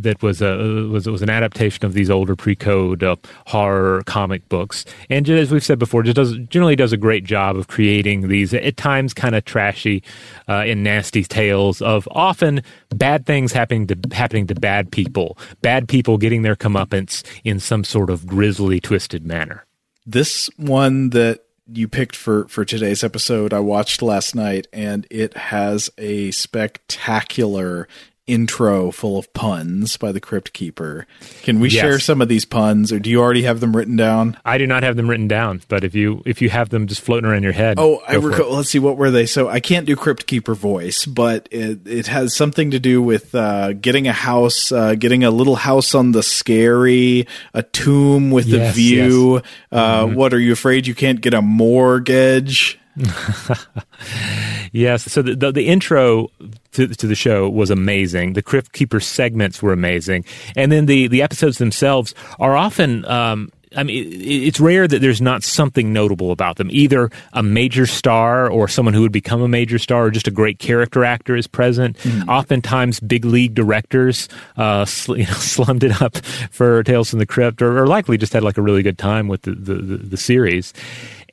that 0.01 0.21
was 0.21 0.41
a 0.41 0.57
was 0.91 1.07
was 1.07 1.21
an 1.21 1.29
adaptation 1.29 1.85
of 1.85 1.93
these 1.93 2.09
older 2.09 2.35
pre-code 2.35 3.03
uh, 3.03 3.15
horror 3.47 4.03
comic 4.05 4.47
books, 4.49 4.83
and 5.09 5.29
as 5.29 5.51
we've 5.51 5.63
said 5.63 5.79
before, 5.79 6.03
just 6.03 6.15
does 6.15 6.37
generally 6.49 6.75
does 6.75 6.91
a 6.91 6.97
great 6.97 7.23
job 7.23 7.55
of 7.55 7.67
creating 7.67 8.27
these 8.27 8.53
at 8.53 8.77
times 8.77 9.13
kind 9.13 9.35
of 9.35 9.45
trashy 9.45 10.03
uh, 10.49 10.63
and 10.65 10.83
nasty 10.83 11.23
tales 11.23 11.81
of 11.81 12.07
often 12.11 12.61
bad 12.89 13.25
things 13.25 13.53
happening 13.53 13.87
to 13.87 13.97
happening 14.11 14.47
to 14.47 14.55
bad 14.55 14.91
people, 14.91 15.37
bad 15.61 15.87
people 15.87 16.17
getting 16.17 16.41
their 16.41 16.55
comeuppance 16.55 17.23
in 17.43 17.59
some 17.59 17.83
sort 17.83 18.09
of 18.09 18.27
grisly, 18.27 18.79
twisted 18.79 19.25
manner. 19.25 19.65
This 20.05 20.49
one 20.57 21.11
that 21.11 21.41
you 21.73 21.87
picked 21.87 22.15
for 22.15 22.47
for 22.47 22.65
today's 22.65 23.03
episode, 23.03 23.53
I 23.53 23.59
watched 23.59 24.01
last 24.01 24.35
night, 24.35 24.67
and 24.73 25.07
it 25.09 25.35
has 25.35 25.89
a 25.97 26.31
spectacular 26.31 27.87
intro 28.31 28.91
full 28.91 29.17
of 29.19 29.31
puns 29.33 29.97
by 29.97 30.11
the 30.11 30.19
Crypt 30.19 30.53
Keeper. 30.53 31.05
Can 31.43 31.59
we 31.59 31.69
Yes. 31.69 31.81
share 31.81 31.99
some 31.99 32.21
of 32.21 32.29
these 32.29 32.45
puns, 32.45 32.91
or 32.91 32.99
do 32.99 33.09
you 33.09 33.19
already 33.19 33.43
have 33.43 33.59
them 33.59 33.75
written 33.75 33.95
down? 33.95 34.37
I 34.45 34.57
do 34.57 34.65
not 34.65 34.83
have 34.83 34.95
them 34.95 35.09
written 35.09 35.27
down, 35.27 35.61
but 35.67 35.83
if 35.83 35.93
you 35.95 36.21
if 36.25 36.41
you 36.41 36.49
have 36.49 36.69
them 36.69 36.87
just 36.87 37.01
floating 37.01 37.29
around 37.29 37.43
your 37.43 37.51
head, 37.51 37.77
Oh, 37.79 38.01
I 38.07 38.15
recall. 38.15 38.55
Let's 38.55 38.69
see, 38.69 38.79
what 38.79 38.97
were 38.97 39.11
they? 39.11 39.25
So 39.25 39.49
I 39.49 39.59
can't 39.59 39.85
do 39.85 39.95
Crypt 39.95 40.27
Keeper 40.27 40.55
voice, 40.55 41.05
but 41.05 41.47
it 41.51 41.79
it 41.85 42.07
has 42.07 42.35
something 42.35 42.71
to 42.71 42.79
do 42.79 43.01
with 43.01 43.35
uh, 43.35 43.73
getting 43.73 44.07
a 44.07 44.13
house, 44.13 44.71
uh, 44.71 44.95
getting 44.95 45.23
a 45.23 45.31
little 45.31 45.55
house 45.57 45.93
on 45.93 46.11
the 46.13 46.23
scary, 46.23 47.27
a 47.53 47.63
tomb 47.63 48.31
with 48.31 48.45
a 48.47 48.57
Yes, 48.57 48.75
view. 48.75 49.41
Uh, 49.71 50.05
Mm-hmm. 50.05 50.15
What 50.15 50.33
are 50.33 50.39
you 50.39 50.53
afraid 50.53 50.87
you 50.87 50.95
can't 50.95 51.21
get 51.21 51.33
a 51.33 51.41
mortgage? 51.41 52.79
Yes. 54.71 55.03
So 55.11 55.21
the, 55.21 55.35
the, 55.35 55.51
the 55.51 55.67
intro 55.67 56.29
to, 56.73 56.87
to 56.87 57.07
the 57.07 57.15
show 57.15 57.49
was 57.49 57.69
amazing. 57.69 58.33
The 58.33 58.41
Crypt 58.41 58.71
Keeper 58.71 58.99
segments 58.99 59.61
were 59.61 59.73
amazing. 59.73 60.25
And 60.55 60.71
then 60.71 60.85
the, 60.85 61.07
the 61.07 61.21
episodes 61.21 61.57
themselves 61.57 62.15
are 62.39 62.55
often, 62.55 63.03
um, 63.05 63.51
I 63.75 63.83
mean, 63.83 64.05
it, 64.05 64.15
it's 64.15 64.59
rare 64.61 64.87
that 64.87 64.99
there's 64.99 65.21
not 65.21 65.43
something 65.43 65.91
notable 65.91 66.31
about 66.31 66.55
them. 66.55 66.69
Either 66.71 67.09
a 67.33 67.43
major 67.43 67.85
star 67.85 68.49
or 68.49 68.69
someone 68.69 68.93
who 68.93 69.01
would 69.01 69.11
become 69.11 69.41
a 69.41 69.47
major 69.47 69.77
star 69.77 70.05
or 70.05 70.11
just 70.11 70.27
a 70.27 70.31
great 70.31 70.59
character 70.59 71.03
actor 71.03 71.35
is 71.35 71.47
present. 71.47 71.97
Oftentimes, 72.29 73.01
big 73.01 73.25
league 73.25 73.53
directors 73.53 74.29
uh, 74.55 74.85
sl- 74.85 75.15
you 75.17 75.25
know, 75.25 75.33
slummed 75.33 75.83
it 75.83 76.01
up 76.01 76.17
for 76.49 76.81
Tales 76.83 77.09
from 77.09 77.19
the 77.19 77.25
Crypt 77.25 77.61
or, 77.61 77.77
or 77.77 77.87
likely 77.87 78.17
just 78.17 78.31
had 78.31 78.43
like 78.43 78.57
a 78.57 78.61
really 78.61 78.83
good 78.83 78.97
time 78.97 79.27
with 79.27 79.41
the, 79.41 79.51
the, 79.51 79.75
the, 79.75 79.97
the 79.97 80.17
series. 80.17 80.73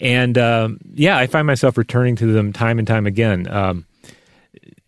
And 0.00 0.38
um, 0.38 0.78
yeah, 0.92 1.16
I 1.18 1.26
find 1.26 1.46
myself 1.46 1.76
returning 1.76 2.16
to 2.16 2.32
them 2.32 2.52
time 2.52 2.78
and 2.78 2.86
time 2.86 3.06
again. 3.06 3.48
Um, 3.48 3.86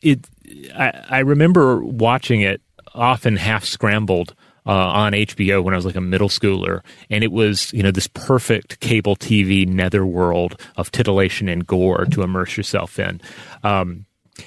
it 0.03 0.27
I, 0.75 1.05
I 1.09 1.19
remember 1.21 1.83
watching 1.83 2.41
it 2.41 2.61
often 2.95 3.37
half 3.37 3.65
scrambled 3.65 4.35
uh, 4.67 4.73
on 4.73 5.13
HBO 5.13 5.63
when 5.63 5.75
I 5.75 5.77
was 5.77 5.87
like 5.87 5.97
a 5.97 6.01
middle 6.01 6.29
schooler, 6.29 6.83
and 7.09 7.25
it 7.25 7.33
was 7.33 7.73
you 7.73 7.83
know 7.83 7.91
this 7.91 8.07
perfect 8.07 8.81
cable 8.81 9.17
TV 9.17 9.67
netherworld 9.67 10.61
of 10.77 10.91
titillation 10.91 11.49
and 11.49 11.67
gore 11.67 12.05
to 12.07 12.23
immerse 12.23 12.57
yourself 12.57 12.99
in, 12.99 13.21
um, 13.63 14.07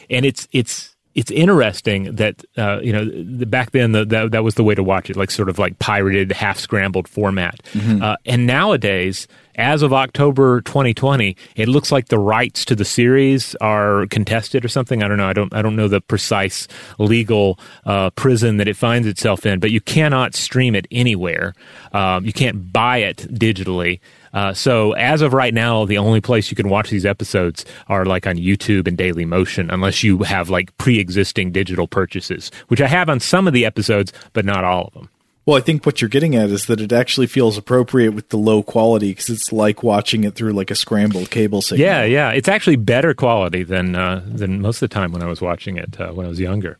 and 0.09 0.25
it's 0.25 0.47
it's 0.51 0.92
it's 1.15 1.31
interesting 1.31 2.15
that 2.15 2.43
uh, 2.57 2.79
you 2.81 2.91
know 2.91 3.05
the, 3.05 3.45
back 3.45 3.71
then 3.71 3.91
the, 3.91 4.05
that 4.05 4.31
that 4.31 4.43
was 4.43 4.55
the 4.55 4.63
way 4.63 4.75
to 4.75 4.83
watch 4.83 5.09
it, 5.09 5.15
like 5.15 5.31
sort 5.31 5.49
of 5.49 5.59
like 5.59 5.79
pirated, 5.79 6.31
half 6.31 6.59
scrambled 6.59 7.07
format, 7.07 7.61
uh, 8.01 8.17
and 8.25 8.45
nowadays. 8.47 9.27
As 9.55 9.83
of 9.83 9.93
October 9.93 10.61
2020, 10.61 11.37
it 11.55 11.67
looks 11.67 11.91
like 11.91 12.07
the 12.07 12.17
rights 12.17 12.65
to 12.65 12.75
the 12.75 12.83
series 12.83 13.53
are 13.61 14.07
contested 14.07 14.65
or 14.65 14.67
something. 14.67 15.03
I 15.03 15.07
don't 15.07 15.17
know. 15.17 15.27
I 15.27 15.33
don't. 15.33 15.53
I 15.53 15.61
don't 15.61 15.75
know 15.75 15.87
the 15.87 16.01
precise 16.01 16.67
legal 16.97 17.59
uh, 17.85 18.09
prison 18.09 18.57
that 18.57 18.67
it 18.67 18.75
finds 18.75 19.07
itself 19.07 19.45
in. 19.45 19.59
But 19.59 19.69
you 19.69 19.79
cannot 19.79 20.33
stream 20.33 20.73
it 20.73 20.87
anywhere. 20.89 21.53
Um, 21.91 22.25
you 22.25 22.33
can't 22.33 22.73
buy 22.73 22.97
it 22.97 23.17
digitally. 23.17 23.99
Uh, 24.33 24.53
so 24.53 24.93
as 24.93 25.21
of 25.21 25.33
right 25.33 25.53
now, 25.53 25.85
the 25.85 25.97
only 25.97 26.21
place 26.21 26.49
you 26.49 26.55
can 26.55 26.69
watch 26.69 26.89
these 26.89 27.05
episodes 27.05 27.65
are 27.87 28.05
like 28.05 28.25
on 28.25 28.35
YouTube 28.37 28.87
and 28.87 28.97
Daily 28.97 29.25
Motion, 29.25 29.69
unless 29.69 30.03
you 30.03 30.19
have 30.19 30.49
like 30.49 30.75
pre-existing 30.77 31.51
digital 31.51 31.87
purchases, 31.87 32.51
which 32.67 32.81
I 32.81 32.87
have 32.87 33.09
on 33.09 33.19
some 33.19 33.47
of 33.47 33.53
the 33.53 33.65
episodes, 33.65 34.11
but 34.33 34.45
not 34.45 34.63
all 34.63 34.87
of 34.87 34.93
them. 34.93 35.09
Well, 35.45 35.57
I 35.57 35.59
think 35.59 35.85
what 35.85 36.01
you're 36.01 36.09
getting 36.09 36.35
at 36.35 36.49
is 36.49 36.67
that 36.67 36.79
it 36.79 36.93
actually 36.93 37.27
feels 37.27 37.57
appropriate 37.57 38.13
with 38.13 38.29
the 38.29 38.37
low 38.37 38.63
quality 38.63 39.11
because 39.11 39.29
it's 39.29 39.51
like 39.51 39.83
watching 39.83 40.23
it 40.23 40.35
through 40.35 40.53
like 40.53 40.71
a 40.71 40.75
scrambled 40.75 41.31
cable 41.31 41.61
signal. 41.61 41.85
Yeah, 41.85 42.03
yeah, 42.05 42.29
it's 42.29 42.47
actually 42.47 42.77
better 42.77 43.13
quality 43.13 43.63
than 43.63 43.93
uh, 43.93 44.23
than 44.25 44.61
most 44.61 44.81
of 44.81 44.89
the 44.89 44.93
time 44.93 45.11
when 45.11 45.21
I 45.21 45.25
was 45.25 45.41
watching 45.41 45.77
it 45.77 45.99
uh, 45.99 46.13
when 46.13 46.25
I 46.25 46.29
was 46.29 46.39
younger. 46.39 46.77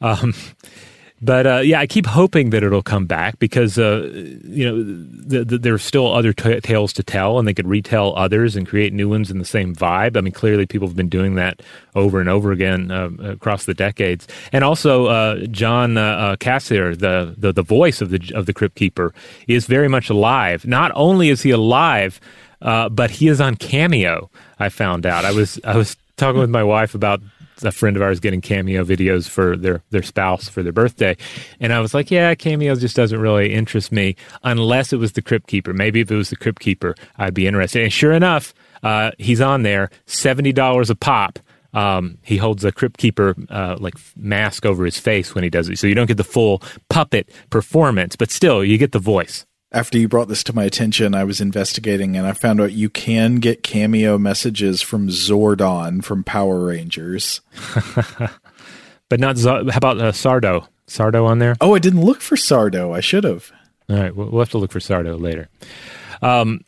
Um, 0.00 0.32
but 1.22 1.46
uh, 1.46 1.58
yeah, 1.58 1.78
I 1.78 1.86
keep 1.86 2.04
hoping 2.04 2.50
that 2.50 2.64
it'll 2.64 2.82
come 2.82 3.06
back 3.06 3.38
because 3.38 3.78
uh, 3.78 4.10
you 4.44 4.64
know 4.64 5.28
th- 5.30 5.48
th- 5.48 5.60
there 5.62 5.72
are 5.72 5.78
still 5.78 6.12
other 6.12 6.32
t- 6.32 6.60
tales 6.60 6.92
to 6.94 7.04
tell, 7.04 7.38
and 7.38 7.46
they 7.46 7.54
could 7.54 7.68
retell 7.68 8.12
others 8.16 8.56
and 8.56 8.66
create 8.66 8.92
new 8.92 9.08
ones 9.08 9.30
in 9.30 9.38
the 9.38 9.44
same 9.44 9.72
vibe. 9.72 10.16
I 10.16 10.20
mean, 10.20 10.32
clearly 10.32 10.66
people 10.66 10.88
have 10.88 10.96
been 10.96 11.08
doing 11.08 11.36
that 11.36 11.62
over 11.94 12.18
and 12.18 12.28
over 12.28 12.50
again 12.50 12.90
uh, 12.90 13.10
across 13.22 13.66
the 13.66 13.74
decades. 13.74 14.26
And 14.52 14.64
also, 14.64 15.06
uh, 15.06 15.46
John 15.46 15.96
uh, 15.96 16.02
uh, 16.02 16.36
Kassir, 16.36 16.98
the, 16.98 17.34
the 17.38 17.52
the 17.52 17.62
voice 17.62 18.00
of 18.00 18.10
the 18.10 18.32
of 18.34 18.46
the 18.46 18.52
Crypt 18.52 18.74
Keeper, 18.74 19.14
is 19.46 19.66
very 19.66 19.88
much 19.88 20.10
alive. 20.10 20.66
Not 20.66 20.90
only 20.96 21.28
is 21.28 21.42
he 21.42 21.50
alive. 21.50 22.20
But 22.60 23.10
he 23.10 23.26
is 23.26 23.40
on 23.40 23.56
Cameo. 23.56 24.30
I 24.60 24.68
found 24.68 25.04
out. 25.04 25.24
I 25.24 25.32
was 25.32 25.58
I 25.64 25.76
was 25.76 25.96
talking 26.16 26.40
with 26.40 26.50
my 26.50 26.62
wife 26.62 26.94
about 26.94 27.20
a 27.62 27.72
friend 27.72 27.96
of 27.96 28.02
ours 28.02 28.20
getting 28.20 28.40
cameo 28.40 28.84
videos 28.84 29.28
for 29.28 29.56
their 29.56 29.82
their 29.90 30.02
spouse 30.02 30.48
for 30.48 30.62
their 30.62 30.72
birthday, 30.72 31.16
and 31.60 31.72
I 31.72 31.80
was 31.80 31.94
like, 31.94 32.10
yeah, 32.10 32.34
cameo 32.34 32.74
just 32.74 32.96
doesn't 32.96 33.20
really 33.20 33.52
interest 33.52 33.92
me 33.92 34.16
unless 34.42 34.92
it 34.92 34.96
was 34.96 35.12
the 35.12 35.22
Crypt 35.22 35.46
Keeper. 35.46 35.72
Maybe 35.72 36.00
if 36.00 36.10
it 36.10 36.16
was 36.16 36.30
the 36.30 36.36
Crypt 36.36 36.60
Keeper, 36.60 36.94
I'd 37.18 37.34
be 37.34 37.46
interested. 37.46 37.82
And 37.82 37.92
sure 37.92 38.12
enough, 38.12 38.54
uh, 38.82 39.12
he's 39.18 39.40
on 39.40 39.62
there, 39.62 39.90
seventy 40.06 40.52
dollars 40.52 40.90
a 40.90 40.94
pop. 40.94 41.38
Um, 41.74 42.18
he 42.22 42.36
holds 42.36 42.64
a 42.64 42.72
Crypt 42.72 42.98
Keeper 42.98 43.34
uh, 43.48 43.76
like 43.80 43.94
mask 44.16 44.66
over 44.66 44.84
his 44.84 44.98
face 44.98 45.34
when 45.34 45.42
he 45.42 45.50
does 45.50 45.68
it, 45.68 45.78
so 45.78 45.86
you 45.86 45.94
don't 45.94 46.06
get 46.08 46.18
the 46.18 46.24
full 46.24 46.62
puppet 46.90 47.30
performance, 47.50 48.14
but 48.16 48.30
still 48.30 48.62
you 48.62 48.76
get 48.76 48.92
the 48.92 48.98
voice 48.98 49.46
after 49.72 49.98
you 49.98 50.06
brought 50.06 50.28
this 50.28 50.44
to 50.44 50.54
my 50.54 50.64
attention, 50.64 51.14
I 51.14 51.24
was 51.24 51.40
investigating 51.40 52.16
and 52.16 52.26
I 52.26 52.32
found 52.32 52.60
out 52.60 52.72
you 52.72 52.90
can 52.90 53.36
get 53.36 53.62
cameo 53.62 54.18
messages 54.18 54.82
from 54.82 55.08
Zordon 55.08 56.04
from 56.04 56.22
Power 56.22 56.66
Rangers. 56.66 57.40
but 59.08 59.18
not 59.18 59.38
Z- 59.38 59.48
how 59.48 59.76
about 59.76 59.98
uh, 59.98 60.12
Sardo? 60.12 60.68
Sardo 60.86 61.26
on 61.26 61.38
there? 61.38 61.56
Oh, 61.60 61.74
I 61.74 61.78
didn't 61.78 62.04
look 62.04 62.20
for 62.20 62.36
Sardo. 62.36 62.94
I 62.94 63.00
should 63.00 63.24
have. 63.24 63.50
All 63.88 63.96
right, 63.96 64.14
we'll 64.14 64.38
have 64.38 64.50
to 64.50 64.58
look 64.58 64.72
for 64.72 64.78
Sardo 64.78 65.18
later. 65.18 65.48
Um, 66.20 66.60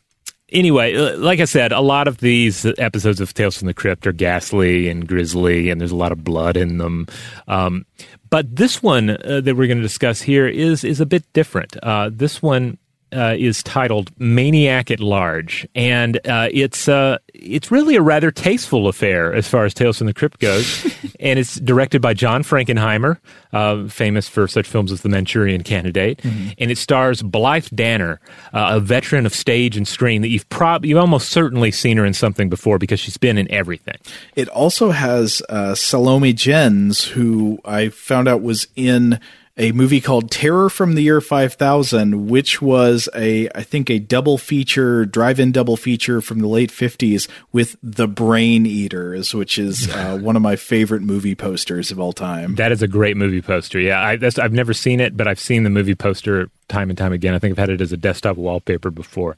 anyway, 0.49 0.95
uh, 0.95 1.17
like 1.17 1.39
I 1.39 1.45
said, 1.45 1.71
a 1.71 1.81
lot 1.81 2.07
of 2.07 2.17
these 2.17 2.65
episodes 2.79 3.21
of 3.21 3.33
Tales 3.33 3.57
from 3.57 3.67
the 3.67 3.73
Crypt 3.73 4.07
are 4.07 4.11
ghastly 4.11 4.89
and 4.89 5.07
grisly, 5.07 5.69
and 5.69 5.79
there's 5.79 5.91
a 5.91 5.95
lot 5.95 6.11
of 6.11 6.23
blood 6.23 6.57
in 6.57 6.79
them. 6.79 7.07
Um, 7.47 7.85
but 8.29 8.55
this 8.55 8.81
one 8.81 9.11
uh, 9.11 9.41
that 9.41 9.55
we're 9.55 9.67
going 9.67 9.77
to 9.77 9.83
discuss 9.83 10.21
here 10.21 10.47
is 10.47 10.83
is 10.83 10.99
a 10.99 11.05
bit 11.05 11.31
different. 11.33 11.77
Uh, 11.83 12.09
this 12.11 12.41
one 12.41 12.77
uh, 13.11 13.35
is 13.37 13.63
titled 13.63 14.11
"Maniac 14.19 14.91
at 14.91 14.99
Large," 14.99 15.67
and 15.75 16.17
uh, 16.27 16.49
it's 16.51 16.87
uh, 16.87 17.17
it's 17.33 17.71
really 17.71 17.95
a 17.95 18.01
rather 18.01 18.31
tasteful 18.31 18.87
affair 18.87 19.33
as 19.33 19.47
far 19.47 19.65
as 19.65 19.73
Tales 19.73 19.97
from 19.97 20.07
the 20.07 20.13
Crypt 20.13 20.39
goes, 20.39 20.85
and 21.19 21.39
it's 21.39 21.59
directed 21.59 22.01
by 22.01 22.13
John 22.13 22.43
Frankenheimer, 22.43 23.17
uh, 23.53 23.87
famous 23.87 24.27
for 24.27 24.47
such 24.47 24.67
films 24.67 24.91
as 24.91 25.01
The 25.01 25.09
Manchurian 25.09 25.63
Candidate, 25.63 26.19
mm-hmm. 26.19 26.49
and 26.57 26.71
it 26.71 26.77
stars 26.77 27.21
Blythe 27.21 27.67
Danner, 27.73 28.19
uh, 28.53 28.67
a 28.71 28.79
veteran 28.79 29.25
of 29.25 29.33
stage 29.33 29.77
and 29.77 29.87
screen 29.87 30.21
that 30.21 30.29
you've 30.29 30.47
prob 30.49 30.85
you've 30.85 30.99
almost 30.99 31.29
certainly 31.29 31.71
seen 31.71 31.97
her 31.97 32.05
in 32.05 32.13
something 32.13 32.49
before 32.49 32.77
because 32.77 32.99
she's 32.99 33.17
been 33.17 33.37
in 33.37 33.49
everything. 33.51 33.97
It 34.35 34.49
also 34.49 34.91
has 34.91 35.41
uh, 35.49 35.75
Salome 35.75 36.33
Jens, 36.33 37.03
who 37.05 37.59
I 37.65 37.89
found 37.89 38.27
out 38.27 38.41
was 38.41 38.67
in 38.75 39.19
a 39.57 39.71
movie 39.71 40.01
called 40.01 40.31
Terror 40.31 40.69
from 40.69 40.95
the 40.95 41.01
Year 41.01 41.21
5000, 41.21 42.27
which 42.27 42.61
was 42.61 43.07
a, 43.15 43.47
I 43.55 43.63
think, 43.63 43.89
a 43.89 43.99
double 43.99 44.37
feature, 44.37 45.05
drive 45.05 45.39
in 45.39 45.53
double 45.53 45.77
feature 45.77 46.21
from 46.21 46.39
the 46.39 46.47
late 46.47 46.71
50s 46.71 47.29
with 47.53 47.77
The 47.81 48.07
Brain 48.07 48.65
Eaters, 48.65 49.33
which 49.33 49.57
is 49.57 49.89
uh, 49.95 50.17
one 50.17 50.35
of 50.35 50.41
my 50.41 50.57
favorite 50.57 51.03
movie 51.03 51.35
posters 51.35 51.89
of 51.89 51.99
all 51.99 52.11
time. 52.11 52.55
That 52.55 52.71
is 52.71 52.81
a 52.81 52.87
great 52.87 53.15
movie 53.15 53.41
poster. 53.41 53.79
Yeah, 53.79 54.01
I, 54.01 54.17
have 54.17 54.53
never 54.53 54.73
seen 54.73 54.99
it, 54.99 55.15
but 55.15 55.27
I've 55.27 55.39
seen 55.39 55.63
the 55.63 55.69
movie 55.69 55.95
poster 55.95 56.49
time 56.67 56.89
and 56.89 56.97
time 56.97 57.13
again. 57.13 57.33
I 57.33 57.39
think 57.39 57.51
I've 57.53 57.57
had 57.57 57.69
it 57.69 57.81
as 57.81 57.93
a 57.93 57.97
desktop 57.97 58.35
wallpaper 58.35 58.91
before. 58.91 59.37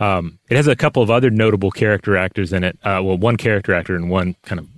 Um, 0.00 0.38
it 0.48 0.56
has 0.56 0.68
a 0.68 0.76
couple 0.76 1.02
of 1.02 1.10
other 1.10 1.28
notable 1.28 1.70
character 1.70 2.16
actors 2.16 2.52
in 2.52 2.64
it. 2.64 2.78
Uh, 2.82 3.02
well, 3.04 3.18
one 3.18 3.36
character 3.36 3.74
actor 3.74 3.96
and 3.96 4.08
one 4.08 4.36
kind 4.44 4.60
of 4.60 4.68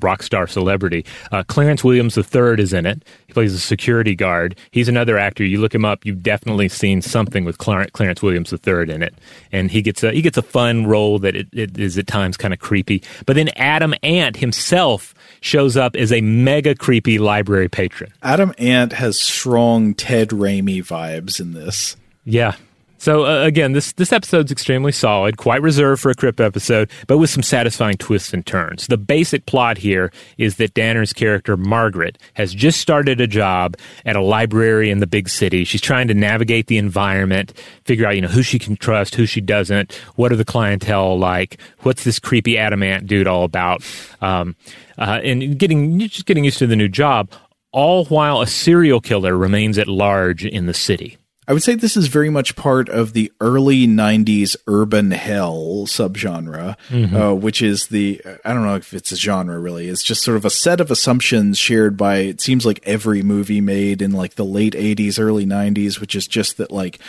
rock 0.00 0.22
star 0.22 0.46
celebrity. 0.46 1.04
Uh, 1.32 1.42
Clarence 1.44 1.84
Williams 1.84 2.16
III 2.16 2.54
is 2.58 2.72
in 2.72 2.86
it. 2.86 3.04
He 3.26 3.32
plays 3.32 3.54
a 3.54 3.58
security 3.58 4.14
guard. 4.14 4.56
He's 4.70 4.88
another 4.88 5.18
actor. 5.18 5.44
You 5.44 5.60
look 5.60 5.74
him 5.74 5.84
up, 5.84 6.04
you've 6.04 6.22
definitely 6.22 6.68
seen 6.68 7.02
something 7.02 7.44
with 7.44 7.58
Clarence 7.58 8.22
Williams 8.22 8.52
III 8.52 8.90
in 8.90 9.02
it, 9.02 9.14
and 9.52 9.70
he 9.70 9.82
gets 9.82 10.02
a 10.02 10.12
he 10.12 10.22
gets 10.22 10.36
a 10.36 10.42
fun 10.42 10.86
role 10.86 11.18
that 11.20 11.36
it, 11.36 11.48
it 11.52 11.78
is 11.78 11.98
at 11.98 12.06
times 12.06 12.36
kind 12.36 12.52
of 12.52 12.60
creepy. 12.60 13.02
But 13.26 13.36
then 13.36 13.48
Adam 13.56 13.94
Ant 14.02 14.36
himself 14.36 15.14
shows 15.40 15.76
up 15.76 15.96
as 15.96 16.12
a 16.12 16.20
mega 16.20 16.74
creepy 16.74 17.18
library 17.18 17.68
patron. 17.68 18.12
Adam 18.22 18.54
Ant 18.58 18.92
has 18.92 19.18
strong 19.18 19.94
Ted 19.94 20.30
Raimi 20.30 20.78
vibes 20.78 21.40
in 21.40 21.52
this. 21.52 21.96
Yeah, 22.24 22.54
so 23.00 23.24
uh, 23.24 23.46
again, 23.46 23.72
this 23.72 23.92
this 23.92 24.12
episode's 24.12 24.52
extremely 24.52 24.92
solid, 24.92 25.38
quite 25.38 25.62
reserved 25.62 26.02
for 26.02 26.10
a 26.10 26.14
crypt 26.14 26.38
episode, 26.38 26.90
but 27.06 27.16
with 27.16 27.30
some 27.30 27.42
satisfying 27.42 27.96
twists 27.96 28.34
and 28.34 28.44
turns. 28.44 28.86
The 28.88 28.98
basic 28.98 29.46
plot 29.46 29.78
here 29.78 30.12
is 30.36 30.56
that 30.56 30.74
Danner's 30.74 31.14
character 31.14 31.56
Margaret 31.56 32.18
has 32.34 32.52
just 32.52 32.78
started 32.78 33.18
a 33.18 33.26
job 33.26 33.78
at 34.04 34.16
a 34.16 34.20
library 34.20 34.90
in 34.90 34.98
the 34.98 35.06
big 35.06 35.30
city. 35.30 35.64
She's 35.64 35.80
trying 35.80 36.08
to 36.08 36.14
navigate 36.14 36.66
the 36.66 36.76
environment, 36.76 37.54
figure 37.86 38.06
out 38.06 38.16
you 38.16 38.20
know 38.20 38.28
who 38.28 38.42
she 38.42 38.58
can 38.58 38.76
trust, 38.76 39.14
who 39.14 39.24
she 39.24 39.40
doesn't, 39.40 39.94
what 40.16 40.30
are 40.30 40.36
the 40.36 40.44
clientele 40.44 41.18
like, 41.18 41.58
what's 41.78 42.04
this 42.04 42.18
creepy 42.18 42.58
Adam 42.58 42.82
Ant 42.82 43.06
dude 43.06 43.26
all 43.26 43.44
about, 43.44 43.82
um, 44.20 44.54
uh, 44.98 45.20
and 45.24 45.58
getting 45.58 45.98
just 46.00 46.26
getting 46.26 46.44
used 46.44 46.58
to 46.58 46.66
the 46.66 46.76
new 46.76 46.88
job. 46.88 47.32
All 47.72 48.04
while 48.06 48.42
a 48.42 48.46
serial 48.46 49.00
killer 49.00 49.38
remains 49.38 49.78
at 49.78 49.88
large 49.88 50.44
in 50.44 50.66
the 50.66 50.74
city. 50.74 51.16
I 51.50 51.52
would 51.52 51.64
say 51.64 51.74
this 51.74 51.96
is 51.96 52.06
very 52.06 52.30
much 52.30 52.54
part 52.54 52.88
of 52.88 53.12
the 53.12 53.32
early 53.40 53.84
90s 53.84 54.54
urban 54.68 55.10
hell 55.10 55.84
subgenre, 55.84 56.76
mm-hmm. 56.88 57.16
uh, 57.16 57.34
which 57.34 57.60
is 57.60 57.88
the, 57.88 58.22
I 58.44 58.54
don't 58.54 58.62
know 58.62 58.76
if 58.76 58.94
it's 58.94 59.10
a 59.10 59.16
genre 59.16 59.58
really. 59.58 59.88
It's 59.88 60.04
just 60.04 60.22
sort 60.22 60.36
of 60.36 60.44
a 60.44 60.50
set 60.50 60.80
of 60.80 60.92
assumptions 60.92 61.58
shared 61.58 61.96
by, 61.96 62.18
it 62.18 62.40
seems 62.40 62.64
like 62.64 62.78
every 62.84 63.24
movie 63.24 63.60
made 63.60 64.00
in 64.00 64.12
like 64.12 64.36
the 64.36 64.44
late 64.44 64.74
80s, 64.74 65.18
early 65.18 65.44
90s, 65.44 65.98
which 66.00 66.14
is 66.14 66.28
just 66.28 66.56
that 66.58 66.70
like 66.70 67.00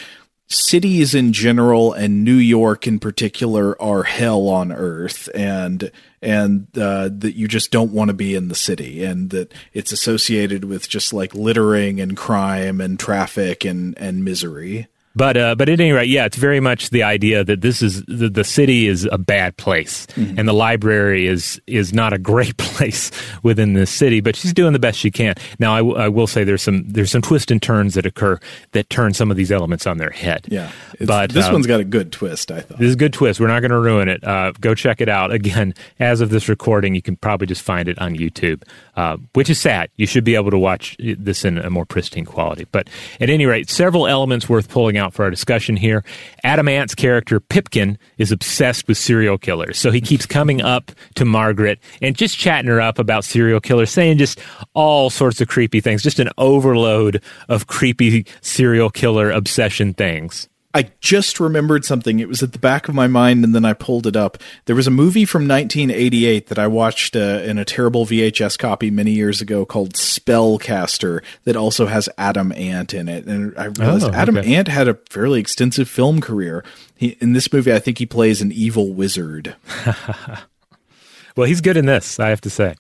cities 0.52 1.16
in 1.16 1.34
general 1.34 1.94
and 1.94 2.24
New 2.24 2.36
York 2.36 2.86
in 2.86 3.00
particular 3.00 3.82
are 3.82 4.04
hell 4.04 4.48
on 4.48 4.72
earth 4.72 5.30
and 5.34 5.92
and 6.22 6.68
uh, 6.78 7.10
that 7.12 7.36
you 7.36 7.48
just 7.48 7.72
don't 7.72 7.92
want 7.92 8.10
to 8.10 8.14
be 8.14 8.36
in 8.36 8.48
the 8.48 8.56
city 8.56 9.04
and 9.04 9.32
that 9.32 9.52
it's 9.74 9.92
associated 9.92 10.66
with 10.66 10.88
just 10.88 11.14
like 11.14 11.34
littering 11.34 12.00
and 12.00 12.16
crime 12.16 12.80
and 12.82 13.00
traffic 13.00 13.66
and 13.66 13.98
and 13.98 14.24
misery. 14.24 14.88
But 15.16 15.36
uh, 15.36 15.56
but 15.56 15.68
at 15.68 15.80
any 15.80 15.92
rate, 15.92 16.10
yeah, 16.10 16.26
it's 16.26 16.38
very 16.38 16.60
much 16.60 16.90
the 16.90 17.04
idea 17.04 17.44
that 17.44 17.62
this 17.62 17.82
is 17.82 18.04
the, 18.06 18.30
the 18.30 18.44
city 18.46 18.88
is 18.88 19.08
a 19.12 19.18
bad 19.18 19.58
place, 19.58 20.06
mm-hmm. 20.08 20.40
and 20.40 20.48
the 20.48 20.54
library 20.54 21.28
is 21.28 21.62
is 21.68 21.94
not 21.94 22.14
a 22.14 22.18
great 22.18 22.56
place 22.58 23.12
within 23.44 23.74
this 23.74 23.92
city. 23.92 24.22
But 24.22 24.36
she's 24.38 24.54
doing 24.54 24.72
the 24.72 24.80
best 24.80 24.98
she 24.98 25.12
can. 25.12 25.36
Now, 25.60 25.74
I, 25.74 25.80
w- 25.80 25.98
I 25.98 26.08
will 26.08 26.28
say 26.28 26.46
there's 26.46 26.62
some 26.62 26.86
there's 26.88 27.12
some 27.12 27.22
twists 27.22 27.52
and 27.52 27.62
turns 27.62 27.96
that 27.96 28.06
occur 28.06 28.40
that 28.72 28.90
turn 28.90 29.14
some 29.14 29.30
of 29.30 29.36
these 29.36 29.52
elements 29.52 29.86
on 29.86 29.98
their 29.98 30.12
head. 30.12 30.48
Yeah, 30.50 30.72
but 31.00 31.32
this 31.32 31.46
um, 31.46 31.54
one's 31.54 31.68
got 31.68 31.82
a 31.82 31.86
good 31.86 32.14
twist. 32.14 32.50
I 32.50 32.62
thought 32.62 32.78
this 32.78 32.88
is 32.88 32.94
a 32.94 32.98
good 32.98 33.14
twist. 33.14 33.42
We're 33.42 33.48
not 33.48 33.60
going 33.60 33.72
to 33.72 33.80
ruin 33.80 34.08
it. 34.08 34.24
Uh, 34.24 34.54
go 34.62 34.74
check 34.74 35.02
it 35.02 35.10
out. 35.10 35.32
Again, 35.34 35.74
as 36.00 36.22
of 36.22 36.30
this 36.30 36.48
recording, 36.48 36.96
you 36.96 37.02
can 37.02 37.18
probably 37.18 37.48
just 37.48 37.64
find 37.64 37.90
it 37.90 38.00
on 38.00 38.16
YouTube, 38.16 38.64
uh, 38.96 39.18
which 39.34 39.50
is 39.50 39.60
sad. 39.60 39.90
You 39.98 40.08
should 40.08 40.24
be 40.24 40.36
able 40.36 40.52
to 40.52 40.60
watch 40.60 40.96
this 41.00 41.44
in 41.44 41.58
a 41.58 41.70
more 41.70 41.86
pristine 41.86 42.26
quality. 42.26 42.66
But 42.72 42.90
at 43.20 43.30
any 43.30 43.46
rate, 43.46 43.70
several 43.70 44.08
elements 44.08 44.48
worth 44.48 44.70
pulling 44.70 44.98
out 44.98 45.01
for 45.10 45.24
our 45.24 45.30
discussion 45.32 45.76
here. 45.76 46.04
Adam 46.44 46.68
Ant's 46.68 46.96
character, 46.96 47.40
Pipkin, 47.40 47.98
is 48.18 48.32
obsessed 48.32 48.88
with 48.88 48.98
serial 48.98 49.38
killers. 49.38 49.78
So 49.78 49.92
he 49.92 50.02
keeps 50.02 50.26
coming 50.26 50.62
up 50.62 50.92
to 51.16 51.26
Margaret 51.26 51.80
and 52.02 52.16
just 52.16 52.38
chatting 52.38 52.70
her 52.70 52.80
up 52.80 53.00
about 53.00 53.26
serial 53.26 53.60
killers, 53.60 53.90
saying 53.90 54.18
just 54.18 54.40
all 54.74 55.10
sorts 55.10 55.42
of 55.42 55.48
creepy 55.48 55.82
things, 55.82 56.04
just 56.04 56.20
an 56.20 56.30
overload 56.38 57.24
of 57.50 57.68
creepy 57.68 58.26
serial 58.42 58.90
killer 58.90 59.32
obsession 59.32 59.94
things. 59.94 60.48
I 60.74 60.92
just 61.02 61.40
remembered 61.40 61.84
something. 61.84 62.20
It 62.20 62.30
was 62.30 62.42
at 62.42 62.54
the 62.54 62.60
back 62.60 62.88
of 62.88 62.96
my 62.96 63.08
mind, 63.08 63.44
and 63.44 63.54
then 63.54 63.66
I 63.66 63.74
pulled 63.74 64.08
it 64.08 64.16
up. 64.16 64.38
There 64.66 64.76
was 64.76 64.88
a 64.88 64.92
movie 64.92 65.26
from 65.26 65.48
1988 65.48 66.48
that 66.48 66.58
I 66.58 66.68
watched 66.68 67.16
uh, 67.16 67.42
in 67.44 67.58
a 67.58 67.66
terrible 67.66 68.06
VHS 68.06 68.58
copy 68.58 68.90
many 68.90 69.12
years 69.12 69.42
ago 69.42 69.66
called 69.66 69.94
Spellcaster 69.94 71.22
that 71.44 71.58
also 71.58 71.88
has 71.88 72.08
Adam 72.18 72.52
Ant 72.54 72.94
in 72.94 73.10
it. 73.10 73.26
And 73.26 73.58
I 73.58 73.66
realized 73.66 74.06
oh, 74.06 74.14
Adam 74.14 74.38
Ant 74.38 74.70
had 74.70 74.88
a 74.88 74.98
fairly 75.10 75.40
extensive 75.40 75.90
film 75.90 76.22
career. 76.22 76.64
He, 76.96 77.18
in 77.20 77.34
this 77.34 77.52
movie, 77.52 77.74
I 77.74 77.80
think 77.80 77.98
he 77.98 78.06
plays 78.06 78.42
an 78.42 78.52
evil 78.52 78.94
wizard. 78.94 79.56
well, 81.36 81.48
he's 81.48 81.62
good 81.62 81.78
in 81.78 81.86
this, 81.86 82.20
I 82.20 82.30
have 82.30 82.42
to 82.42 82.50
say. 82.50 82.76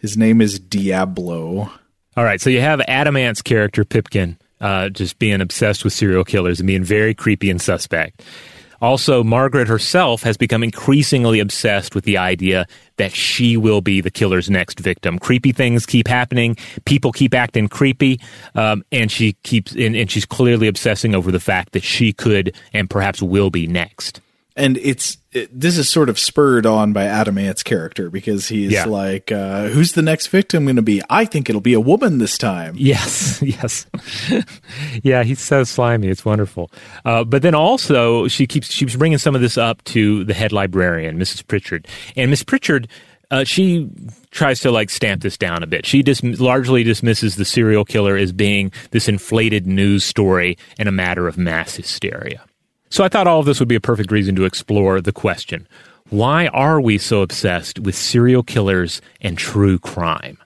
His 0.00 0.16
name 0.16 0.40
is 0.40 0.58
Diablo. 0.58 1.70
All 2.16 2.24
right, 2.24 2.40
so 2.40 2.48
you 2.48 2.62
have 2.62 2.80
Adam 2.82 3.16
Ant's 3.16 3.42
character, 3.42 3.84
Pipkin 3.84 4.38
uh, 4.60 4.88
just 4.88 5.18
being 5.18 5.40
obsessed 5.40 5.84
with 5.84 5.92
serial 5.92 6.24
killers 6.24 6.60
and 6.60 6.66
being 6.66 6.84
very 6.84 7.14
creepy 7.14 7.50
and 7.50 7.60
suspect. 7.60 8.22
Also, 8.80 9.24
Margaret 9.24 9.68
herself 9.68 10.22
has 10.22 10.36
become 10.36 10.62
increasingly 10.62 11.40
obsessed 11.40 11.94
with 11.94 12.04
the 12.04 12.18
idea 12.18 12.66
that 12.96 13.12
she 13.12 13.56
will 13.56 13.80
be 13.80 14.00
the 14.00 14.10
killer's 14.10 14.50
next 14.50 14.80
victim. 14.80 15.18
Creepy 15.18 15.52
things 15.52 15.86
keep 15.86 16.06
happening, 16.06 16.56
people 16.84 17.10
keep 17.10 17.32
acting 17.32 17.68
creepy, 17.68 18.20
um, 18.54 18.84
and 18.92 19.10
she 19.10 19.32
keeps 19.44 19.72
and, 19.72 19.96
and 19.96 20.10
she's 20.10 20.26
clearly 20.26 20.68
obsessing 20.68 21.14
over 21.14 21.32
the 21.32 21.40
fact 21.40 21.72
that 21.72 21.82
she 21.82 22.12
could 22.12 22.54
and 22.72 22.90
perhaps 22.90 23.22
will 23.22 23.50
be 23.50 23.66
next 23.66 24.20
and 24.56 24.78
it's 24.78 25.18
it, 25.32 25.48
this 25.52 25.76
is 25.76 25.88
sort 25.88 26.08
of 26.08 26.18
spurred 26.18 26.64
on 26.64 26.92
by 26.92 27.04
Adam 27.04 27.36
Ant's 27.36 27.62
character 27.62 28.08
because 28.08 28.48
he's 28.48 28.72
yeah. 28.72 28.86
like, 28.86 29.30
uh, 29.30 29.68
"Who's 29.68 29.92
the 29.92 30.02
next 30.02 30.28
victim 30.28 30.64
going 30.64 30.76
to 30.76 30.82
be? 30.82 31.02
I 31.10 31.26
think 31.26 31.48
it'll 31.48 31.60
be 31.60 31.74
a 31.74 31.80
woman 31.80 32.18
this 32.18 32.38
time." 32.38 32.74
Yes, 32.78 33.42
yes, 33.42 33.86
yeah. 35.02 35.22
He's 35.22 35.40
so 35.40 35.64
slimy; 35.64 36.08
it's 36.08 36.24
wonderful. 36.24 36.70
Uh, 37.04 37.24
but 37.24 37.42
then 37.42 37.54
also, 37.54 38.28
she 38.28 38.46
keeps 38.46 38.70
she's 38.70 38.96
bringing 38.96 39.18
some 39.18 39.34
of 39.34 39.42
this 39.42 39.58
up 39.58 39.84
to 39.84 40.24
the 40.24 40.34
head 40.34 40.52
librarian, 40.52 41.18
Mrs. 41.18 41.46
Pritchard, 41.46 41.86
and 42.16 42.30
Miss 42.30 42.42
Pritchard 42.42 42.88
uh, 43.30 43.44
she 43.44 43.90
tries 44.30 44.60
to 44.60 44.70
like 44.70 44.90
stamp 44.90 45.22
this 45.22 45.36
down 45.36 45.62
a 45.62 45.66
bit. 45.66 45.84
She 45.84 46.02
dis- 46.02 46.22
largely 46.22 46.84
dismisses 46.84 47.36
the 47.36 47.44
serial 47.44 47.84
killer 47.84 48.16
as 48.16 48.32
being 48.32 48.70
this 48.92 49.08
inflated 49.08 49.66
news 49.66 50.04
story 50.04 50.56
and 50.78 50.88
a 50.88 50.92
matter 50.92 51.26
of 51.26 51.36
mass 51.36 51.74
hysteria. 51.74 52.44
So 52.96 53.04
I 53.04 53.10
thought 53.10 53.26
all 53.26 53.40
of 53.40 53.44
this 53.44 53.60
would 53.60 53.68
be 53.68 53.74
a 53.74 53.80
perfect 53.80 54.10
reason 54.10 54.34
to 54.36 54.46
explore 54.46 55.02
the 55.02 55.12
question 55.12 55.68
why 56.08 56.46
are 56.46 56.80
we 56.80 56.96
so 56.96 57.20
obsessed 57.20 57.78
with 57.78 57.94
serial 57.94 58.42
killers 58.42 59.02
and 59.20 59.36
true 59.36 59.78
crime? 59.78 60.38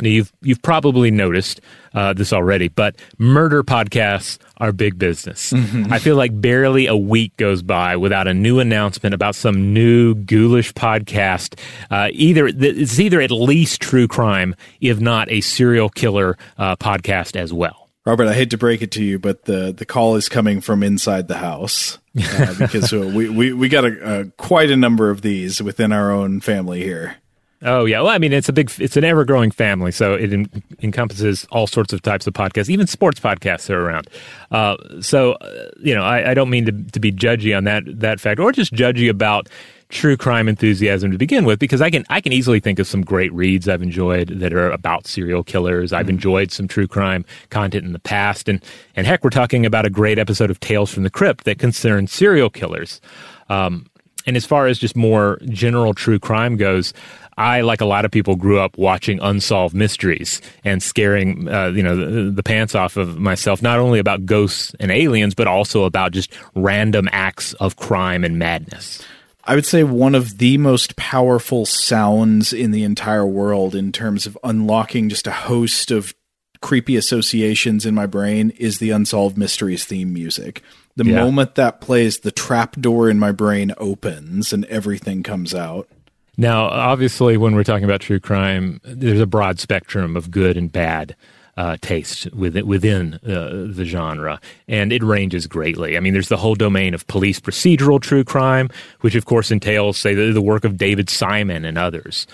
Now, 0.00 0.10
you've 0.10 0.32
you've 0.40 0.62
probably 0.62 1.10
noticed 1.10 1.60
uh, 1.94 2.12
this 2.12 2.32
already, 2.32 2.68
but 2.68 2.94
murder 3.18 3.64
podcasts 3.64 4.38
are 4.58 4.70
big 4.70 5.00
business. 5.00 5.52
Mm-hmm. 5.52 5.92
I 5.92 5.98
feel 5.98 6.14
like 6.14 6.40
barely 6.40 6.86
a 6.86 6.96
week 6.96 7.36
goes 7.38 7.64
by 7.64 7.96
without 7.96 8.28
a 8.28 8.34
new 8.34 8.60
announcement 8.60 9.12
about 9.12 9.34
some 9.34 9.74
new 9.74 10.14
ghoulish 10.14 10.72
podcast. 10.74 11.58
Uh, 11.90 12.10
either 12.12 12.46
it's 12.46 13.00
either 13.00 13.20
at 13.20 13.32
least 13.32 13.82
true 13.82 14.06
crime, 14.06 14.54
if 14.80 15.00
not 15.00 15.28
a 15.28 15.40
serial 15.40 15.88
killer 15.88 16.38
uh, 16.56 16.76
podcast 16.76 17.34
as 17.34 17.52
well. 17.52 17.85
Robert, 18.06 18.28
I 18.28 18.34
hate 18.34 18.50
to 18.50 18.58
break 18.58 18.82
it 18.82 18.92
to 18.92 19.04
you, 19.04 19.18
but 19.18 19.46
the 19.46 19.72
the 19.72 19.84
call 19.84 20.14
is 20.14 20.28
coming 20.28 20.60
from 20.60 20.84
inside 20.84 21.26
the 21.26 21.38
house 21.38 21.98
uh, 22.16 22.54
because 22.58 22.92
uh, 22.92 23.00
we, 23.00 23.28
we 23.28 23.52
we 23.52 23.68
got 23.68 23.84
a, 23.84 24.20
a, 24.20 24.24
quite 24.36 24.70
a 24.70 24.76
number 24.76 25.10
of 25.10 25.22
these 25.22 25.60
within 25.60 25.92
our 25.92 26.12
own 26.12 26.40
family 26.40 26.82
here. 26.82 27.16
Oh 27.62 27.84
yeah, 27.84 28.00
well, 28.00 28.10
I 28.10 28.18
mean, 28.18 28.32
it's 28.32 28.48
a 28.48 28.52
big, 28.52 28.70
it's 28.78 28.96
an 28.96 29.02
ever-growing 29.02 29.50
family, 29.50 29.90
so 29.90 30.14
it 30.14 30.32
en- 30.32 30.62
encompasses 30.82 31.46
all 31.50 31.66
sorts 31.66 31.92
of 31.92 32.00
types 32.02 32.26
of 32.26 32.34
podcasts. 32.34 32.68
Even 32.68 32.86
sports 32.86 33.18
podcasts 33.18 33.70
are 33.70 33.80
around. 33.80 34.08
Uh, 34.52 34.76
so, 35.00 35.32
uh, 35.32 35.70
you 35.80 35.94
know, 35.94 36.02
I, 36.02 36.30
I, 36.30 36.34
don't 36.34 36.50
mean 36.50 36.66
to, 36.66 36.72
to 36.72 37.00
be 37.00 37.10
judgy 37.10 37.56
on 37.56 37.64
that 37.64 37.82
that 37.86 38.20
fact, 38.20 38.38
or 38.38 38.52
just 38.52 38.72
judgy 38.72 39.08
about 39.08 39.48
true 39.88 40.16
crime 40.16 40.48
enthusiasm 40.48 41.12
to 41.12 41.18
begin 41.18 41.44
with, 41.44 41.58
because 41.58 41.80
I 41.80 41.90
can 41.90 42.04
I 42.08 42.20
can 42.20 42.32
easily 42.32 42.60
think 42.60 42.78
of 42.78 42.86
some 42.86 43.02
great 43.02 43.32
reads 43.32 43.68
I've 43.68 43.82
enjoyed 43.82 44.28
that 44.40 44.52
are 44.52 44.70
about 44.70 45.06
serial 45.06 45.44
killers. 45.44 45.92
I've 45.92 46.06
mm-hmm. 46.06 46.10
enjoyed 46.10 46.52
some 46.52 46.68
true 46.68 46.86
crime 46.86 47.24
content 47.50 47.84
in 47.84 47.92
the 47.92 47.98
past, 47.98 48.48
and 48.48 48.62
and 48.94 49.06
heck, 49.06 49.22
we're 49.22 49.30
talking 49.30 49.66
about 49.66 49.86
a 49.86 49.90
great 49.90 50.18
episode 50.18 50.50
of 50.50 50.60
Tales 50.60 50.92
from 50.92 51.02
the 51.02 51.10
Crypt 51.10 51.44
that 51.44 51.58
concerns 51.58 52.12
serial 52.12 52.50
killers. 52.50 53.00
Um, 53.48 53.86
and 54.26 54.36
as 54.36 54.44
far 54.44 54.66
as 54.66 54.78
just 54.78 54.96
more 54.96 55.38
general 55.44 55.94
true 55.94 56.18
crime 56.18 56.56
goes, 56.56 56.92
I, 57.38 57.60
like 57.60 57.80
a 57.80 57.86
lot 57.86 58.04
of 58.04 58.10
people, 58.10 58.34
grew 58.34 58.58
up 58.58 58.76
watching 58.78 59.20
unsolved 59.20 59.74
mysteries 59.74 60.40
and 60.64 60.82
scaring, 60.82 61.48
uh, 61.48 61.68
you 61.68 61.82
know, 61.82 61.94
the, 61.94 62.30
the, 62.30 62.42
pants 62.42 62.74
off 62.74 62.96
of 62.96 63.18
myself, 63.18 63.62
not 63.62 63.78
only 63.78 63.98
about 63.98 64.24
ghosts 64.24 64.74
and 64.80 64.90
aliens, 64.90 65.34
but 65.34 65.46
also 65.46 65.84
about 65.84 66.12
just 66.12 66.32
random 66.54 67.08
acts 67.12 67.52
of 67.54 67.76
crime 67.76 68.24
and 68.24 68.38
madness. 68.38 69.04
I 69.46 69.54
would 69.54 69.66
say 69.66 69.84
one 69.84 70.16
of 70.16 70.38
the 70.38 70.58
most 70.58 70.96
powerful 70.96 71.66
sounds 71.66 72.52
in 72.52 72.72
the 72.72 72.82
entire 72.82 73.26
world 73.26 73.76
in 73.76 73.92
terms 73.92 74.26
of 74.26 74.36
unlocking 74.42 75.08
just 75.08 75.28
a 75.28 75.32
host 75.32 75.92
of 75.92 76.14
creepy 76.60 76.96
associations 76.96 77.86
in 77.86 77.94
my 77.94 78.06
brain 78.06 78.50
is 78.58 78.78
the 78.78 78.90
Unsolved 78.90 79.38
Mysteries 79.38 79.84
theme 79.84 80.12
music. 80.12 80.62
The 80.96 81.04
yeah. 81.04 81.22
moment 81.22 81.54
that 81.54 81.80
plays, 81.80 82.18
the 82.18 82.32
trap 82.32 82.72
door 82.80 83.08
in 83.08 83.20
my 83.20 83.30
brain 83.30 83.72
opens 83.78 84.52
and 84.52 84.64
everything 84.64 85.22
comes 85.22 85.54
out. 85.54 85.88
Now, 86.36 86.64
obviously, 86.64 87.36
when 87.36 87.54
we're 87.54 87.64
talking 87.64 87.84
about 87.84 88.00
true 88.00 88.20
crime, 88.20 88.80
there's 88.82 89.20
a 89.20 89.26
broad 89.26 89.60
spectrum 89.60 90.16
of 90.16 90.30
good 90.30 90.56
and 90.56 90.72
bad 90.72 91.14
uh, 91.56 91.76
taste 91.80 92.32
within, 92.34 92.66
within 92.66 93.14
uh, 93.26 93.66
the 93.68 93.84
genre, 93.84 94.40
and 94.68 94.92
it 94.92 95.02
ranges 95.02 95.46
greatly. 95.46 95.96
I 95.96 96.00
mean, 96.00 96.12
there's 96.12 96.28
the 96.28 96.36
whole 96.36 96.54
domain 96.54 96.94
of 96.94 97.06
police 97.06 97.40
procedural 97.40 98.00
true 98.00 98.24
crime, 98.24 98.68
which 99.00 99.14
of 99.14 99.24
course 99.24 99.50
entails, 99.50 99.96
say, 99.96 100.14
the, 100.14 100.32
the 100.32 100.42
work 100.42 100.64
of 100.64 100.76
David 100.76 101.08
Simon 101.08 101.64
and 101.64 101.78
others. 101.78 102.26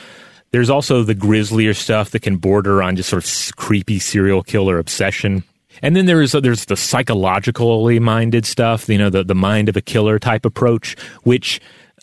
There's 0.51 0.71
also 0.71 1.03
the 1.03 1.15
grislier 1.15 1.75
stuff 1.75 2.11
that 2.11 2.23
can 2.23 2.37
border 2.37 2.83
on 2.83 2.97
just 2.97 3.09
sort 3.09 3.25
of 3.25 3.57
creepy 3.57 3.99
serial 3.99 4.43
killer 4.43 4.79
obsession. 4.79 5.45
And 5.81 5.97
then 5.97 6.05
there's 6.05 6.33
there's 6.33 6.67
the 6.67 6.77
psychologically 6.77 7.99
minded 7.99 8.45
stuff, 8.45 8.89
you 8.89 8.99
know, 8.99 9.09
the 9.09 9.25
the 9.25 9.35
mind 9.35 9.71
of 9.71 9.77
a 9.77 9.81
killer 9.81 10.19
type 10.19 10.45
approach, 10.45 10.97
which 11.23 11.61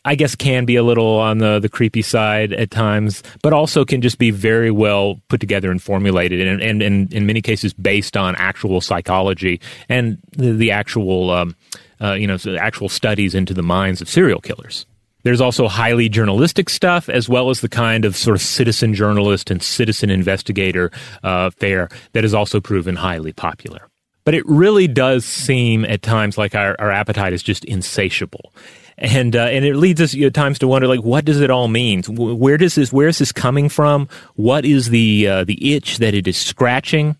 I 0.09 0.15
guess 0.15 0.33
can 0.33 0.65
be 0.65 0.75
a 0.75 0.81
little 0.81 1.19
on 1.19 1.37
the, 1.37 1.59
the 1.59 1.69
creepy 1.69 2.01
side 2.01 2.51
at 2.53 2.71
times, 2.71 3.21
but 3.43 3.53
also 3.53 3.85
can 3.85 4.01
just 4.01 4.17
be 4.17 4.31
very 4.31 4.71
well 4.71 5.21
put 5.27 5.39
together 5.39 5.69
and 5.69 5.79
formulated, 5.79 6.47
and, 6.47 6.59
and, 6.63 6.81
and 6.81 7.13
in 7.13 7.27
many 7.27 7.43
cases 7.43 7.73
based 7.73 8.17
on 8.17 8.35
actual 8.37 8.81
psychology 8.81 9.61
and 9.87 10.17
the, 10.31 10.51
the 10.53 10.71
actual 10.71 11.29
um, 11.29 11.55
uh, 12.01 12.13
you 12.13 12.25
know 12.25 12.39
actual 12.59 12.89
studies 12.89 13.35
into 13.35 13.53
the 13.53 13.61
minds 13.61 14.01
of 14.01 14.09
serial 14.09 14.41
killers. 14.41 14.87
There's 15.21 15.41
also 15.41 15.67
highly 15.67 16.09
journalistic 16.09 16.71
stuff, 16.71 17.07
as 17.07 17.29
well 17.29 17.51
as 17.51 17.61
the 17.61 17.69
kind 17.69 18.03
of 18.03 18.15
sort 18.15 18.35
of 18.35 18.41
citizen 18.41 18.95
journalist 18.95 19.51
and 19.51 19.61
citizen 19.61 20.09
investigator 20.09 20.89
uh, 21.21 21.51
fare 21.51 21.87
that 22.13 22.25
is 22.25 22.33
also 22.33 22.59
proven 22.59 22.95
highly 22.95 23.31
popular. 23.31 23.88
But 24.25 24.33
it 24.33 24.45
really 24.45 24.87
does 24.87 25.25
seem 25.25 25.85
at 25.85 26.01
times 26.01 26.37
like 26.37 26.55
our, 26.55 26.75
our 26.79 26.91
appetite 26.91 27.33
is 27.33 27.41
just 27.41 27.65
insatiable. 27.65 28.53
And 28.97 29.35
uh, 29.35 29.45
and 29.45 29.63
it 29.63 29.77
leads 29.77 30.01
us 30.01 30.15
at 30.15 30.33
times 30.33 30.59
to 30.59 30.67
wonder 30.67 30.87
like 30.87 30.99
what 30.99 31.23
does 31.23 31.39
it 31.39 31.49
all 31.49 31.69
mean? 31.69 32.03
Where 32.03 32.57
does 32.57 32.75
this 32.75 32.91
where 32.91 33.07
is 33.07 33.19
this 33.19 33.31
coming 33.31 33.69
from? 33.69 34.09
What 34.35 34.65
is 34.65 34.89
the 34.89 35.27
uh, 35.27 35.43
the 35.45 35.73
itch 35.73 35.99
that 35.99 36.13
it 36.13 36.27
is 36.27 36.37
scratching? 36.37 37.15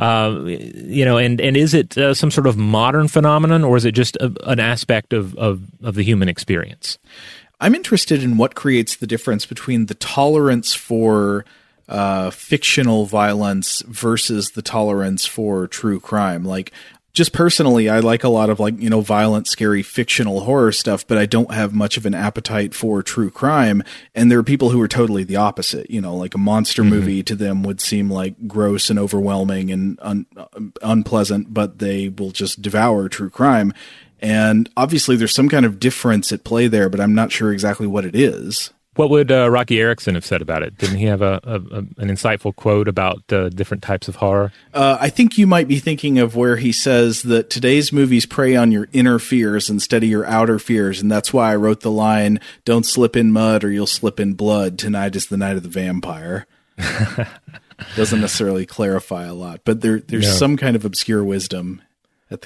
Uh, 0.00 0.40
you 0.44 1.04
know 1.04 1.18
and 1.18 1.40
and 1.40 1.56
is 1.56 1.74
it 1.74 1.96
uh, 1.96 2.12
some 2.12 2.32
sort 2.32 2.48
of 2.48 2.56
modern 2.56 3.06
phenomenon 3.06 3.62
or 3.62 3.76
is 3.76 3.84
it 3.84 3.92
just 3.92 4.16
a, 4.16 4.34
an 4.46 4.58
aspect 4.58 5.12
of, 5.12 5.36
of 5.36 5.62
of 5.84 5.94
the 5.94 6.02
human 6.02 6.28
experience? 6.28 6.98
I'm 7.60 7.76
interested 7.76 8.24
in 8.24 8.36
what 8.36 8.56
creates 8.56 8.96
the 8.96 9.06
difference 9.06 9.46
between 9.46 9.86
the 9.86 9.94
tolerance 9.94 10.74
for 10.74 11.44
uh, 11.92 12.30
fictional 12.30 13.04
violence 13.04 13.82
versus 13.82 14.52
the 14.52 14.62
tolerance 14.62 15.26
for 15.26 15.66
true 15.68 16.00
crime. 16.00 16.42
Like, 16.42 16.72
just 17.12 17.34
personally, 17.34 17.90
I 17.90 18.00
like 18.00 18.24
a 18.24 18.30
lot 18.30 18.48
of 18.48 18.58
like, 18.58 18.80
you 18.80 18.88
know, 18.88 19.02
violent, 19.02 19.46
scary, 19.46 19.82
fictional 19.82 20.40
horror 20.40 20.72
stuff, 20.72 21.06
but 21.06 21.18
I 21.18 21.26
don't 21.26 21.52
have 21.52 21.74
much 21.74 21.98
of 21.98 22.06
an 22.06 22.14
appetite 22.14 22.72
for 22.72 23.02
true 23.02 23.30
crime. 23.30 23.82
And 24.14 24.30
there 24.30 24.38
are 24.38 24.42
people 24.42 24.70
who 24.70 24.80
are 24.80 24.88
totally 24.88 25.22
the 25.22 25.36
opposite. 25.36 25.90
You 25.90 26.00
know, 26.00 26.16
like 26.16 26.34
a 26.34 26.38
monster 26.38 26.80
mm-hmm. 26.80 26.90
movie 26.90 27.22
to 27.24 27.34
them 27.34 27.62
would 27.64 27.82
seem 27.82 28.10
like 28.10 28.48
gross 28.48 28.88
and 28.88 28.98
overwhelming 28.98 29.70
and 29.70 29.98
un- 30.00 30.26
unpleasant, 30.82 31.52
but 31.52 31.78
they 31.78 32.08
will 32.08 32.30
just 32.30 32.62
devour 32.62 33.10
true 33.10 33.28
crime. 33.28 33.74
And 34.20 34.70
obviously, 34.78 35.16
there's 35.16 35.34
some 35.34 35.50
kind 35.50 35.66
of 35.66 35.78
difference 35.78 36.32
at 36.32 36.44
play 36.44 36.68
there, 36.68 36.88
but 36.88 37.00
I'm 37.00 37.14
not 37.14 37.32
sure 37.32 37.52
exactly 37.52 37.86
what 37.86 38.06
it 38.06 38.16
is. 38.16 38.72
What 38.94 39.08
would 39.08 39.32
uh, 39.32 39.50
Roky 39.50 39.80
Erickson 39.80 40.16
have 40.16 40.24
said 40.24 40.42
about 40.42 40.62
it? 40.62 40.76
Didn't 40.76 40.96
he 40.96 41.06
have 41.06 41.22
a, 41.22 41.40
a, 41.44 41.54
a 41.54 41.78
an 41.78 42.08
insightful 42.08 42.54
quote 42.54 42.88
about 42.88 43.22
uh, 43.32 43.48
different 43.48 43.82
types 43.82 44.06
of 44.06 44.16
horror? 44.16 44.52
Uh, 44.74 44.98
I 45.00 45.08
think 45.08 45.38
you 45.38 45.46
might 45.46 45.66
be 45.66 45.78
thinking 45.78 46.18
of 46.18 46.36
where 46.36 46.56
he 46.56 46.72
says 46.72 47.22
that 47.22 47.48
today's 47.48 47.90
movies 47.90 48.26
prey 48.26 48.54
on 48.54 48.70
your 48.70 48.88
inner 48.92 49.18
fears 49.18 49.70
instead 49.70 50.02
of 50.02 50.10
your 50.10 50.26
outer 50.26 50.58
fears, 50.58 51.00
and 51.00 51.10
that's 51.10 51.32
why 51.32 51.52
I 51.52 51.56
wrote 51.56 51.80
the 51.80 51.90
line 51.90 52.38
"Don't 52.66 52.84
slip 52.84 53.16
in 53.16 53.32
mud 53.32 53.64
or 53.64 53.70
you'll 53.70 53.86
slip 53.86 54.20
in 54.20 54.34
blood." 54.34 54.78
Tonight 54.78 55.16
is 55.16 55.26
the 55.26 55.38
night 55.38 55.56
of 55.56 55.62
the 55.62 55.70
vampire. 55.70 56.46
Doesn't 57.96 58.20
necessarily 58.20 58.66
clarify 58.66 59.24
a 59.24 59.34
lot, 59.34 59.60
but 59.64 59.80
there 59.80 60.00
there's 60.00 60.26
no. 60.26 60.32
some 60.32 60.56
kind 60.58 60.76
of 60.76 60.84
obscure 60.84 61.24
wisdom 61.24 61.80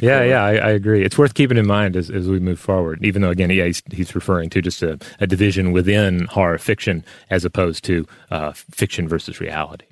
yeah, 0.01 0.23
yeah, 0.23 0.45
I, 0.45 0.51
I, 0.57 0.71
agree. 0.71 1.05
It's 1.05 1.19
worth 1.19 1.35
keeping 1.35 1.57
in 1.57 1.67
mind 1.67 1.97
as, 1.97 2.11
as 2.11 2.29
we 2.29 2.39
move 2.41 2.59
forward. 2.59 3.05
Even 3.05 3.23
though, 3.23 3.31
again, 3.31 3.51
yeah, 3.51 3.65
he's, 3.67 3.83
he's 3.91 4.15
referring 4.15 4.51
to 4.51 4.63
just 4.63 4.83
a, 4.83 4.99
a, 5.21 5.27
division 5.27 5.73
within 5.73 6.27
horror 6.27 6.59
fiction 6.59 7.05
as 7.31 7.45
opposed 7.45 7.85
to 7.85 8.07
uh, 8.31 8.53
fiction 8.53 9.09
versus 9.09 9.41
reality. 9.41 9.87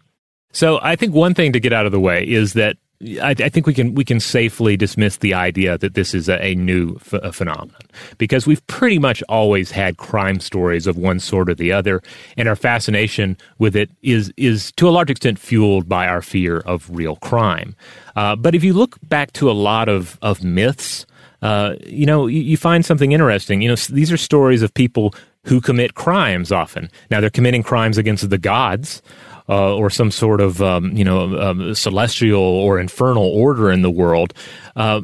So, 0.53 0.79
I 0.83 0.97
think 0.97 1.15
one 1.15 1.35
thing 1.35 1.53
to 1.53 1.61
get 1.61 1.73
out 1.73 1.87
of 1.87 1.93
the 1.93 2.01
way 2.01 2.27
is 2.27 2.53
that 2.55 2.77
I, 3.03 3.31
I, 3.31 3.49
think 3.49 3.67
we 3.67 3.75
can 3.75 3.95
we 3.95 4.05
can 4.05 4.21
safely 4.21 4.77
dismiss 4.77 5.19
the 5.19 5.35
idea 5.35 5.77
that 5.79 5.95
this 5.95 6.15
is 6.15 6.29
a, 6.29 6.43
a 6.43 6.55
new 6.55 6.97
ph- 6.99 7.35
phenomenon 7.35 7.81
because 8.19 8.47
we've 8.47 8.65
pretty 8.67 8.99
much 8.99 9.23
always 9.29 9.73
had 9.73 9.97
crime 9.97 10.41
stories 10.41 10.87
of 10.87 10.97
one 10.97 11.19
sort 11.19 11.51
or 11.51 11.55
the 11.55 11.73
other, 11.73 12.03
and 12.37 12.49
our 12.49 12.57
fascination 12.57 13.37
with 13.59 13.75
it 13.75 13.91
is 14.03 14.33
is 14.37 14.73
to 14.73 14.89
a 14.89 14.91
large 14.91 15.11
extent 15.11 15.39
fueled 15.39 15.89
by 15.89 16.07
our 16.07 16.23
fear 16.23 16.59
of 16.61 16.89
real 16.89 17.17
crime. 17.17 17.75
Uh, 18.17 18.37
but 18.37 18.55
if 18.55 18.63
you 18.63 18.73
look 18.73 18.97
back 19.03 19.33
to 19.33 19.51
a 19.51 19.53
lot 19.53 19.89
of 19.89 20.17
of 20.23 20.45
myths, 20.45 21.05
uh, 21.43 21.75
you 21.85 22.07
know 22.07 22.27
you, 22.27 22.41
you 22.41 22.57
find 22.57 22.87
something 22.87 23.13
interesting. 23.13 23.61
You 23.61 23.71
know 23.71 23.77
these 23.77 24.13
are 24.13 24.17
stories 24.17 24.63
of 24.63 24.73
people 24.73 25.15
who 25.47 25.61
commit 25.61 25.95
crimes 25.95 26.53
often. 26.53 26.91
Now 27.11 27.21
they're 27.21 27.29
committing 27.29 27.63
crimes 27.63 27.99
against 27.99 28.31
the 28.31 28.39
gods 28.39 29.03
uh, 29.49 29.75
or 29.75 29.91
some 29.91 30.11
sort 30.11 30.41
of 30.41 30.63
um, 30.63 30.97
you 30.97 31.05
know 31.05 31.39
um, 31.41 31.75
celestial 31.75 32.41
or 32.41 32.79
infernal 32.79 33.25
order 33.25 33.71
in 33.71 33.83
the 33.83 33.91
world. 33.91 34.35
Uh, 34.77 35.01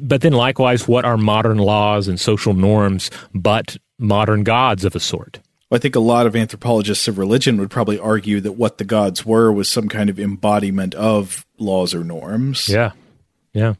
but 0.00 0.20
then, 0.20 0.32
likewise, 0.32 0.88
what 0.88 1.04
are 1.04 1.16
modern 1.16 1.58
laws 1.58 2.08
and 2.08 2.18
social 2.18 2.54
norms 2.54 3.10
but 3.34 3.76
modern 3.98 4.44
gods 4.44 4.84
of 4.84 4.94
a 4.94 5.00
sort? 5.00 5.40
I 5.72 5.78
think 5.78 5.94
a 5.94 6.00
lot 6.00 6.26
of 6.26 6.34
anthropologists 6.34 7.06
of 7.06 7.16
religion 7.16 7.56
would 7.58 7.70
probably 7.70 7.98
argue 7.98 8.40
that 8.40 8.52
what 8.52 8.78
the 8.78 8.84
gods 8.84 9.24
were 9.24 9.52
was 9.52 9.68
some 9.68 9.88
kind 9.88 10.10
of 10.10 10.18
embodiment 10.18 10.96
of 10.96 11.46
laws 11.58 11.94
or 11.94 12.02
norms. 12.02 12.68
Yeah, 12.68 12.90
yeah. 13.52 13.74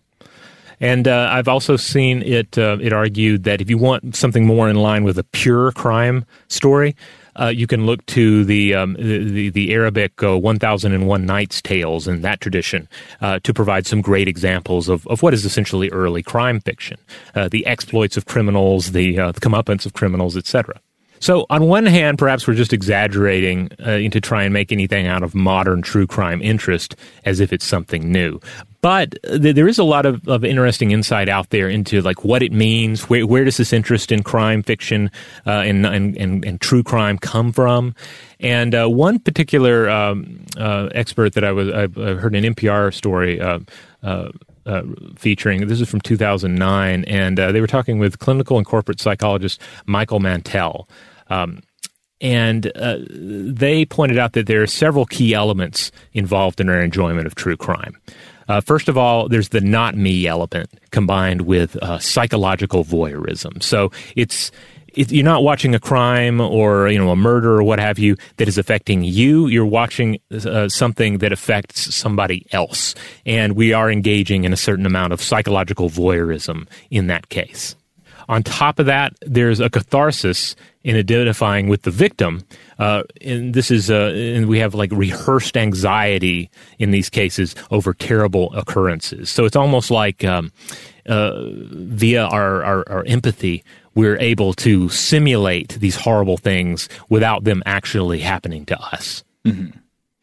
And 0.78 1.06
uh, 1.06 1.28
I've 1.30 1.48
also 1.48 1.76
seen 1.76 2.22
it 2.22 2.56
uh, 2.56 2.78
it 2.80 2.92
argued 2.92 3.44
that 3.44 3.60
if 3.60 3.68
you 3.68 3.76
want 3.76 4.16
something 4.16 4.46
more 4.46 4.68
in 4.68 4.76
line 4.76 5.04
with 5.04 5.18
a 5.18 5.24
pure 5.24 5.72
crime 5.72 6.24
story, 6.48 6.96
uh, 7.40 7.48
you 7.48 7.66
can 7.66 7.86
look 7.86 8.04
to 8.06 8.44
the 8.44 8.74
um, 8.74 8.94
the, 8.94 9.48
the, 9.50 9.72
Arabic 9.72 10.22
uh, 10.22 10.38
1001 10.38 11.24
Nights 11.24 11.62
tales 11.62 12.06
and 12.06 12.22
that 12.22 12.40
tradition 12.40 12.88
uh, 13.20 13.38
to 13.40 13.54
provide 13.54 13.86
some 13.86 14.00
great 14.00 14.28
examples 14.28 14.88
of, 14.88 15.06
of 15.06 15.22
what 15.22 15.32
is 15.32 15.44
essentially 15.44 15.88
early 15.90 16.22
crime 16.22 16.60
fiction, 16.60 16.98
uh, 17.34 17.48
the 17.48 17.66
exploits 17.66 18.16
of 18.16 18.26
criminals, 18.26 18.92
the, 18.92 19.18
uh, 19.18 19.32
the 19.32 19.40
comeuppance 19.40 19.86
of 19.86 19.92
criminals, 19.92 20.36
etc. 20.36 20.80
So, 21.20 21.44
on 21.50 21.68
one 21.68 21.86
hand, 21.86 22.18
perhaps 22.18 22.46
we're 22.46 22.54
just 22.54 22.72
exaggerating 22.72 23.68
uh, 23.78 23.98
to 23.98 24.20
try 24.20 24.42
and 24.42 24.52
make 24.54 24.72
anything 24.72 25.06
out 25.06 25.22
of 25.22 25.34
modern 25.34 25.82
true 25.82 26.06
crime 26.06 26.40
interest 26.40 26.96
as 27.24 27.40
if 27.40 27.52
it's 27.52 27.64
something 27.64 28.10
new. 28.10 28.40
But 28.80 29.16
th- 29.22 29.54
there 29.54 29.68
is 29.68 29.78
a 29.78 29.84
lot 29.84 30.06
of, 30.06 30.26
of 30.26 30.44
interesting 30.44 30.90
insight 30.90 31.28
out 31.28 31.50
there 31.50 31.68
into 31.68 32.00
like 32.00 32.24
what 32.24 32.42
it 32.42 32.52
means. 32.52 33.10
Where, 33.10 33.26
where 33.26 33.44
does 33.44 33.58
this 33.58 33.72
interest 33.72 34.10
in 34.10 34.22
crime 34.22 34.62
fiction 34.62 35.10
uh, 35.46 35.50
and, 35.50 35.84
and, 35.84 36.16
and, 36.16 36.44
and, 36.44 36.60
true 36.60 36.82
crime 36.82 37.18
come 37.18 37.52
from? 37.52 37.94
And 38.40 38.74
uh, 38.74 38.88
one 38.88 39.18
particular 39.18 39.90
um, 39.90 40.46
uh, 40.56 40.88
expert 40.94 41.34
that 41.34 41.44
I 41.44 41.52
was 41.52 41.68
I 41.68 41.88
heard 42.14 42.34
an 42.34 42.44
NPR 42.54 42.94
story. 42.94 43.40
Uh, 43.40 43.60
uh, 44.02 44.30
uh, 44.66 44.82
featuring. 45.16 45.66
This 45.66 45.80
is 45.80 45.88
from 45.88 46.02
2009, 46.02 47.04
and 47.04 47.40
uh, 47.40 47.50
they 47.50 47.60
were 47.60 47.66
talking 47.66 47.98
with 47.98 48.18
clinical 48.18 48.58
and 48.58 48.66
corporate 48.66 49.00
psychologist 49.00 49.60
Michael 49.86 50.20
Mantell. 50.20 50.86
Um, 51.30 51.62
and 52.20 52.70
uh, 52.76 52.98
they 53.08 53.86
pointed 53.86 54.18
out 54.18 54.34
that 54.34 54.46
there 54.46 54.62
are 54.62 54.66
several 54.66 55.06
key 55.06 55.32
elements 55.32 55.90
involved 56.12 56.60
in 56.60 56.68
our 56.68 56.80
enjoyment 56.80 57.26
of 57.26 57.34
true 57.34 57.56
crime. 57.56 57.96
Uh, 58.48 58.60
first 58.60 58.88
of 58.88 58.98
all, 58.98 59.28
there's 59.28 59.50
the 59.50 59.60
not 59.60 59.96
me 59.96 60.26
element 60.26 60.68
combined 60.90 61.42
with 61.42 61.76
uh, 61.76 61.98
psychological 61.98 62.84
voyeurism. 62.84 63.62
So 63.62 63.92
it's 64.16 64.50
it, 64.94 65.12
you're 65.12 65.24
not 65.24 65.44
watching 65.44 65.74
a 65.74 65.78
crime 65.78 66.40
or 66.40 66.88
you 66.88 66.98
know 66.98 67.10
a 67.10 67.16
murder 67.16 67.58
or 67.58 67.62
what 67.62 67.78
have 67.78 67.98
you 67.98 68.16
that 68.36 68.48
is 68.48 68.58
affecting 68.58 69.04
you. 69.04 69.46
You're 69.46 69.64
watching 69.64 70.18
uh, 70.32 70.68
something 70.68 71.18
that 71.18 71.32
affects 71.32 71.94
somebody 71.94 72.44
else, 72.52 72.94
and 73.24 73.54
we 73.54 73.72
are 73.72 73.90
engaging 73.90 74.44
in 74.44 74.52
a 74.52 74.56
certain 74.56 74.84
amount 74.84 75.12
of 75.12 75.22
psychological 75.22 75.88
voyeurism 75.88 76.66
in 76.90 77.06
that 77.06 77.28
case. 77.28 77.76
On 78.30 78.44
top 78.44 78.78
of 78.78 78.86
that, 78.86 79.12
there's 79.22 79.58
a 79.58 79.68
catharsis 79.68 80.54
in 80.84 80.96
identifying 80.96 81.68
with 81.68 81.82
the 81.82 81.90
victim. 81.90 82.44
Uh, 82.78 83.02
and 83.20 83.54
this 83.54 83.72
is, 83.72 83.90
uh, 83.90 84.12
and 84.14 84.46
we 84.46 84.60
have 84.60 84.72
like 84.72 84.92
rehearsed 84.92 85.56
anxiety 85.56 86.48
in 86.78 86.92
these 86.92 87.10
cases 87.10 87.56
over 87.72 87.92
terrible 87.92 88.54
occurrences. 88.54 89.30
So 89.30 89.46
it's 89.46 89.56
almost 89.56 89.90
like 89.90 90.22
um, 90.22 90.52
uh, 91.06 91.42
via 91.42 92.22
our, 92.22 92.62
our, 92.62 92.88
our 92.88 93.04
empathy, 93.04 93.64
we're 93.96 94.18
able 94.20 94.54
to 94.54 94.88
simulate 94.90 95.70
these 95.80 95.96
horrible 95.96 96.36
things 96.36 96.88
without 97.08 97.42
them 97.42 97.64
actually 97.66 98.20
happening 98.20 98.64
to 98.66 98.78
us. 98.80 99.24
Mm-hmm. 99.44 99.76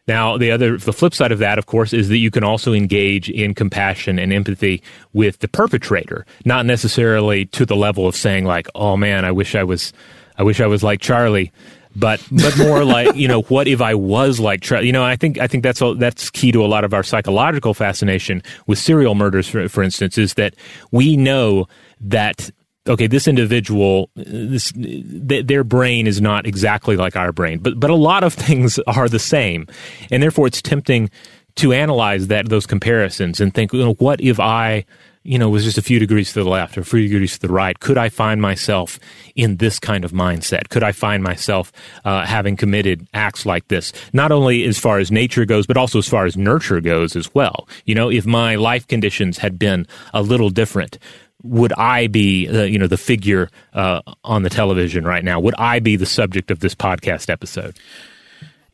Now, 0.08 0.38
the 0.38 0.51
other, 0.51 0.78
the 0.78 0.93
flip 0.93 1.14
side 1.14 1.32
of 1.32 1.39
that, 1.39 1.58
of 1.60 1.66
course, 1.66 1.93
is 1.93 2.08
that 2.10 2.18
you 2.18 2.32
can 2.32 2.43
also 2.43 2.74
engage 2.74 3.30
in 3.30 3.53
compassion 3.53 4.18
and 4.18 4.32
empathy 4.32 4.82
with 5.14 5.39
the 5.39 5.47
perpetrator, 5.47 6.26
not 6.45 6.66
necessarily 6.66 7.45
to 7.47 7.66
the 7.66 7.76
level 7.76 8.08
of 8.08 8.16
saying 8.16 8.45
like, 8.45 8.68
"Oh 8.74 8.95
man, 8.95 9.26
I 9.26 9.32
wish 9.32 9.55
I 9.55 9.64
was, 9.64 9.91
I 10.38 10.43
wish 10.43 10.62
I 10.62 10.68
was 10.68 10.82
like 10.82 11.01
Charlie," 11.01 11.51
but 11.95 12.26
but 12.32 12.58
more 12.58 12.86
like, 12.97 13.16
you 13.16 13.28
know, 13.28 13.41
what 13.43 13.68
if 13.68 13.82
I 13.82 13.95
was 13.95 14.39
like 14.39 14.62
Charlie? 14.62 14.88
You 14.88 14.93
know, 14.93 15.03
I 15.03 15.18
think 15.18 15.39
I 15.39 15.47
think 15.47 15.64
that's 15.64 15.82
all, 15.82 15.95
that's 15.95 16.30
key 16.30 16.51
to 16.53 16.64
a 16.64 16.68
lot 16.68 16.86
of 16.86 16.93
our 16.93 17.03
psychological 17.03 17.74
fascination 17.74 18.41
with 18.66 18.80
serial 18.80 19.16
murders, 19.16 19.49
for, 19.49 19.68
for 19.68 19.84
instance, 19.84 20.18
is 20.18 20.36
that 20.36 20.55
we 20.91 21.18
know 21.18 21.68
that 21.99 22.49
okay, 22.88 23.08
this 23.08 23.28
individual, 23.28 24.10
this 24.16 24.72
th- 24.72 25.46
their 25.46 25.64
brain 25.64 26.08
is 26.08 26.22
not 26.22 26.46
exactly 26.46 26.96
like 26.96 27.16
our 27.16 27.32
brain, 27.32 27.60
but 27.60 27.80
but 27.80 27.90
a 27.90 27.96
lot 27.96 28.24
of 28.24 28.34
things 28.48 28.80
are 28.88 29.10
the 29.10 29.20
same, 29.20 29.68
and 30.12 30.22
therefore 30.22 30.48
it's 30.48 30.62
tempting 30.62 31.10
to 31.58 31.74
analyze 31.74 32.28
that 32.28 32.50
those 32.50 32.66
comparisons 32.66 33.42
and 33.42 33.54
think, 33.54 33.74
you 33.74 33.84
know, 33.84 33.96
what 33.96 34.22
if 34.22 34.40
I, 34.40 34.86
you 35.24 35.40
know, 35.40 35.50
was 35.50 35.64
just 35.64 35.78
a 35.78 35.82
few 35.82 35.98
degrees 35.98 36.32
to 36.34 36.44
the 36.44 36.50
left 36.50 36.78
or 36.78 36.82
a 36.82 36.86
few 36.86 37.02
degrees 37.02 37.34
to 37.34 37.48
the 37.48 37.52
right? 37.52 37.80
Could 37.80 37.98
I 37.98 38.10
find 38.10 38.40
myself 38.40 39.00
in 39.36 39.58
this 39.58 39.80
kind 39.80 40.06
of 40.06 40.12
mindset? 40.12 40.70
Could 40.70 40.84
I 40.84 40.92
find 40.92 41.24
myself 41.24 41.72
uh, 42.06 42.26
having 42.26 42.56
committed 42.58 43.08
acts 43.14 43.46
like 43.46 43.68
this? 43.70 43.92
Not 44.14 44.32
only 44.32 44.66
as 44.66 44.78
far 44.78 45.00
as 45.00 45.12
nature 45.12 45.46
goes, 45.46 45.66
but 45.66 45.78
also 45.78 45.98
as 45.98 46.08
far 46.08 46.26
as 46.26 46.38
nurture 46.38 46.80
goes 46.80 47.16
as 47.16 47.34
well. 47.34 47.68
You 47.86 47.96
know, 47.96 48.10
if 48.10 48.28
my 48.28 48.56
life 48.56 48.88
conditions 48.88 49.40
had 49.40 49.58
been 49.58 49.88
a 50.14 50.22
little 50.22 50.52
different, 50.52 51.00
would 51.44 51.74
I 51.74 52.08
be, 52.08 52.48
uh, 52.48 52.64
you 52.64 52.80
know, 52.80 52.88
the 52.88 52.98
figure 52.98 53.50
uh, 53.74 54.02
on 54.24 54.44
the 54.44 54.50
television 54.50 55.06
right 55.06 55.24
now? 55.24 55.40
Would 55.40 55.56
I 55.58 55.80
be 55.80 55.96
the 55.96 56.06
subject 56.06 56.52
of 56.52 56.60
this 56.60 56.76
podcast 56.76 57.30
episode? 57.30 57.78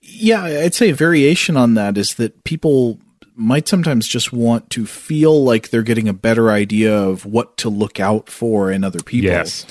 Yeah, 0.01 0.43
I'd 0.43 0.73
say 0.73 0.89
a 0.89 0.95
variation 0.95 1.57
on 1.57 1.73
that 1.75 1.97
is 1.97 2.15
that 2.15 2.43
people 2.43 2.99
might 3.35 3.67
sometimes 3.67 4.07
just 4.07 4.31
want 4.31 4.69
to 4.71 4.85
feel 4.85 5.43
like 5.43 5.69
they're 5.69 5.81
getting 5.81 6.07
a 6.07 6.13
better 6.13 6.51
idea 6.51 6.95
of 6.95 7.25
what 7.25 7.57
to 7.57 7.69
look 7.69 7.99
out 7.99 8.29
for 8.29 8.71
in 8.71 8.83
other 8.83 9.01
people. 9.01 9.31
Yes 9.31 9.65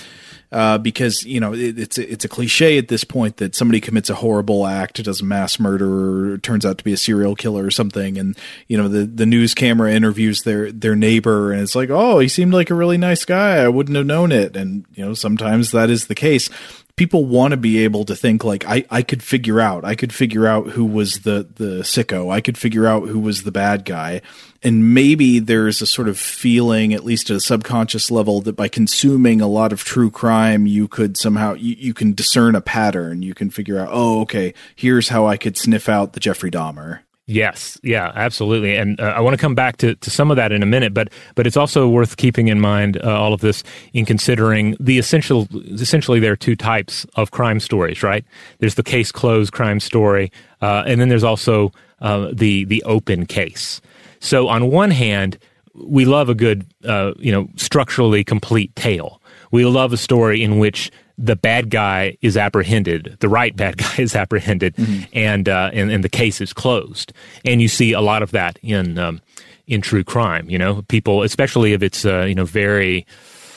uh, 0.53 0.79
because 0.79 1.23
you 1.25 1.41
know 1.41 1.55
it, 1.55 1.79
it's 1.79 1.99
a, 1.99 2.13
it's 2.13 2.25
a 2.25 2.29
cliche 2.29 2.79
at 2.79 2.89
this 2.89 3.05
point 3.05 3.39
that 3.39 3.55
somebody 3.55 3.81
commits 3.81 4.11
a 4.11 4.15
horrible 4.15 4.67
act, 4.67 5.03
does 5.03 5.23
a 5.23 5.25
mass 5.25 5.59
murder, 5.59 6.35
or 6.35 6.39
turns 6.39 6.67
out 6.67 6.79
to 6.79 6.85
be 6.85 6.93
a 6.93 6.97
serial 6.97 7.35
killer 7.35 7.65
or 7.65 7.71
something, 7.71 8.19
and 8.19 8.37
you 8.69 8.77
know 8.77 8.89
the 8.89 9.07
the 9.07 9.27
news 9.27 9.55
camera 9.55 9.93
interviews 9.93 10.43
their 10.43 10.71
their 10.71 10.95
neighbor, 10.95 11.53
and 11.53 11.63
it's 11.63 11.75
like, 11.75 11.91
oh, 11.91 12.19
he 12.19 12.29
seemed 12.29 12.53
like 12.53 12.71
a 12.71 12.75
really 12.75 12.99
nice 12.99 13.25
guy. 13.25 13.57
I 13.57 13.69
wouldn't 13.69 13.97
have 13.97 14.07
known 14.07 14.31
it, 14.31 14.55
and 14.55 14.85
you 14.95 15.05
know 15.05 15.15
sometimes 15.15 15.71
that 15.71 15.91
is 15.91 16.07
the 16.07 16.15
case 16.15 16.51
people 16.97 17.25
want 17.25 17.53
to 17.53 17.57
be 17.57 17.79
able 17.85 18.05
to 18.05 18.15
think 18.15 18.45
like 18.45 18.67
I, 18.67 18.85
I 18.91 19.03
could 19.03 19.23
figure 19.23 19.61
out 19.61 19.85
I 19.85 19.95
could 19.95 20.13
figure 20.13 20.47
out 20.47 20.71
who 20.71 20.85
was 20.85 21.21
the 21.21 21.49
the 21.55 21.81
sicko 21.83 22.31
I 22.31 22.41
could 22.41 22.59
figure 22.59 22.87
out 22.87 23.09
who 23.09 23.19
was 23.19 23.43
the 23.43 23.53
bad 23.53 23.85
guy. 23.85 24.21
And 24.65 24.95
maybe 24.95 25.41
there's 25.41 25.83
a 25.83 25.87
sort 25.87 26.09
of 26.09 26.19
feeling 26.19 26.95
at 26.95 27.05
least 27.05 27.31
at 27.31 27.37
a 27.37 27.41
subconscious 27.41 28.11
level 28.11 28.41
that 28.43 28.53
by 28.53 28.69
consuming 28.69 29.41
a 29.41 29.49
lot 29.49 29.73
of 29.73 29.83
true 29.83 30.11
crime 30.11 30.67
you 30.67 30.87
could 30.87 31.17
somehow 31.17 31.55
you, 31.55 31.75
you 31.79 31.95
can 31.95 32.13
discern 32.13 32.55
a 32.55 32.61
pattern. 32.61 33.23
You 33.23 33.35
can 33.35 33.51
figure 33.51 33.79
out 33.79 33.89
oh 33.91 34.21
okay 34.23 34.55
here's 34.77 35.09
how 35.09 35.27
I 35.27 35.37
could 35.37 35.57
sniff 35.57 35.89
out 35.89 36.13
the 36.13 36.21
Jeffrey 36.21 36.51
Dahmer 36.51 37.01
Yes, 37.33 37.81
yeah, 37.83 38.13
absolutely, 38.15 38.77
and 38.77 39.01
uh, 39.01 39.05
I 39.05 39.21
want 39.21 39.33
to 39.33 39.41
come 39.41 39.55
back 39.55 39.79
to, 39.79 39.95
to 39.95 40.11
some 40.11 40.31
of 40.31 40.37
that 40.37 40.53
in 40.53 40.63
a 40.63 40.67
minute, 40.67 40.93
but 40.93 41.09
but 41.35 41.47
it's 41.47 41.57
also 41.57 41.89
worth 41.89 42.19
keeping 42.19 42.49
in 42.49 42.61
mind 42.61 42.99
uh, 43.03 43.19
all 43.19 43.33
of 43.33 43.41
this 43.41 43.65
in 43.95 44.05
considering 44.05 44.77
the 44.79 44.99
essential. 44.99 45.49
Essentially, 45.71 46.21
there 46.21 46.33
are 46.33 46.37
two 46.37 46.55
types 46.55 47.07
of 47.15 47.31
crime 47.31 47.59
stories, 47.59 48.03
right? 48.03 48.23
There's 48.59 48.75
the 48.75 48.83
case 48.83 49.11
closed 49.11 49.55
crime 49.55 49.81
story, 49.81 50.31
uh, 50.61 50.85
and 50.87 51.01
then 51.01 51.09
there's 51.09 51.25
also 51.25 51.73
uh, 52.03 52.29
the 52.35 52.65
the 52.67 52.83
open 52.83 53.25
case. 53.25 53.81
So 54.21 54.49
on 54.49 54.71
one 54.71 54.91
hand, 54.91 55.39
we 55.75 56.05
love 56.05 56.29
a 56.29 56.35
good, 56.35 56.67
uh, 56.85 57.13
you 57.19 57.33
know, 57.33 57.49
structurally 57.57 58.25
complete 58.25 58.77
tale. 58.77 59.23
We 59.53 59.65
love 59.65 59.95
a 59.95 59.97
story 59.97 60.43
in 60.43 60.59
which 60.59 60.91
the 61.23 61.37
bad 61.37 61.71
guy 61.71 62.19
is 62.21 62.37
apprehended, 62.37 63.17
the 63.21 63.29
right 63.29 63.55
bad 63.55 63.77
guy 63.79 63.95
is 63.99 64.17
apprehended, 64.17 64.75
mm-hmm. 64.75 65.05
and, 65.13 65.49
uh, 65.49 65.71
and 65.73 65.91
and 65.91 66.03
the 66.03 66.09
case 66.09 66.41
is 66.41 66.53
closed. 66.53 67.13
And 67.45 67.63
you 67.63 67.69
see 67.69 67.93
a 67.93 68.01
lot 68.01 68.23
of 68.23 68.33
that 68.33 68.59
in 68.63 68.99
um, 68.99 69.23
in 69.67 69.81
true 69.81 70.05
crime. 70.05 70.51
You 70.51 70.59
know, 70.59 70.83
people, 70.83 71.23
especially 71.23 71.73
if 71.73 71.83
it's 71.83 72.05
uh, 72.05 72.23
you 72.23 72.35
know 72.35 72.45
very. 72.45 73.07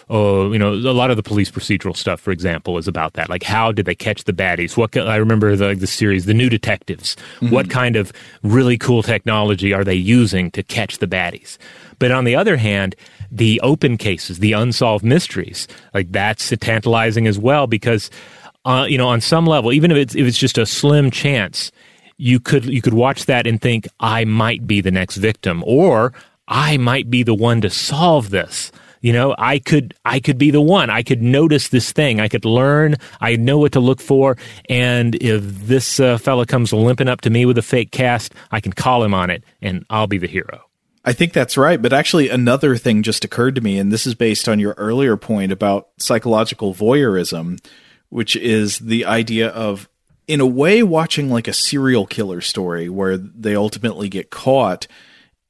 Oh, 0.07 0.51
you 0.51 0.59
know, 0.59 0.71
a 0.71 0.93
lot 0.93 1.09
of 1.09 1.17
the 1.17 1.23
police 1.23 1.49
procedural 1.49 1.97
stuff, 1.97 2.19
for 2.19 2.29
example, 2.29 2.77
is 2.77 2.87
about 2.87 3.13
that. 3.13 3.27
Like, 3.27 3.41
how 3.41 3.71
did 3.71 3.87
they 3.87 3.95
catch 3.95 4.25
the 4.25 4.33
baddies? 4.33 4.77
What 4.77 4.95
I 4.95 5.15
remember 5.15 5.55
the 5.55 5.73
the 5.73 5.87
series, 5.87 6.25
the 6.27 6.33
New 6.35 6.47
Detectives. 6.47 7.15
Mm-hmm. 7.37 7.49
What 7.49 7.71
kind 7.71 7.95
of 7.95 8.13
really 8.43 8.77
cool 8.77 9.01
technology 9.01 9.73
are 9.73 9.83
they 9.83 9.95
using 9.95 10.51
to 10.51 10.61
catch 10.61 10.99
the 10.99 11.07
baddies? 11.07 11.57
But 11.97 12.11
on 12.11 12.23
the 12.23 12.35
other 12.35 12.55
hand, 12.55 12.95
the 13.31 13.59
open 13.61 13.97
cases, 13.97 14.39
the 14.39 14.53
unsolved 14.53 15.03
mysteries, 15.03 15.67
like 15.93 16.11
that's 16.11 16.53
tantalizing 16.59 17.27
as 17.27 17.37
well 17.37 17.67
because, 17.67 18.09
uh, 18.65 18.85
you 18.87 18.97
know, 18.97 19.07
on 19.07 19.21
some 19.21 19.45
level, 19.45 19.73
even 19.73 19.91
if 19.91 19.97
it's 19.97 20.15
if 20.15 20.25
it's 20.25 20.37
just 20.37 20.57
a 20.57 20.65
slim 20.65 21.11
chance, 21.11 21.71
you 22.17 22.39
could 22.39 22.65
you 22.65 22.81
could 22.81 22.93
watch 22.93 23.25
that 23.25 23.47
and 23.47 23.61
think 23.61 23.87
I 23.99 24.25
might 24.25 24.65
be 24.65 24.81
the 24.81 24.91
next 24.91 25.17
victim, 25.17 25.63
or 25.65 26.13
I 26.47 26.77
might 26.77 27.09
be 27.09 27.23
the 27.23 27.33
one 27.33 27.61
to 27.61 27.69
solve 27.69 28.29
this. 28.29 28.71
You 29.01 29.13
know, 29.13 29.35
I 29.37 29.59
could 29.59 29.93
I 30.05 30.19
could 30.19 30.37
be 30.37 30.49
the 30.49 30.61
one. 30.61 30.89
I 30.89 31.03
could 31.03 31.21
notice 31.21 31.69
this 31.69 31.91
thing. 31.91 32.19
I 32.19 32.27
could 32.27 32.45
learn. 32.45 32.95
I 33.21 33.35
know 33.35 33.59
what 33.59 33.71
to 33.73 33.79
look 33.79 34.01
for. 34.01 34.35
And 34.67 35.13
if 35.15 35.43
this 35.43 35.99
uh, 35.99 36.17
fella 36.17 36.45
comes 36.47 36.73
limping 36.73 37.07
up 37.07 37.21
to 37.21 37.29
me 37.29 37.45
with 37.45 37.57
a 37.57 37.61
fake 37.61 37.91
cast, 37.91 38.33
I 38.51 38.59
can 38.59 38.73
call 38.73 39.03
him 39.03 39.13
on 39.13 39.29
it, 39.29 39.43
and 39.61 39.85
I'll 39.91 40.07
be 40.07 40.17
the 40.17 40.27
hero. 40.27 40.63
I 41.05 41.13
think 41.13 41.33
that's 41.33 41.55
right. 41.55 41.79
But 41.79 41.93
actually, 41.93 42.29
another 42.29 42.75
thing 42.77 43.03
just 43.03 43.23
occurred 43.23 43.55
to 43.55 43.61
me, 43.61 43.77
and 43.77 43.91
this 43.91 44.07
is 44.07 44.15
based 44.15 44.49
on 44.49 44.59
your 44.59 44.73
earlier 44.77 45.15
point 45.15 45.51
about 45.51 45.89
psychological 45.97 46.73
voyeurism, 46.73 47.63
which 48.09 48.35
is 48.35 48.79
the 48.79 49.05
idea 49.05 49.49
of, 49.49 49.87
in 50.27 50.41
a 50.41 50.47
way, 50.47 50.81
watching 50.81 51.29
like 51.29 51.47
a 51.47 51.53
serial 51.53 52.07
killer 52.07 52.41
story 52.41 52.89
where 52.89 53.17
they 53.17 53.55
ultimately 53.55 54.09
get 54.09 54.31
caught. 54.31 54.87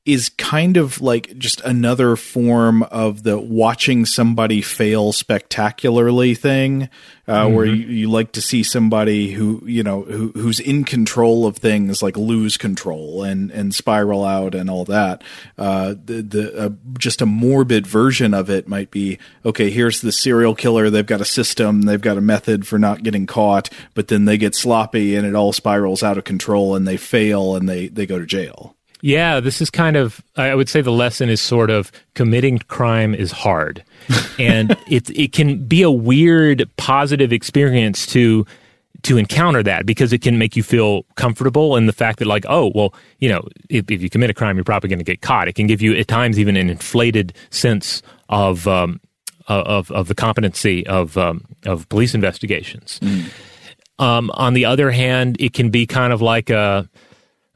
Is 0.05 0.29
kind 0.37 0.77
of 0.77 1.01
like 1.01 1.35
just 1.39 1.61
another 1.61 2.15
form 2.15 2.83
of 2.83 3.23
the 3.23 3.39
watching 3.39 4.05
somebody 4.05 4.61
fail 4.61 5.11
spectacularly 5.11 6.35
thing, 6.35 6.89
uh, 7.27 7.45
mm-hmm. 7.45 7.55
where 7.55 7.65
you, 7.65 7.87
you, 7.87 8.11
like 8.11 8.31
to 8.31 8.41
see 8.41 8.61
somebody 8.61 9.31
who 9.31 9.63
you 9.65 9.81
know 9.81 10.03
who, 10.03 10.31
who's 10.33 10.59
in 10.59 10.83
control 10.83 11.47
of 11.47 11.57
things 11.57 12.03
like 12.03 12.15
lose 12.17 12.55
control 12.55 13.23
and 13.23 13.49
and 13.49 13.73
spiral 13.73 14.23
out 14.23 14.53
and 14.53 14.69
all 14.69 14.85
that. 14.85 15.23
Uh, 15.57 15.95
the 16.05 16.21
the 16.21 16.65
uh, 16.65 16.69
just 16.99 17.19
a 17.19 17.25
morbid 17.25 17.87
version 17.87 18.35
of 18.35 18.47
it 18.47 18.67
might 18.67 18.91
be 18.91 19.17
okay. 19.43 19.71
Here's 19.71 20.01
the 20.01 20.11
serial 20.11 20.53
killer. 20.53 20.91
They've 20.91 21.03
got 21.03 21.21
a 21.21 21.25
system. 21.25 21.81
They've 21.81 21.99
got 21.99 22.17
a 22.17 22.21
method 22.21 22.67
for 22.67 22.77
not 22.77 23.01
getting 23.01 23.25
caught, 23.25 23.71
but 23.95 24.09
then 24.09 24.25
they 24.25 24.37
get 24.37 24.53
sloppy 24.53 25.15
and 25.15 25.25
it 25.25 25.33
all 25.33 25.51
spirals 25.51 26.03
out 26.03 26.19
of 26.19 26.25
control 26.25 26.75
and 26.75 26.87
they 26.87 26.97
fail 26.97 27.55
and 27.55 27.67
they 27.67 27.87
they 27.87 28.05
go 28.05 28.19
to 28.19 28.25
jail. 28.27 28.75
Yeah, 29.01 29.39
this 29.39 29.61
is 29.61 29.69
kind 29.69 29.97
of, 29.97 30.23
I 30.35 30.55
would 30.55 30.69
say 30.69 30.81
the 30.81 30.91
lesson 30.91 31.29
is 31.29 31.41
sort 31.41 31.69
of 31.69 31.91
committing 32.13 32.59
crime 32.59 33.13
is 33.13 33.31
hard. 33.31 33.83
and 34.39 34.77
it, 34.87 35.09
it 35.11 35.31
can 35.31 35.65
be 35.65 35.81
a 35.81 35.91
weird 35.91 36.69
positive 36.77 37.33
experience 37.33 38.05
to, 38.07 38.45
to 39.03 39.17
encounter 39.17 39.61
that 39.63 39.85
because 39.85 40.13
it 40.13 40.21
can 40.21 40.37
make 40.37 40.55
you 40.55 40.63
feel 40.63 41.03
comfortable 41.15 41.75
in 41.75 41.85
the 41.85 41.93
fact 41.93 42.19
that 42.19 42.27
like, 42.27 42.45
oh, 42.47 42.71
well, 42.73 42.93
you 43.19 43.29
know, 43.29 43.47
if, 43.69 43.89
if 43.91 44.01
you 44.01 44.09
commit 44.09 44.29
a 44.29 44.33
crime, 44.33 44.57
you're 44.57 44.63
probably 44.63 44.89
going 44.89 44.99
to 44.99 45.05
get 45.05 45.21
caught. 45.21 45.47
It 45.47 45.53
can 45.53 45.67
give 45.67 45.81
you 45.81 45.95
at 45.95 46.07
times 46.07 46.39
even 46.39 46.57
an 46.57 46.69
inflated 46.69 47.33
sense 47.51 48.01
of, 48.29 48.67
um, 48.67 48.99
of, 49.47 49.91
of 49.91 50.07
the 50.07 50.15
competency 50.15 50.85
of, 50.87 51.17
um, 51.17 51.45
of 51.65 51.87
police 51.89 52.15
investigations. 52.15 52.99
Mm. 53.03 53.29
Um, 53.97 54.31
on 54.33 54.53
the 54.53 54.65
other 54.65 54.91
hand, 54.91 55.37
it 55.39 55.53
can 55.53 55.69
be 55.69 55.85
kind 55.85 56.11
of 56.11 56.21
like 56.21 56.49
a, 56.49 56.89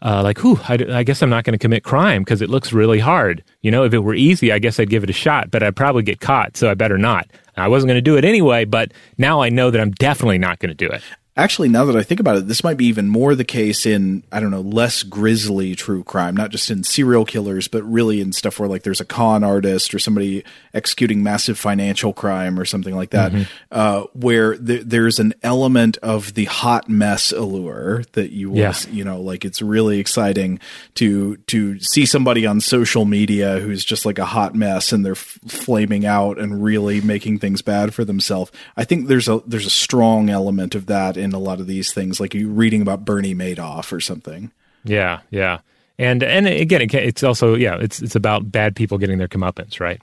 uh, 0.01 0.21
like, 0.23 0.39
whew, 0.39 0.59
I, 0.67 0.77
I, 0.91 1.03
guess 1.03 1.21
I'm 1.21 1.29
not 1.29 1.43
going 1.43 1.53
to 1.53 1.57
commit 1.57 1.83
crime 1.83 2.23
because 2.23 2.41
it 2.41 2.49
looks 2.49 2.71
really 2.71 2.99
hard. 2.99 3.43
You 3.61 3.71
know, 3.71 3.83
if 3.83 3.93
it 3.93 3.99
were 3.99 4.15
easy, 4.15 4.51
I 4.51 4.59
guess 4.59 4.79
I'd 4.79 4.89
give 4.89 5.03
it 5.03 5.09
a 5.09 5.13
shot, 5.13 5.51
but 5.51 5.61
I'd 5.61 5.75
probably 5.75 6.03
get 6.03 6.19
caught, 6.21 6.55
so 6.55 6.69
I 6.69 6.73
better 6.73 6.97
not. 6.97 7.27
I 7.57 7.67
wasn't 7.67 7.89
going 7.89 7.97
to 7.97 8.01
do 8.01 8.15
it 8.15 8.23
anyway, 8.23 8.63
but 8.63 8.93
now 9.17 9.41
I 9.41 9.49
know 9.49 9.69
that 9.71 9.81
I'm 9.81 9.91
definitely 9.91 10.37
not 10.37 10.59
going 10.59 10.69
to 10.69 10.75
do 10.75 10.89
it 10.89 11.03
actually, 11.39 11.69
now 11.69 11.85
that 11.85 11.95
I 11.95 12.03
think 12.03 12.19
about 12.19 12.37
it, 12.37 12.47
this 12.47 12.63
might 12.63 12.77
be 12.77 12.85
even 12.85 13.07
more 13.07 13.33
the 13.33 13.45
case 13.45 13.85
in, 13.85 14.23
I 14.31 14.39
don't 14.39 14.51
know, 14.51 14.61
less 14.61 15.03
grisly 15.03 15.75
true 15.75 16.03
crime, 16.03 16.35
not 16.35 16.49
just 16.49 16.69
in 16.69 16.83
serial 16.83 17.25
killers, 17.25 17.67
but 17.67 17.83
really 17.83 18.21
in 18.21 18.33
stuff 18.33 18.59
where 18.59 18.67
like 18.67 18.83
there's 18.83 19.01
a 19.01 19.05
con 19.05 19.43
artist 19.43 19.93
or 19.93 19.99
somebody 19.99 20.43
executing 20.73 21.23
massive 21.23 21.57
financial 21.57 22.13
crime 22.13 22.59
or 22.59 22.65
something 22.65 22.95
like 22.95 23.11
that, 23.11 23.31
mm-hmm. 23.31 23.43
uh, 23.71 24.03
where 24.13 24.55
th- 24.55 24.83
there's 24.85 25.19
an 25.19 25.33
element 25.41 25.97
of 25.97 26.33
the 26.33 26.45
hot 26.45 26.89
mess 26.89 27.31
allure 27.31 28.03
that 28.13 28.31
you, 28.31 28.55
yeah. 28.55 28.73
you 28.91 29.03
know, 29.03 29.21
like 29.21 29.45
it's 29.45 29.61
really 29.61 29.99
exciting 29.99 30.59
to, 30.95 31.37
to 31.47 31.79
see 31.79 32.05
somebody 32.05 32.45
on 32.45 32.59
social 32.59 33.05
media 33.05 33.59
who's 33.59 33.85
just 33.85 34.05
like 34.05 34.19
a 34.19 34.25
hot 34.25 34.55
mess 34.55 34.91
and 34.91 35.05
they're 35.05 35.13
f- 35.13 35.39
flaming 35.47 36.05
out 36.05 36.37
and 36.37 36.63
really 36.63 37.01
making 37.01 37.39
things 37.39 37.61
bad 37.61 37.93
for 37.93 38.03
themselves. 38.03 38.51
I 38.75 38.83
think 38.83 39.07
there's 39.07 39.27
a, 39.27 39.41
there's 39.47 39.65
a 39.65 39.71
strong 39.71 40.29
element 40.29 40.75
of 40.75 40.87
that 40.87 41.17
in 41.17 41.28
in 41.29 41.35
a 41.35 41.39
lot 41.39 41.59
of 41.59 41.67
these 41.67 41.93
things, 41.93 42.19
like 42.19 42.33
you 42.33 42.49
reading 42.49 42.81
about 42.81 43.05
Bernie 43.05 43.35
Madoff 43.35 43.91
or 43.91 43.99
something. 43.99 44.51
Yeah, 44.83 45.21
yeah, 45.29 45.59
and 45.97 46.23
and 46.23 46.47
again, 46.47 46.87
it's 46.91 47.23
also 47.23 47.55
yeah, 47.55 47.77
it's 47.79 48.01
it's 48.01 48.15
about 48.15 48.51
bad 48.51 48.75
people 48.75 48.97
getting 48.97 49.17
their 49.17 49.27
comeuppance, 49.27 49.79
right? 49.79 50.01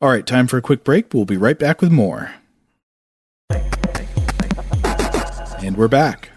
All 0.00 0.08
right, 0.08 0.26
time 0.26 0.46
for 0.46 0.56
a 0.56 0.62
quick 0.62 0.84
break. 0.84 1.12
We'll 1.14 1.24
be 1.24 1.36
right 1.36 1.58
back 1.58 1.80
with 1.80 1.92
more. 1.92 2.34
And 5.60 5.76
we're 5.76 5.88
back. 5.88 6.30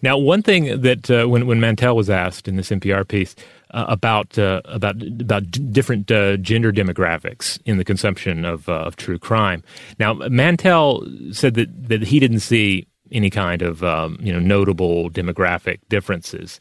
Now, 0.00 0.18
one 0.18 0.42
thing 0.42 0.80
that 0.80 1.10
uh, 1.10 1.26
when 1.26 1.46
when 1.46 1.60
Mantell 1.60 1.94
was 1.94 2.10
asked 2.10 2.48
in 2.48 2.56
this 2.56 2.70
NPR 2.70 3.06
piece 3.06 3.36
uh, 3.70 3.86
about 3.88 4.38
uh, 4.38 4.60
about 4.64 5.00
about 5.02 5.50
d- 5.50 5.60
different 5.60 6.10
uh, 6.10 6.36
gender 6.38 6.72
demographics 6.72 7.60
in 7.64 7.78
the 7.78 7.84
consumption 7.84 8.44
of 8.44 8.68
uh, 8.68 8.72
of 8.72 8.96
true 8.96 9.18
crime. 9.18 9.62
Now, 9.98 10.14
Mantell 10.14 11.06
said 11.30 11.54
that 11.54 11.88
that 11.88 12.02
he 12.02 12.18
didn't 12.18 12.40
see 12.40 12.86
any 13.12 13.30
kind 13.30 13.62
of 13.62 13.82
um, 13.84 14.18
you 14.20 14.32
know 14.32 14.40
notable 14.40 15.10
demographic 15.10 15.78
differences. 15.88 16.60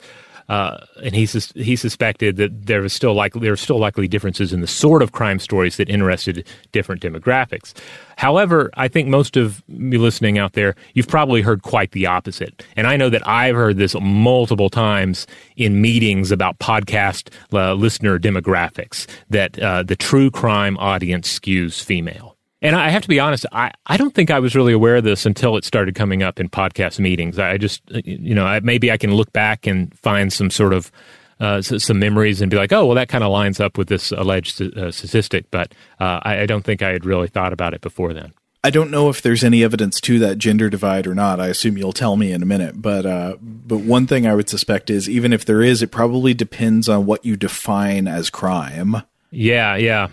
Uh, 0.49 0.86
and 1.02 1.16
he 1.16 1.26
sus- 1.26 1.54
he 1.54 1.78
suspected 1.78 2.36
that 2.36 2.66
there 2.66 2.82
was 2.82 2.91
still 2.91 3.14
likely 3.14 3.39
there 3.39 3.54
are 3.54 3.58
still 3.58 3.80
likely 3.80 4.06
differences 4.06 4.52
in 4.52 4.60
the 4.60 4.68
sort 4.68 5.02
of 5.02 5.14
crime 5.14 5.39
stories 5.39 5.78
that 5.78 5.89
interested 5.89 6.45
different 6.74 7.02
demographics. 7.02 7.74
However, 8.18 8.70
I 8.74 8.89
think 8.89 9.08
most 9.08 9.38
of 9.38 9.64
you 9.70 9.97
listening 9.97 10.38
out 10.38 10.52
there, 10.52 10.76
you've 10.93 11.08
probably 11.08 11.41
heard 11.41 11.62
quite 11.62 11.91
the 11.91 12.06
opposite. 12.06 12.66
And 12.76 12.86
I 12.86 12.97
know 12.97 13.10
that 13.10 13.26
I've 13.26 13.56
heard 13.56 13.78
this 13.78 13.95
multiple 14.02 14.70
times 14.70 15.26
in 15.56 15.82
meetings 15.82 16.32
about 16.32 16.60
podcast 16.60 17.30
uh, 17.54 17.74
listener 17.74 18.20
demographics 18.20 19.08
that 19.30 19.58
uh, 19.58 19.84
the 19.84 19.95
true 19.95 20.30
crime 20.30 20.78
audience 20.80 21.39
skews 21.39 21.82
female. 21.82 22.31
And 22.62 22.76
I 22.76 22.89
have 22.89 23.01
to 23.01 23.07
be 23.07 23.20
honest, 23.20 23.45
I, 23.51 23.72
I 23.88 23.97
don't 23.97 24.14
think 24.14 24.30
I 24.30 24.39
was 24.39 24.55
really 24.55 24.74
aware 24.74 24.97
of 24.97 25.03
this 25.03 25.26
until 25.26 25.57
it 25.57 25.66
started 25.66 25.95
coming 25.95 26.22
up 26.22 26.39
in 26.39 26.47
podcast 26.47 26.99
meetings. 26.99 27.39
I 27.39 27.57
just, 27.57 27.82
you 27.89 28.36
know, 28.36 28.45
I, 28.45 28.59
maybe 28.59 28.91
I 28.91 28.97
can 28.97 29.16
look 29.16 29.34
back 29.34 29.66
and 29.66 29.97
find 29.97 30.32
some 30.32 30.51
sort 30.51 30.74
of 30.74 30.91
uh, 31.39 31.59
some 31.62 31.97
memories 31.97 32.39
and 32.39 32.51
be 32.51 32.57
like, 32.57 32.72
oh, 32.72 32.86
well, 32.86 32.95
that 32.95 33.09
kind 33.09 33.24
of 33.24 33.32
lines 33.32 33.59
up 33.59 33.76
with 33.76 33.88
this 33.88 34.12
alleged 34.12 34.62
uh, 34.62 34.91
statistic. 34.91 35.45
But 35.49 35.74
uh, 35.99 36.20
I, 36.22 36.41
I 36.41 36.45
don't 36.45 36.64
think 36.64 36.84
I 36.84 36.89
had 36.89 37.03
really 37.03 37.28
thought 37.28 37.51
about 37.51 37.74
it 37.74 37.82
before 37.82 38.14
then. 38.14 38.32
I 38.64 38.70
don't 38.70 38.91
know 38.91 39.09
if 39.09 39.24
there's 39.24 39.43
any 39.43 39.64
evidence 39.64 39.99
to 40.01 40.20
that 40.20 40.38
gender 40.38 40.70
divide 40.70 41.07
or 41.07 41.16
not. 41.16 41.39
I 41.39 41.47
assume 41.47 41.80
you'll 41.80 41.93
tell 41.93 42.16
me 42.16 42.32
in 42.32 42.43
a 42.43 42.45
minute. 42.45 42.80
But 42.80 43.07
uh, 43.07 43.38
but 43.41 43.80
one 43.80 44.05
thing 44.05 44.28
I 44.28 44.36
would 44.36 44.49
suspect 44.49 44.91
is 44.91 45.09
even 45.09 45.34
if 45.34 45.45
there 45.45 45.64
is, 45.64 45.82
it 45.82 45.89
probably 45.89 46.36
depends 46.36 46.88
on 46.88 47.07
what 47.07 47.26
you 47.26 47.36
define 47.36 48.07
as 48.07 48.30
crime. 48.30 48.97
Yeah, 49.32 49.76
yeah. 49.78 50.09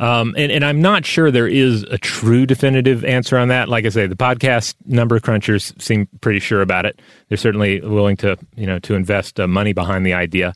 Um, 0.00 0.34
and, 0.38 0.50
and, 0.50 0.64
I'm 0.64 0.80
not 0.80 1.04
sure 1.04 1.30
there 1.30 1.46
is 1.46 1.82
a 1.82 1.98
true 1.98 2.46
definitive 2.46 3.04
answer 3.04 3.36
on 3.36 3.48
that. 3.48 3.68
Like 3.68 3.84
I 3.84 3.90
say, 3.90 4.06
the 4.06 4.16
podcast 4.16 4.74
number 4.86 5.20
crunchers 5.20 5.78
seem 5.80 6.08
pretty 6.22 6.40
sure 6.40 6.62
about 6.62 6.86
it. 6.86 7.02
They're 7.28 7.36
certainly 7.36 7.82
willing 7.82 8.16
to, 8.18 8.38
you 8.56 8.66
know, 8.66 8.78
to 8.78 8.94
invest 8.94 9.38
uh, 9.38 9.46
money 9.46 9.74
behind 9.74 10.06
the 10.06 10.14
idea. 10.14 10.54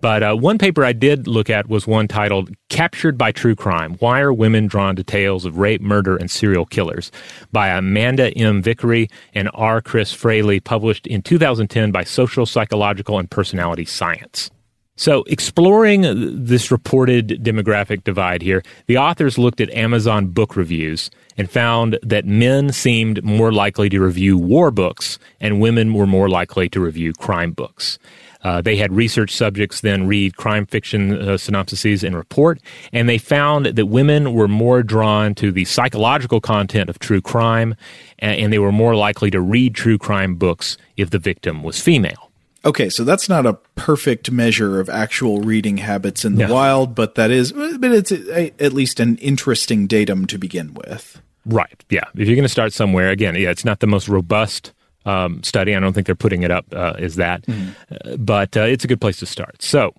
But 0.00 0.22
uh, 0.22 0.36
one 0.36 0.58
paper 0.58 0.84
I 0.84 0.92
did 0.92 1.26
look 1.26 1.50
at 1.50 1.68
was 1.68 1.86
one 1.86 2.08
titled 2.08 2.50
Captured 2.70 3.18
by 3.18 3.30
True 3.30 3.54
Crime 3.56 3.94
Why 3.98 4.20
Are 4.20 4.32
Women 4.32 4.68
Drawn 4.68 4.96
to 4.96 5.04
Tales 5.04 5.44
of 5.44 5.58
Rape, 5.58 5.82
Murder, 5.82 6.16
and 6.16 6.30
Serial 6.30 6.64
Killers 6.64 7.10
by 7.52 7.68
Amanda 7.68 8.30
M. 8.38 8.62
Vickery 8.62 9.10
and 9.34 9.50
R. 9.52 9.82
Chris 9.82 10.14
Fraley, 10.14 10.60
published 10.60 11.06
in 11.06 11.20
2010 11.20 11.90
by 11.90 12.04
Social, 12.04 12.46
Psychological, 12.46 13.18
and 13.18 13.28
Personality 13.28 13.84
Science. 13.84 14.50
So, 14.98 15.22
exploring 15.28 16.02
this 16.44 16.72
reported 16.72 17.28
demographic 17.44 18.02
divide 18.02 18.42
here, 18.42 18.64
the 18.86 18.98
authors 18.98 19.38
looked 19.38 19.60
at 19.60 19.70
Amazon 19.70 20.26
book 20.26 20.56
reviews 20.56 21.08
and 21.36 21.48
found 21.48 22.00
that 22.02 22.24
men 22.24 22.72
seemed 22.72 23.22
more 23.22 23.52
likely 23.52 23.88
to 23.90 24.00
review 24.00 24.36
war 24.36 24.72
books 24.72 25.20
and 25.40 25.60
women 25.60 25.94
were 25.94 26.08
more 26.08 26.28
likely 26.28 26.68
to 26.70 26.80
review 26.80 27.12
crime 27.12 27.52
books. 27.52 28.00
Uh, 28.42 28.60
they 28.60 28.74
had 28.74 28.92
research 28.92 29.32
subjects 29.32 29.82
then 29.82 30.08
read 30.08 30.36
crime 30.36 30.66
fiction 30.66 31.12
uh, 31.12 31.36
synopses 31.38 32.02
and 32.02 32.16
report, 32.16 32.60
and 32.92 33.08
they 33.08 33.18
found 33.18 33.66
that 33.66 33.86
women 33.86 34.32
were 34.32 34.48
more 34.48 34.82
drawn 34.82 35.32
to 35.32 35.52
the 35.52 35.64
psychological 35.64 36.40
content 36.40 36.90
of 36.90 36.98
true 36.98 37.20
crime, 37.20 37.76
and, 38.18 38.40
and 38.40 38.52
they 38.52 38.58
were 38.58 38.72
more 38.72 38.96
likely 38.96 39.30
to 39.30 39.40
read 39.40 39.76
true 39.76 39.96
crime 39.96 40.34
books 40.34 40.76
if 40.96 41.10
the 41.10 41.20
victim 41.20 41.62
was 41.62 41.80
female. 41.80 42.27
Okay, 42.68 42.90
so 42.90 43.02
that's 43.02 43.30
not 43.30 43.46
a 43.46 43.54
perfect 43.76 44.30
measure 44.30 44.78
of 44.78 44.90
actual 44.90 45.40
reading 45.40 45.78
habits 45.78 46.22
in 46.22 46.34
the 46.34 46.46
no. 46.46 46.52
wild, 46.52 46.94
but 46.94 47.14
that 47.14 47.30
is, 47.30 47.50
but 47.50 47.90
it's 47.92 48.12
a, 48.12 48.52
at 48.62 48.74
least 48.74 49.00
an 49.00 49.16
interesting 49.16 49.86
datum 49.86 50.26
to 50.26 50.36
begin 50.36 50.74
with. 50.74 51.22
Right. 51.46 51.82
Yeah. 51.88 52.04
If 52.14 52.28
you're 52.28 52.36
going 52.36 52.42
to 52.42 52.50
start 52.50 52.74
somewhere, 52.74 53.08
again, 53.08 53.36
yeah, 53.36 53.48
it's 53.48 53.64
not 53.64 53.80
the 53.80 53.86
most 53.86 54.06
robust 54.06 54.74
um, 55.06 55.42
study. 55.42 55.74
I 55.74 55.80
don't 55.80 55.94
think 55.94 56.04
they're 56.04 56.14
putting 56.14 56.42
it 56.42 56.50
up 56.50 56.66
uh, 56.74 56.92
as 56.98 57.16
that, 57.16 57.42
uh, 57.48 58.18
but 58.18 58.54
uh, 58.54 58.64
it's 58.64 58.84
a 58.84 58.86
good 58.86 59.00
place 59.00 59.16
to 59.20 59.26
start. 59.26 59.62
So, 59.62 59.94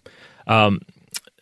um, 0.46 0.80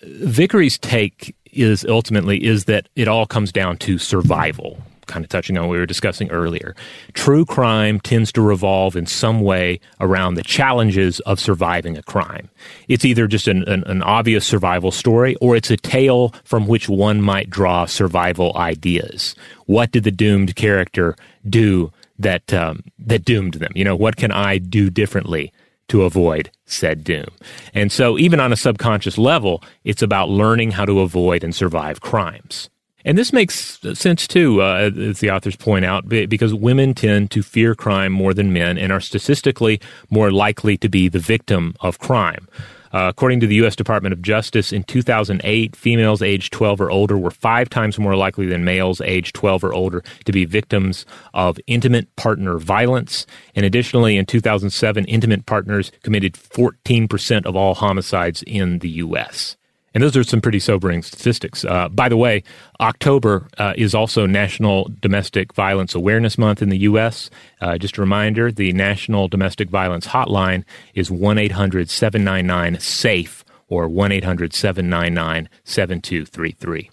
Vickery's 0.03 0.78
take 0.78 1.36
is 1.51 1.84
ultimately 1.84 2.41
is 2.41 2.65
that 2.65 2.88
it 2.95 3.09
all 3.09 3.25
comes 3.25 3.51
down 3.51 3.75
to 3.80 3.97
survival 3.97 4.82
kind 5.08 5.26
of 5.26 5.30
touching 5.30 5.58
on 5.58 5.66
what 5.66 5.72
we 5.74 5.78
were 5.78 5.86
discussing 5.86 6.30
earlier. 6.32 6.76
True 7.14 7.45
crime 7.45 7.99
tends 7.99 8.32
to 8.34 8.41
revolve 8.41 8.95
in 8.95 9.05
some 9.05 9.41
way 9.41 9.80
around 9.99 10.36
the 10.36 10.43
challenges 10.43 11.20
of 11.22 11.39
surviving 11.39 11.97
a 11.97 12.03
crime. 12.03 12.49
It's 12.88 13.05
either 13.05 13.28
just 13.28 13.47
an, 13.47 13.68
an, 13.68 13.84
an 13.86 14.03
obvious 14.03 14.45
survival 14.45 14.91
story 14.91 15.36
or 15.36 15.55
it's 15.55 15.72
a 15.72 15.78
tale 15.78 16.34
from 16.43 16.68
which 16.68 16.89
one 16.89 17.22
might 17.22 17.49
draw 17.49 17.86
survival 17.86 18.55
ideas. 18.55 19.36
What 19.66 19.91
did 19.91 20.03
the 20.03 20.12
doomed 20.12 20.55
character 20.55 21.16
do 21.49 21.91
that 22.20 22.53
um, 22.53 22.84
that 22.99 23.26
doomed 23.26 23.55
them? 23.55 23.72
You 23.76 23.84
know, 23.84 23.95
what 23.95 24.16
can 24.16 24.32
I 24.32 24.58
do 24.58 24.89
differently 24.89 25.51
to 25.89 26.03
avoid 26.03 26.51
said 26.66 27.03
doom? 27.03 27.28
And 27.74 27.91
so, 27.91 28.18
even 28.18 28.39
on 28.39 28.53
a 28.53 28.58
subconscious 28.58 29.18
level, 29.18 29.64
it's 29.84 30.01
about 30.01 30.30
learning 30.30 30.72
how 30.72 30.86
to 30.86 31.01
avoid 31.01 31.43
and 31.43 31.53
survive 31.53 32.01
crimes. 32.01 32.70
And 33.08 33.18
this 33.18 33.32
makes 33.32 33.80
sense 33.93 34.28
too, 34.28 34.62
uh, 34.62 34.91
as 34.93 35.22
the 35.22 35.32
authors 35.32 35.55
point 35.55 35.86
out, 35.86 36.10
because 36.10 36.53
women 36.53 36.93
tend 36.93 37.32
to 37.32 37.41
fear 37.41 37.74
crime 37.74 38.12
more 38.12 38.34
than 38.34 38.51
men 38.51 38.78
and 38.78 38.91
are 38.91 38.99
statistically 38.99 39.80
more 40.10 40.30
likely 40.30 40.76
to 40.80 40.89
be 40.89 41.08
the 41.08 41.18
victim 41.18 41.74
of 41.80 41.99
crime. 41.99 42.49
Uh, 42.91 43.08
according 43.08 43.39
to 43.39 43.47
the 43.47 43.55
U.S. 43.55 43.78
Department 43.78 44.12
of 44.12 44.22
Justice, 44.22 44.74
in 44.74 44.84
2008, 44.84 45.74
females 45.74 46.22
aged 46.22 46.51
12 46.51 46.82
or 46.82 46.91
older 46.91 47.18
were 47.18 47.32
five 47.32 47.70
times 47.70 47.97
more 47.97 48.18
likely 48.18 48.45
than 48.45 48.66
males 48.66 48.99
aged 48.99 49.34
12 49.36 49.64
or 49.64 49.74
older 49.74 50.03
to 50.26 50.34
be 50.34 50.43
victims 50.43 51.05
of 51.34 51.58
intimate 51.66 52.14
partner 52.18 52.58
violence. 52.58 53.26
And 53.55 53.66
additionally, 53.66 54.18
in 54.18 54.26
2007, 54.26 55.05
intimate 55.05 55.45
partners 55.45 55.93
committed 56.03 56.34
14% 56.34 57.45
of 57.45 57.55
all 57.55 57.74
homicides 57.74 58.43
in 58.45 58.80
the 58.80 58.89
U.S. 58.89 59.55
And 59.93 60.03
those 60.03 60.15
are 60.15 60.23
some 60.23 60.41
pretty 60.41 60.59
sobering 60.59 61.01
statistics. 61.01 61.65
Uh, 61.65 61.89
by 61.89 62.09
the 62.09 62.17
way, 62.17 62.43
October 62.79 63.47
uh, 63.57 63.73
is 63.77 63.95
also 63.95 64.25
National 64.25 64.91
Domestic 65.01 65.53
Violence 65.53 65.95
Awareness 65.95 66.38
Month 66.38 66.61
in 66.61 66.69
the 66.69 66.79
U.S. 66.79 67.29
Uh, 67.61 67.77
just 67.77 67.97
a 67.97 68.01
reminder 68.01 68.51
the 68.51 68.73
National 68.73 69.27
Domestic 69.27 69.69
Violence 69.69 70.07
Hotline 70.07 70.63
is 70.93 71.09
1 71.09 71.38
800 71.38 71.89
799 71.89 72.79
SAFE 72.79 73.43
or 73.69 73.88
1 73.88 74.11
800 74.11 74.53
799 74.53 75.49
7233. 75.63 76.91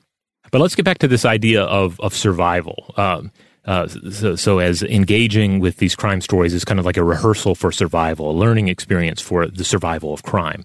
But 0.50 0.60
let's 0.60 0.74
get 0.74 0.84
back 0.84 0.98
to 0.98 1.08
this 1.08 1.24
idea 1.24 1.64
of, 1.64 2.00
of 2.00 2.14
survival. 2.14 2.94
Um, 2.96 3.32
uh, 3.66 3.88
so, 3.88 4.36
so, 4.36 4.58
as 4.58 4.82
engaging 4.82 5.58
with 5.58 5.78
these 5.78 5.96
crime 5.96 6.20
stories 6.20 6.52
is 6.52 6.64
kind 6.64 6.78
of 6.78 6.84
like 6.84 6.98
a 6.98 7.04
rehearsal 7.04 7.54
for 7.54 7.72
survival, 7.72 8.30
a 8.30 8.32
learning 8.32 8.68
experience 8.68 9.20
for 9.20 9.46
the 9.46 9.64
survival 9.64 10.12
of 10.12 10.22
crime. 10.22 10.64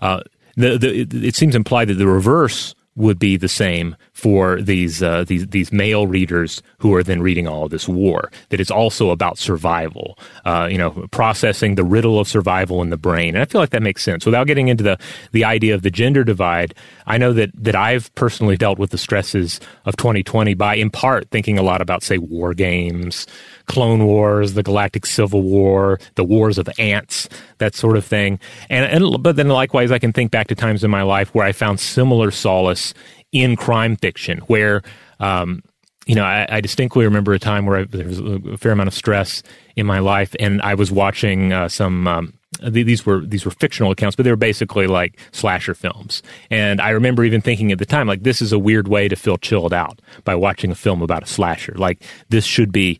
Uh, 0.00 0.20
the, 0.56 0.78
the, 0.78 1.26
it 1.26 1.34
seems 1.34 1.54
implied 1.54 1.88
that 1.88 1.94
the 1.94 2.06
reverse 2.06 2.74
would 2.96 3.18
be 3.18 3.36
the 3.36 3.48
same 3.48 3.96
for 4.20 4.60
these 4.60 5.02
uh, 5.02 5.24
these 5.24 5.46
these 5.46 5.72
male 5.72 6.06
readers 6.06 6.62
who 6.78 6.94
are 6.94 7.02
then 7.02 7.22
reading 7.22 7.48
all 7.48 7.64
of 7.64 7.70
this 7.70 7.88
war. 7.88 8.30
That 8.50 8.60
it's 8.60 8.70
also 8.70 9.10
about 9.10 9.38
survival. 9.38 10.18
Uh, 10.44 10.68
you 10.70 10.76
know, 10.76 10.90
processing 11.10 11.74
the 11.74 11.84
riddle 11.84 12.20
of 12.20 12.28
survival 12.28 12.82
in 12.82 12.90
the 12.90 12.98
brain, 12.98 13.34
and 13.34 13.42
I 13.42 13.46
feel 13.46 13.60
like 13.60 13.70
that 13.70 13.82
makes 13.82 14.02
sense. 14.02 14.26
Without 14.26 14.46
getting 14.46 14.68
into 14.68 14.84
the 14.84 14.98
the 15.32 15.44
idea 15.44 15.74
of 15.74 15.80
the 15.82 15.90
gender 15.90 16.22
divide, 16.22 16.74
I 17.06 17.16
know 17.16 17.32
that 17.32 17.50
that 17.54 17.74
I've 17.74 18.14
personally 18.14 18.56
dealt 18.56 18.78
with 18.78 18.90
the 18.90 18.98
stresses 18.98 19.58
of 19.86 19.96
2020 19.96 20.52
by 20.54 20.74
in 20.74 20.90
part 20.90 21.30
thinking 21.30 21.58
a 21.58 21.62
lot 21.62 21.80
about 21.80 22.02
say 22.02 22.18
war 22.18 22.52
games, 22.52 23.26
Clone 23.70 24.04
Wars, 24.04 24.54
the 24.54 24.62
Galactic 24.62 25.06
Civil 25.06 25.42
War, 25.42 25.98
the 26.16 26.24
Wars 26.24 26.58
of 26.58 26.68
Ants, 26.78 27.28
that 27.58 27.74
sort 27.74 27.96
of 27.96 28.04
thing. 28.04 28.38
And, 28.68 28.84
and 28.84 29.22
but 29.22 29.36
then 29.36 29.48
likewise, 29.48 29.90
I 29.92 29.98
can 29.98 30.12
think 30.12 30.30
back 30.30 30.48
to 30.48 30.54
times 30.54 30.84
in 30.84 30.90
my 30.90 31.02
life 31.02 31.34
where 31.34 31.46
I 31.46 31.52
found 31.52 31.78
similar 31.80 32.30
solace 32.32 32.92
in 33.32 33.56
crime 33.56 33.96
fiction, 33.96 34.38
where 34.40 34.82
um, 35.20 35.62
you 36.06 36.14
know, 36.14 36.24
I, 36.24 36.46
I, 36.48 36.60
distinctly 36.60 37.04
remember 37.04 37.32
a 37.34 37.38
time 37.38 37.66
where 37.66 37.78
I, 37.78 37.84
there 37.84 38.06
was 38.06 38.18
a 38.18 38.56
fair 38.56 38.72
amount 38.72 38.88
of 38.88 38.94
stress 38.94 39.42
in 39.76 39.86
my 39.86 39.98
life, 39.98 40.34
and 40.40 40.60
I 40.62 40.74
was 40.74 40.90
watching 40.90 41.52
uh, 41.52 41.68
some. 41.68 42.08
Um, 42.08 42.34
these 42.68 43.06
were 43.06 43.20
these 43.20 43.44
were 43.44 43.52
fictional 43.52 43.92
accounts, 43.92 44.16
but 44.16 44.24
they 44.24 44.30
were 44.30 44.36
basically 44.36 44.86
like 44.86 45.18
slasher 45.30 45.74
films. 45.74 46.22
And 46.50 46.80
I 46.80 46.90
remember 46.90 47.24
even 47.24 47.40
thinking 47.40 47.70
at 47.70 47.78
the 47.78 47.86
time, 47.86 48.08
like, 48.08 48.24
this 48.24 48.42
is 48.42 48.52
a 48.52 48.58
weird 48.58 48.88
way 48.88 49.08
to 49.08 49.14
feel 49.14 49.38
chilled 49.38 49.72
out 49.72 50.02
by 50.24 50.34
watching 50.34 50.70
a 50.70 50.74
film 50.74 51.00
about 51.00 51.22
a 51.22 51.26
slasher. 51.26 51.74
Like, 51.76 52.02
this 52.28 52.44
should 52.44 52.72
be 52.72 52.98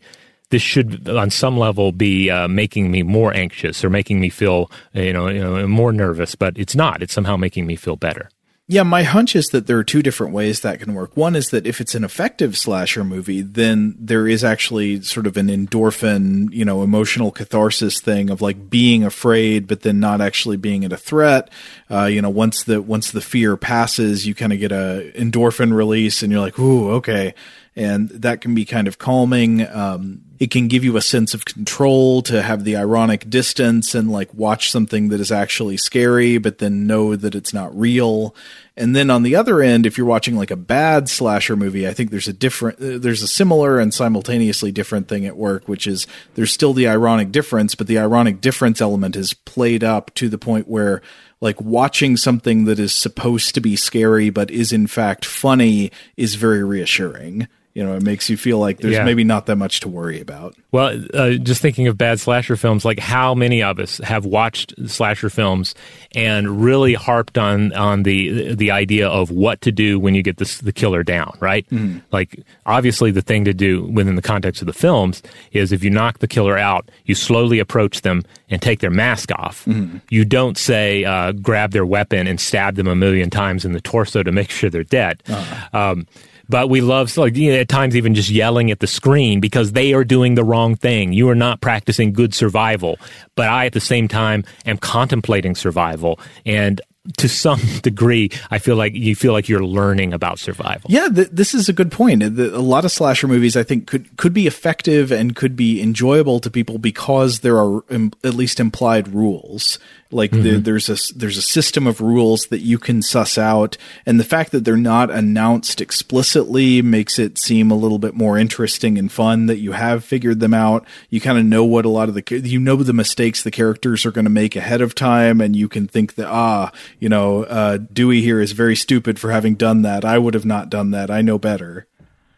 this 0.51 0.61
should 0.61 1.09
on 1.09 1.29
some 1.29 1.57
level 1.57 1.91
be 1.91 2.29
uh, 2.29 2.47
making 2.47 2.91
me 2.91 3.03
more 3.03 3.33
anxious 3.33 3.83
or 3.83 3.89
making 3.89 4.19
me 4.19 4.29
feel 4.29 4.71
you 4.93 5.11
know, 5.11 5.27
you 5.27 5.39
know 5.39 5.65
more 5.65 5.91
nervous 5.91 6.35
but 6.35 6.57
it's 6.57 6.75
not 6.75 7.01
it's 7.01 7.13
somehow 7.13 7.37
making 7.37 7.65
me 7.65 7.77
feel 7.77 7.95
better 7.95 8.29
yeah, 8.71 8.83
my 8.83 9.03
hunch 9.03 9.35
is 9.35 9.49
that 9.49 9.67
there 9.67 9.77
are 9.77 9.83
two 9.83 10.01
different 10.01 10.31
ways 10.31 10.61
that 10.61 10.79
can 10.79 10.93
work. 10.93 11.17
One 11.17 11.35
is 11.35 11.49
that 11.49 11.67
if 11.67 11.81
it's 11.81 11.93
an 11.93 12.05
effective 12.05 12.57
slasher 12.57 13.03
movie, 13.03 13.41
then 13.41 13.97
there 13.99 14.29
is 14.29 14.45
actually 14.45 15.01
sort 15.01 15.27
of 15.27 15.35
an 15.35 15.49
endorphin, 15.49 16.47
you 16.53 16.63
know, 16.63 16.81
emotional 16.81 17.31
catharsis 17.31 17.99
thing 17.99 18.29
of 18.29 18.41
like 18.41 18.69
being 18.69 19.03
afraid, 19.03 19.67
but 19.67 19.81
then 19.81 19.99
not 19.99 20.21
actually 20.21 20.55
being 20.55 20.85
at 20.85 20.93
a 20.93 20.97
threat. 20.97 21.49
Uh, 21.89 22.05
you 22.05 22.21
know, 22.21 22.29
once 22.29 22.63
the 22.63 22.81
once 22.81 23.11
the 23.11 23.19
fear 23.19 23.57
passes, 23.57 24.25
you 24.25 24.33
kind 24.33 24.53
of 24.53 24.59
get 24.59 24.71
a 24.71 25.11
endorphin 25.17 25.73
release, 25.73 26.23
and 26.23 26.31
you're 26.31 26.39
like, 26.39 26.57
"Ooh, 26.57 26.91
okay." 26.91 27.33
and 27.75 28.09
that 28.09 28.41
can 28.41 28.53
be 28.53 28.65
kind 28.65 28.87
of 28.87 28.97
calming. 28.97 29.65
Um, 29.67 30.21
it 30.39 30.51
can 30.51 30.67
give 30.67 30.83
you 30.83 30.97
a 30.97 31.01
sense 31.01 31.33
of 31.33 31.45
control 31.45 32.21
to 32.23 32.41
have 32.41 32.63
the 32.63 32.75
ironic 32.75 33.29
distance 33.29 33.95
and 33.95 34.11
like 34.11 34.33
watch 34.33 34.71
something 34.71 35.09
that 35.09 35.21
is 35.21 35.31
actually 35.31 35.77
scary, 35.77 36.37
but 36.37 36.57
then 36.57 36.85
know 36.85 37.15
that 37.15 37.33
it's 37.33 37.53
not 37.53 37.77
real. 37.77 38.35
And 38.81 38.95
then 38.95 39.11
on 39.11 39.21
the 39.21 39.35
other 39.35 39.61
end, 39.61 39.85
if 39.85 39.95
you're 39.95 40.07
watching 40.07 40.35
like 40.35 40.49
a 40.49 40.55
bad 40.55 41.07
slasher 41.07 41.55
movie, 41.55 41.87
I 41.87 41.93
think 41.93 42.09
there's 42.09 42.27
a 42.27 42.33
different, 42.33 42.79
uh, 42.79 42.97
there's 42.97 43.21
a 43.21 43.27
similar 43.27 43.79
and 43.79 43.93
simultaneously 43.93 44.71
different 44.71 45.07
thing 45.07 45.23
at 45.27 45.37
work, 45.37 45.67
which 45.67 45.85
is 45.85 46.07
there's 46.33 46.51
still 46.51 46.73
the 46.73 46.87
ironic 46.87 47.31
difference, 47.31 47.75
but 47.75 47.85
the 47.85 47.99
ironic 47.99 48.41
difference 48.41 48.81
element 48.81 49.15
is 49.15 49.35
played 49.35 49.83
up 49.83 50.11
to 50.15 50.29
the 50.29 50.39
point 50.39 50.67
where 50.67 51.03
like 51.41 51.61
watching 51.61 52.17
something 52.17 52.65
that 52.65 52.79
is 52.79 52.91
supposed 52.91 53.53
to 53.53 53.61
be 53.61 53.75
scary 53.75 54.31
but 54.31 54.49
is 54.49 54.71
in 54.71 54.87
fact 54.87 55.25
funny 55.25 55.91
is 56.17 56.33
very 56.33 56.63
reassuring 56.63 57.47
you 57.73 57.83
know, 57.83 57.95
it 57.95 58.03
makes 58.03 58.29
you 58.29 58.35
feel 58.35 58.59
like 58.59 58.79
there's 58.79 58.95
yeah. 58.95 59.03
maybe 59.05 59.23
not 59.23 59.45
that 59.45 59.55
much 59.55 59.79
to 59.81 59.87
worry 59.87 60.19
about. 60.19 60.55
Well, 60.71 61.01
uh, 61.13 61.31
just 61.31 61.61
thinking 61.61 61.87
of 61.87 61.97
bad 61.97 62.19
slasher 62.19 62.57
films, 62.57 62.83
like 62.83 62.99
how 62.99 63.33
many 63.33 63.63
of 63.63 63.79
us 63.79 63.97
have 63.99 64.25
watched 64.25 64.73
slasher 64.89 65.29
films 65.29 65.73
and 66.13 66.63
really 66.63 66.93
harped 66.93 67.37
on 67.37 67.73
on 67.73 68.03
the 68.03 68.53
the 68.55 68.71
idea 68.71 69.07
of 69.07 69.31
what 69.31 69.61
to 69.61 69.71
do 69.71 69.99
when 69.99 70.15
you 70.15 70.23
get 70.23 70.37
this, 70.37 70.59
the 70.59 70.73
killer 70.73 71.03
down, 71.03 71.37
right? 71.39 71.67
Mm. 71.69 72.01
Like 72.11 72.43
obviously, 72.65 73.11
the 73.11 73.21
thing 73.21 73.45
to 73.45 73.53
do 73.53 73.83
within 73.85 74.15
the 74.15 74.21
context 74.21 74.61
of 74.61 74.65
the 74.65 74.73
films 74.73 75.21
is 75.53 75.71
if 75.71 75.83
you 75.83 75.89
knock 75.89 76.19
the 76.19 76.27
killer 76.27 76.57
out, 76.57 76.89
you 77.05 77.15
slowly 77.15 77.59
approach 77.59 78.01
them 78.01 78.23
and 78.49 78.61
take 78.61 78.79
their 78.79 78.91
mask 78.91 79.31
off. 79.31 79.63
Mm. 79.65 80.01
You 80.09 80.25
don't 80.25 80.57
say 80.57 81.05
uh, 81.05 81.31
grab 81.33 81.71
their 81.71 81.85
weapon 81.85 82.27
and 82.27 82.39
stab 82.39 82.75
them 82.75 82.87
a 82.87 82.95
million 82.95 83.29
times 83.29 83.63
in 83.63 83.71
the 83.71 83.81
torso 83.81 84.23
to 84.23 84.31
make 84.31 84.49
sure 84.49 84.69
they're 84.69 84.83
dead. 84.83 85.23
Uh-huh. 85.27 85.91
Um, 85.91 86.07
but 86.51 86.69
we 86.69 86.81
love 86.81 87.15
like 87.17 87.35
you 87.35 87.53
know, 87.53 87.59
at 87.59 87.69
times 87.69 87.95
even 87.95 88.13
just 88.13 88.29
yelling 88.29 88.69
at 88.69 88.79
the 88.81 88.87
screen 88.87 89.39
because 89.39 89.71
they 89.71 89.93
are 89.93 90.03
doing 90.03 90.35
the 90.35 90.43
wrong 90.43 90.75
thing. 90.75 91.13
You 91.13 91.29
are 91.29 91.35
not 91.35 91.61
practicing 91.61 92.11
good 92.11 92.33
survival. 92.33 92.99
But 93.35 93.47
I 93.47 93.65
at 93.65 93.73
the 93.73 93.79
same 93.79 94.07
time 94.07 94.43
am 94.65 94.77
contemplating 94.77 95.55
survival 95.55 96.19
and 96.45 96.81
to 97.17 97.27
some 97.27 97.59
degree, 97.81 98.29
I 98.49 98.59
feel 98.59 98.75
like 98.75 98.93
you 98.93 99.15
feel 99.15 99.33
like 99.33 99.49
you're 99.49 99.65
learning 99.65 100.13
about 100.13 100.39
survival. 100.39 100.89
Yeah, 100.89 101.07
th- 101.09 101.29
this 101.31 101.53
is 101.53 101.69
a 101.69 101.73
good 101.73 101.91
point. 101.91 102.35
The, 102.35 102.55
a 102.55 102.59
lot 102.59 102.85
of 102.85 102.91
slasher 102.91 103.27
movies, 103.27 103.57
I 103.57 103.63
think, 103.63 103.87
could 103.87 104.15
could 104.17 104.33
be 104.33 104.47
effective 104.47 105.11
and 105.11 105.35
could 105.35 105.55
be 105.55 105.81
enjoyable 105.81 106.39
to 106.39 106.49
people 106.49 106.77
because 106.77 107.39
there 107.39 107.57
are 107.57 107.83
Im- 107.89 108.13
at 108.23 108.35
least 108.35 108.59
implied 108.59 109.07
rules. 109.07 109.79
Like 110.11 110.31
mm-hmm. 110.31 110.43
the, 110.43 110.57
there's 110.57 110.89
a 110.89 111.13
there's 111.15 111.37
a 111.37 111.41
system 111.41 111.87
of 111.87 112.01
rules 112.01 112.47
that 112.47 112.59
you 112.59 112.77
can 112.77 113.01
suss 113.01 113.37
out, 113.37 113.77
and 114.05 114.19
the 114.19 114.25
fact 114.25 114.51
that 114.51 114.65
they're 114.65 114.75
not 114.75 115.09
announced 115.09 115.79
explicitly 115.79 116.81
makes 116.81 117.17
it 117.17 117.37
seem 117.37 117.71
a 117.71 117.75
little 117.75 117.99
bit 117.99 118.13
more 118.13 118.37
interesting 118.37 118.97
and 118.97 119.11
fun. 119.11 119.45
That 119.45 119.59
you 119.59 119.71
have 119.71 120.03
figured 120.03 120.41
them 120.41 120.53
out. 120.53 120.85
You 121.09 121.21
kind 121.21 121.37
of 121.37 121.45
know 121.45 121.63
what 121.63 121.85
a 121.85 121.89
lot 121.89 122.09
of 122.09 122.15
the 122.15 122.41
you 122.43 122.59
know 122.59 122.75
the 122.75 122.93
mistakes 122.93 123.43
the 123.43 123.51
characters 123.51 124.05
are 124.05 124.11
going 124.11 124.25
to 124.25 124.31
make 124.31 124.55
ahead 124.55 124.81
of 124.81 124.95
time, 124.95 125.39
and 125.39 125.55
you 125.55 125.69
can 125.69 125.87
think 125.87 126.15
that 126.15 126.27
ah, 126.27 126.71
you 127.01 127.09
know, 127.09 127.43
uh, 127.43 127.79
Dewey 127.91 128.21
here 128.21 128.39
is 128.39 128.53
very 128.53 128.75
stupid 128.75 129.19
for 129.19 129.31
having 129.31 129.55
done 129.55 129.81
that. 129.81 130.05
I 130.05 130.17
would 130.19 130.35
have 130.35 130.45
not 130.45 130.69
done 130.69 130.91
that. 130.91 131.11
I 131.11 131.21
know 131.21 131.37
better. 131.37 131.87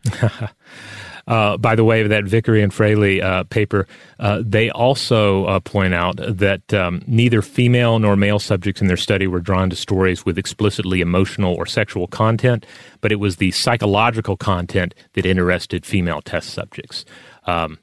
Uh, 1.26 1.56
by 1.56 1.74
the 1.74 1.86
way, 1.86 2.06
that 2.06 2.26
Vickery 2.26 2.62
and 2.62 2.74
Fraley 2.74 3.22
uh, 3.22 3.44
paper, 3.46 3.88
uh, 4.20 4.42
they 4.46 4.70
also 4.70 5.46
uh, 5.46 5.60
point 5.62 5.94
out 5.94 6.18
that 6.18 6.74
um, 6.74 7.02
neither 7.08 7.42
female 7.42 7.98
nor 7.98 8.18
male 8.18 8.40
subjects 8.40 8.82
in 8.82 8.88
their 8.88 8.98
study 8.98 9.26
were 9.26 9.40
drawn 9.40 9.70
to 9.70 9.76
stories 9.78 10.26
with 10.26 10.38
explicitly 10.38 11.00
emotional 11.00 11.54
or 11.54 11.66
sexual 11.66 12.08
content, 12.08 12.66
but 13.00 13.14
it 13.14 13.22
was 13.22 13.38
the 13.38 13.52
psychological 13.52 14.36
content 14.36 14.94
that 15.14 15.26
interested 15.26 15.86
female 15.86 16.22
test 16.22 16.50
subjects. 16.50 17.06
Um, 17.46 17.80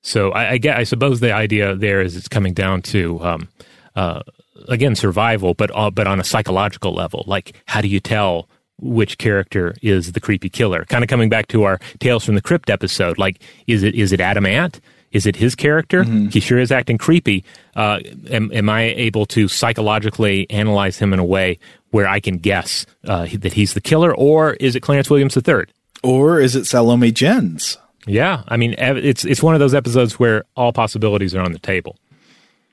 so 0.00 0.32
I, 0.32 0.52
I, 0.52 0.56
get, 0.56 0.78
I 0.78 0.84
suppose 0.84 1.20
the 1.20 1.32
idea 1.32 1.76
there 1.76 2.00
is 2.00 2.16
it's 2.16 2.28
coming 2.28 2.54
down 2.54 2.80
to 2.80 3.22
um, 3.22 3.48
uh, 3.94 4.22
again 4.68 4.94
survival, 4.96 5.54
but 5.54 5.70
uh, 5.74 5.90
but 5.90 6.06
on 6.06 6.20
a 6.20 6.24
psychological 6.24 6.94
level. 6.94 7.24
Like, 7.26 7.54
how 7.66 7.80
do 7.80 7.88
you 7.88 8.00
tell 8.00 8.48
which 8.80 9.18
character 9.18 9.74
is 9.82 10.12
the 10.12 10.20
creepy 10.20 10.48
killer. 10.48 10.84
Kind 10.86 11.04
of 11.04 11.08
coming 11.08 11.28
back 11.28 11.48
to 11.48 11.64
our 11.64 11.78
Tales 11.98 12.24
from 12.24 12.34
the 12.34 12.42
Crypt 12.42 12.70
episode. 12.70 13.18
Like, 13.18 13.42
is 13.66 13.82
it 13.82 13.94
is 13.94 14.12
it 14.12 14.20
Adam 14.20 14.46
Ant? 14.46 14.80
Is 15.12 15.26
it 15.26 15.36
his 15.36 15.54
character? 15.54 16.04
Mm-hmm. 16.04 16.28
He 16.28 16.40
sure 16.40 16.58
is 16.58 16.70
acting 16.70 16.96
creepy. 16.96 17.44
Uh, 17.74 17.98
am, 18.30 18.52
am, 18.52 18.68
I 18.68 18.82
able 18.82 19.26
to 19.26 19.48
psychologically 19.48 20.48
analyze 20.50 20.98
him 20.98 21.12
in 21.12 21.18
a 21.18 21.24
way 21.24 21.58
where 21.90 22.06
I 22.06 22.20
can 22.20 22.38
guess 22.38 22.86
uh, 23.04 23.26
that 23.38 23.52
he's 23.52 23.74
the 23.74 23.80
killer, 23.80 24.14
or 24.14 24.52
is 24.54 24.76
it 24.76 24.80
Clarence 24.80 25.10
Williams 25.10 25.36
III? 25.36 25.64
Or 26.04 26.38
is 26.38 26.54
it 26.54 26.64
Salome 26.66 27.10
Jens? 27.10 27.76
Yeah, 28.06 28.44
I 28.46 28.56
mean, 28.56 28.76
it's 28.78 29.24
it's 29.24 29.42
one 29.42 29.54
of 29.54 29.60
those 29.60 29.74
episodes 29.74 30.18
where 30.18 30.44
all 30.56 30.72
possibilities 30.72 31.34
are 31.34 31.40
on 31.40 31.52
the 31.52 31.58
table. 31.58 31.96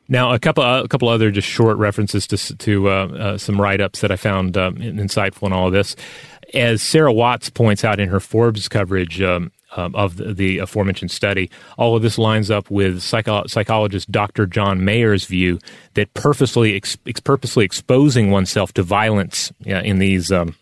Now, 0.09 0.33
a 0.33 0.39
couple 0.39 0.63
a 0.63 0.87
couple 0.87 1.09
other 1.09 1.31
just 1.31 1.47
short 1.47 1.77
references 1.77 2.27
to 2.27 2.57
to 2.57 2.89
uh, 2.89 2.91
uh, 2.91 3.37
some 3.37 3.59
write 3.59 3.81
ups 3.81 4.01
that 4.01 4.11
I 4.11 4.15
found 4.15 4.57
um, 4.57 4.75
insightful 4.75 5.47
in 5.47 5.53
all 5.53 5.67
of 5.67 5.73
this. 5.73 5.95
as 6.53 6.81
Sarah 6.81 7.11
Watts 7.11 7.49
points 7.49 7.83
out 7.83 7.99
in 7.99 8.09
her 8.09 8.19
Forbes 8.19 8.69
coverage 8.69 9.21
um, 9.21 9.51
um, 9.75 9.93
of 9.95 10.15
the, 10.15 10.33
the, 10.33 10.57
aforementioned 10.59 11.11
study, 11.11 11.51
all 11.77 11.95
of 11.95 12.01
this 12.01 12.17
lines 12.17 12.49
up 12.49 12.71
with 12.71 13.01
psycho- 13.01 13.45
psychologist 13.47 14.09
Dr. 14.09 14.45
John 14.45 14.83
Mayer's 14.83 15.25
view 15.25 15.59
that 15.95 16.13
purposely 16.13 16.75
ex- 16.75 16.95
purposely 17.23 17.65
exposing 17.65 18.31
oneself 18.31 18.73
to 18.73 18.83
violence 18.83 19.51
in 19.65 19.99
these 19.99 20.31
um, 20.31 20.55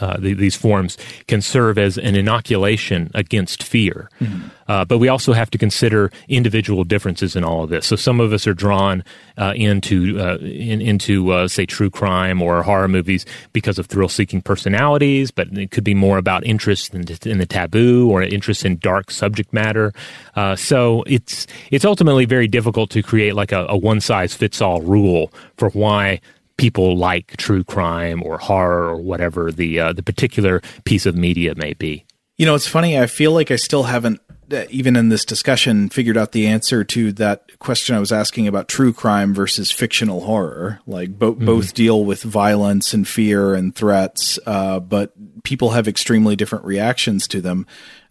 uh, 0.00 0.16
the, 0.18 0.32
these 0.32 0.56
forms 0.56 0.96
can 1.26 1.42
serve 1.42 1.76
as 1.76 1.98
an 1.98 2.16
inoculation 2.16 3.10
against 3.14 3.62
fear. 3.62 4.08
Mm-hmm. 4.20 4.48
Uh, 4.70 4.84
but 4.84 4.98
we 4.98 5.08
also 5.10 5.32
have 5.32 5.50
to 5.50 5.58
consider 5.58 6.10
individual 6.28 6.84
differences 6.84 7.34
in 7.34 7.42
all 7.42 7.64
of 7.64 7.70
this. 7.70 7.86
So 7.86 7.96
some 7.96 8.22
of 8.22 8.32
us 8.32 8.46
are 8.46 8.54
drawn 8.54 9.02
uh, 9.36 9.52
into 9.56 9.96
uh, 10.20 10.36
in, 10.38 10.80
into 10.80 11.32
uh, 11.32 11.48
say 11.48 11.66
true 11.66 11.90
crime 11.90 12.40
or 12.40 12.62
horror 12.62 12.86
movies 12.86 13.26
because 13.52 13.80
of 13.80 13.86
thrill-seeking 13.86 14.42
personalities, 14.42 15.32
but 15.32 15.48
it 15.58 15.70
could 15.72 15.82
be 15.82 15.94
more 15.94 16.18
about 16.18 16.46
interest 16.46 16.94
in, 16.94 17.02
in 17.26 17.38
the 17.38 17.46
taboo 17.46 18.08
or 18.12 18.22
interest 18.22 18.64
in 18.64 18.78
dark 18.78 19.10
subject 19.10 19.52
matter. 19.52 19.92
Uh, 20.36 20.54
so 20.54 21.02
it's 21.06 21.48
it's 21.72 21.84
ultimately 21.84 22.24
very 22.24 22.46
difficult 22.46 22.90
to 22.90 23.02
create 23.02 23.34
like 23.34 23.50
a, 23.50 23.66
a 23.68 23.76
one-size-fits-all 23.76 24.82
rule 24.82 25.32
for 25.56 25.70
why 25.70 26.20
people 26.56 26.96
like 26.96 27.36
true 27.38 27.64
crime 27.64 28.22
or 28.22 28.38
horror 28.38 28.86
or 28.90 29.02
whatever 29.02 29.50
the 29.50 29.80
uh, 29.80 29.92
the 29.92 30.02
particular 30.02 30.62
piece 30.84 31.06
of 31.06 31.16
media 31.16 31.54
may 31.56 31.74
be. 31.74 32.04
You 32.38 32.46
know, 32.46 32.54
it's 32.54 32.68
funny. 32.68 32.96
I 32.96 33.06
feel 33.06 33.32
like 33.32 33.50
I 33.50 33.56
still 33.56 33.82
haven't, 33.82 34.20
even 34.70 34.96
in 34.96 35.08
this 35.08 35.24
discussion, 35.24 35.88
figured 35.88 36.16
out 36.16 36.32
the 36.32 36.46
answer 36.46 36.84
to 36.84 37.12
that 37.12 37.58
question 37.58 37.96
I 37.96 38.00
was 38.00 38.12
asking 38.12 38.48
about 38.48 38.68
true 38.68 38.92
crime 38.92 39.34
versus 39.34 39.70
fictional 39.70 40.22
horror. 40.22 40.80
Like 40.86 41.18
bo- 41.18 41.34
mm-hmm. 41.34 41.44
both 41.44 41.74
deal 41.74 42.04
with 42.04 42.22
violence 42.22 42.94
and 42.94 43.06
fear 43.06 43.54
and 43.54 43.74
threats, 43.74 44.38
uh, 44.46 44.80
but 44.80 45.12
people 45.42 45.70
have 45.70 45.88
extremely 45.88 46.36
different 46.36 46.64
reactions 46.64 47.28
to 47.28 47.40
them. 47.40 47.66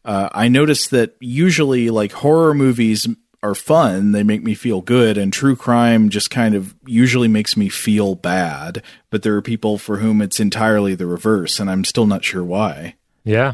Uh, 0.06 0.30
I 0.32 0.48
noticed 0.48 0.92
that 0.92 1.16
usually, 1.20 1.90
like 1.90 2.12
horror 2.12 2.54
movies 2.54 3.08
are 3.42 3.56
fun. 3.56 4.12
They 4.12 4.24
make 4.24 4.44
me 4.44 4.54
feel 4.54 4.82
good. 4.82 5.18
And 5.18 5.32
true 5.32 5.56
crime 5.56 6.10
just 6.10 6.30
kind 6.30 6.56
of 6.56 6.76
usually 6.86 7.28
makes 7.28 7.56
me 7.56 7.70
feel 7.70 8.16
bad. 8.16 8.84
But 9.10 9.24
there 9.24 9.36
are 9.36 9.42
people 9.42 9.78
for 9.78 9.98
whom 9.98 10.22
it's 10.22 10.40
entirely 10.40 10.96
the 10.96 11.06
reverse. 11.06 11.60
And 11.60 11.70
I'm 11.70 11.84
still 11.84 12.06
not 12.06 12.26
sure 12.26 12.44
why. 12.44 12.96
Yeah. 13.24 13.54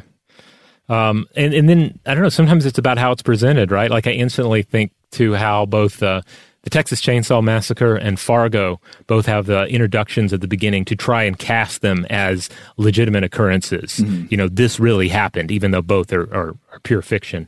Um, 0.87 1.25
and, 1.35 1.53
and 1.53 1.67
then 1.67 1.99
I 2.05 2.13
don't 2.13 2.23
know, 2.23 2.29
sometimes 2.29 2.65
it's 2.65 2.77
about 2.77 2.97
how 2.97 3.11
it's 3.11 3.23
presented, 3.23 3.71
right? 3.71 3.89
Like 3.89 4.07
I 4.07 4.11
instantly 4.11 4.61
think 4.61 4.91
to 5.11 5.33
how 5.33 5.65
both, 5.65 6.03
uh, 6.03 6.21
the 6.61 6.69
Texas 6.71 6.99
Chainsaw 6.99 7.43
Massacre 7.43 7.95
and 7.95 8.19
Fargo 8.19 8.81
both 9.05 9.27
have 9.27 9.45
the 9.45 9.65
introductions 9.67 10.33
at 10.33 10.41
the 10.41 10.47
beginning 10.47 10.83
to 10.85 10.95
try 10.95 11.23
and 11.23 11.37
cast 11.37 11.81
them 11.81 12.07
as 12.09 12.49
legitimate 12.77 13.23
occurrences. 13.23 13.97
Mm-hmm. 13.99 14.25
You 14.31 14.37
know, 14.37 14.49
this 14.49 14.79
really 14.79 15.07
happened, 15.07 15.51
even 15.51 15.69
though 15.69 15.83
both 15.83 16.11
are, 16.11 16.23
are, 16.33 16.55
are 16.71 16.79
pure 16.83 17.03
fiction. 17.03 17.47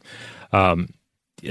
Um, 0.52 0.90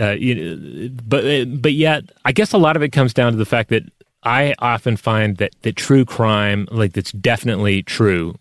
uh, 0.01 0.12
you 0.12 0.91
but 0.91 1.61
but 1.61 1.72
yet, 1.72 2.05
I 2.24 2.32
guess 2.32 2.53
a 2.53 2.59
lot 2.59 2.76
of 2.76 2.82
it 2.82 2.91
comes 2.91 3.12
down 3.12 3.32
to 3.32 3.39
the 3.39 3.45
fact 3.45 3.70
that 3.70 3.82
I 4.22 4.55
often 4.61 4.97
find 4.97 5.37
that 5.39 5.53
that 5.62 5.74
true 5.74 6.05
crime, 6.05 6.68
like 6.70 6.93
that's 6.93 7.12
definitely 7.12 7.82
true, 7.82 8.37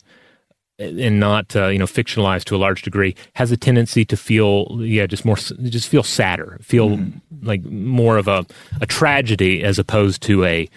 and 0.79 1.19
not 1.19 1.55
uh, 1.55 1.67
you 1.67 1.79
know 1.79 1.85
fictionalized 1.85 2.45
to 2.45 2.55
a 2.55 2.57
large 2.57 2.81
degree, 2.81 3.15
has 3.33 3.51
a 3.51 3.57
tendency 3.57 4.05
to 4.05 4.17
feel 4.17 4.67
yeah 4.79 5.05
just 5.05 5.25
more 5.25 5.35
just 5.35 5.87
feel 5.87 6.03
sadder, 6.03 6.57
feel 6.61 6.91
mm. 6.91 7.21
like 7.43 7.63
more 7.63 8.17
of 8.17 8.27
a 8.27 8.45
a 8.81 8.85
tragedy 8.85 9.63
as 9.63 9.79
opposed 9.79 10.21
to 10.23 10.43
a 10.43 10.67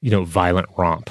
you 0.00 0.10
know 0.10 0.24
violent 0.24 0.68
romp. 0.76 1.10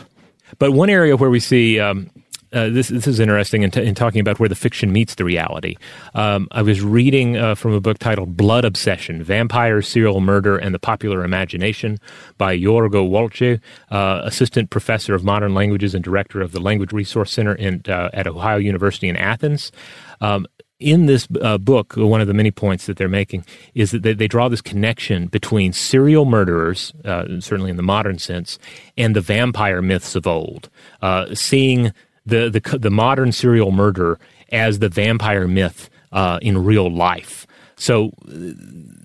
But 0.59 0.71
one 0.71 0.89
area 0.89 1.15
where 1.15 1.29
we 1.29 1.39
see 1.39 1.79
um, 1.79 2.09
uh, 2.53 2.69
this 2.69 2.89
this 2.89 3.07
is 3.07 3.19
interesting 3.19 3.63
in, 3.63 3.71
t- 3.71 3.85
in, 3.85 3.95
talking 3.95 4.19
about 4.19 4.39
where 4.39 4.49
the 4.49 4.55
fiction 4.55 4.91
meets 4.91 5.15
the 5.15 5.23
reality. 5.23 5.75
Um, 6.13 6.47
I 6.51 6.61
was 6.61 6.81
reading 6.81 7.37
uh, 7.37 7.55
from 7.55 7.73
a 7.73 7.79
book 7.79 7.97
titled 7.99 8.35
"Blood 8.35 8.65
Obsession: 8.65 9.23
Vampire, 9.23 9.81
Serial 9.81 10.21
Murder, 10.21 10.57
and 10.57 10.73
the 10.73 10.79
Popular 10.79 11.23
Imagination" 11.23 11.99
by 12.37 12.57
Jorgo 12.57 13.09
Waltje, 13.09 13.59
uh, 13.89 14.21
assistant 14.23 14.69
professor 14.69 15.15
of 15.15 15.23
modern 15.23 15.53
languages 15.53 15.95
and 15.95 16.03
director 16.03 16.41
of 16.41 16.51
the 16.51 16.59
Language 16.59 16.91
Resource 16.91 17.31
Center 17.31 17.55
in, 17.55 17.81
uh, 17.87 18.09
at 18.13 18.27
Ohio 18.27 18.57
University 18.57 19.07
in 19.07 19.15
Athens. 19.15 19.71
Um, 20.19 20.45
in 20.81 21.05
this 21.05 21.27
uh, 21.41 21.59
book, 21.59 21.93
one 21.95 22.21
of 22.21 22.27
the 22.27 22.33
many 22.33 22.51
points 22.51 22.87
that 22.87 22.97
they're 22.97 23.07
making 23.07 23.45
is 23.75 23.91
that 23.91 24.01
they, 24.01 24.13
they 24.13 24.27
draw 24.27 24.49
this 24.49 24.61
connection 24.61 25.27
between 25.27 25.71
serial 25.71 26.25
murderers, 26.25 26.91
uh, 27.05 27.39
certainly 27.39 27.69
in 27.69 27.77
the 27.77 27.83
modern 27.83 28.17
sense, 28.17 28.57
and 28.97 29.15
the 29.15 29.21
vampire 29.21 29.81
myths 29.81 30.15
of 30.15 30.25
old. 30.25 30.69
Uh, 31.01 31.33
seeing 31.35 31.93
the 32.25 32.49
the 32.49 32.77
the 32.77 32.89
modern 32.89 33.31
serial 33.31 33.71
murder 33.71 34.19
as 34.51 34.79
the 34.79 34.89
vampire 34.89 35.47
myth 35.47 35.89
uh, 36.11 36.39
in 36.41 36.63
real 36.63 36.89
life. 36.89 37.47
So 37.75 38.11
uh, 38.27 38.53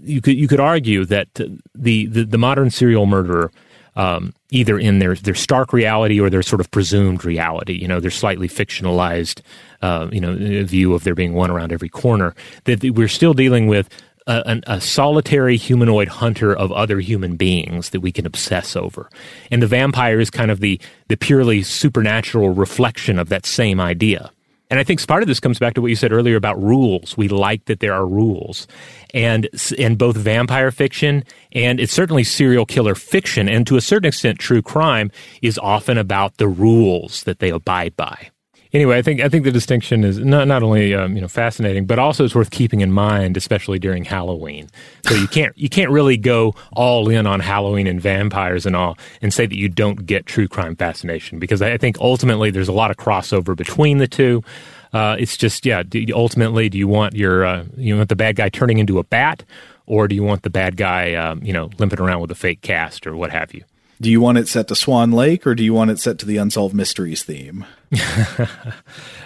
you 0.03 0.21
could 0.21 0.37
you 0.37 0.49
could 0.49 0.61
argue 0.61 1.05
that 1.07 1.33
the 1.35 2.07
the, 2.07 2.25
the 2.25 2.39
modern 2.39 2.71
serial 2.71 3.07
murderer. 3.07 3.53
Um, 3.99 4.35
either 4.51 4.79
in 4.79 4.99
their 4.99 5.14
their 5.14 5.35
stark 5.35 5.73
reality 5.73 6.21
or 6.21 6.29
their 6.29 6.43
sort 6.43 6.61
of 6.61 6.71
presumed 6.71 7.25
reality, 7.25 7.73
you 7.73 7.89
know, 7.89 7.99
their 7.99 8.11
slightly 8.11 8.47
fictionalized, 8.47 9.41
uh, 9.81 10.09
you 10.12 10.21
know, 10.21 10.37
view 10.64 10.93
of 10.93 11.03
there 11.05 11.14
being 11.14 11.33
one 11.33 11.51
around 11.51 11.73
every 11.73 11.89
corner. 11.89 12.35
That 12.64 12.83
we're 12.83 13.09
still 13.09 13.33
dealing 13.33 13.69
with 13.69 13.89
a, 14.27 14.61
a, 14.66 14.81
solitary 14.81 15.57
humanoid 15.57 16.09
hunter 16.09 16.55
of 16.55 16.72
other 16.72 16.99
human 17.01 17.37
beings 17.37 17.91
that 17.91 18.01
we 18.01 18.12
can 18.12 18.27
obsess 18.27 18.74
over. 18.74 19.09
And 19.51 19.62
the 19.62 19.66
vampire 19.66 20.18
is 20.18 20.31
kind 20.31 20.51
of 20.51 20.61
the, 20.61 20.81
the 21.09 21.16
purely 21.16 21.62
supernatural 21.62 22.51
reflection 22.51 23.18
of 23.18 23.29
that 23.29 23.47
same 23.47 23.81
idea. 23.81 24.31
And 24.68 24.81
I 24.81 24.85
think 24.85 25.07
part 25.07 25.22
of 25.22 25.29
this 25.29 25.39
comes 25.39 25.61
back 25.61 25.74
to 25.74 25.81
what 25.81 25.89
you 25.89 25.97
said 25.97 26.12
earlier 26.12 26.35
about 26.35 26.61
rules. 26.61 27.16
We 27.16 27.29
like 27.29 27.66
that 27.66 27.79
there 27.79 27.95
are 27.95 28.07
rules. 28.07 28.66
And 29.14 29.49
in 29.79 29.95
both 29.95 30.16
vampire 30.16 30.72
fiction 30.72 31.22
and 31.53 31.79
it's 31.79 31.93
certainly 31.93 32.24
serial 32.24 32.66
killer 32.66 32.97
fiction, 32.97 33.49
and 33.49 33.64
to 33.68 33.77
a 33.77 33.81
certain 33.81 34.09
extent, 34.09 34.41
true 34.41 34.62
crime 34.62 35.12
is 35.41 35.57
often 35.59 35.99
about 35.99 36.39
the 36.39 36.49
rules 36.49 37.22
that 37.24 37.39
they 37.39 37.51
abide 37.51 37.97
by 37.97 38.31
anyway, 38.77 38.99
I 38.99 39.03
think 39.03 39.20
I 39.20 39.29
think 39.29 39.45
the 39.45 39.51
distinction 39.51 40.05
is 40.05 40.18
not 40.18 40.47
not 40.47 40.62
only 40.62 40.95
um, 40.95 41.14
you 41.16 41.20
know 41.20 41.29
fascinating, 41.29 41.87
but 41.87 41.99
also 41.99 42.24
it's 42.24 42.35
worth 42.35 42.51
keeping 42.51 42.83
in 42.83 42.93
mind, 42.93 43.37
especially 43.37 43.79
during 43.79 44.05
Halloween. 44.05 44.68
So 45.07 45.14
you 45.14 45.27
can't 45.27 45.57
you 45.59 45.68
can't 45.68 45.91
really 45.91 46.16
go 46.16 46.55
all 46.72 47.09
in 47.09 47.27
on 47.27 47.41
Halloween 47.41 47.87
and 47.87 48.01
vampires 48.01 48.66
and 48.66 48.77
all, 48.77 48.97
and 49.20 49.33
say 49.33 49.47
that 49.47 49.57
you 49.57 49.68
don't 49.68 50.07
get 50.07 50.27
true 50.27 50.47
crime 50.47 50.77
fascination 50.77 51.39
because 51.39 51.62
I 51.62 51.77
think 51.79 51.99
ultimately 51.99 52.51
there's 52.51 52.68
a 52.68 52.72
lot 52.72 52.91
of 52.91 52.97
crossover 52.97 53.57
between 53.57 53.99
the 53.99 54.07
two. 54.07 54.45
Uh, 54.93 55.16
it's 55.18 55.37
just 55.37 55.66
yeah. 55.66 55.83
Do 55.83 56.05
ultimately, 56.14 56.68
do 56.68 56.79
you 56.79 56.89
want 56.89 57.14
your 57.14 57.45
uh, 57.45 57.64
you 57.77 57.97
want 57.97 58.09
the 58.09 58.16
bad 58.16 58.37
guy 58.37 58.49
turning 58.49 58.79
into 58.79 58.99
a 58.99 59.05
bat, 59.05 59.43
or 59.87 60.07
do 60.07 60.14
you 60.14 60.22
want 60.22 60.43
the 60.43 60.51
bad 60.51 60.77
guy 60.77 61.14
um, 61.14 61.43
you 61.43 61.53
know 61.53 61.70
limping 61.79 62.01
around 62.01 62.20
with 62.20 62.31
a 62.31 62.37
fake 62.37 62.61
cast 62.61 63.07
or 63.07 63.16
what 63.16 63.31
have 63.31 63.53
you? 63.55 63.64
Do 64.01 64.11
you 64.11 64.20
want 64.20 64.38
it 64.38 64.49
set 64.49 64.68
to 64.68 64.74
Swan 64.74 65.12
Lake 65.12 65.47
or 65.47 65.55
do 65.55 65.64
you 65.64 65.72
want 65.72 65.90
it 65.90 65.99
set 65.99 66.18
to 66.18 66.26
the 66.26 66.36
Unsolved 66.36 66.74
Mysteries 66.74 67.22
theme? 67.22 67.64
uh, 67.99 68.47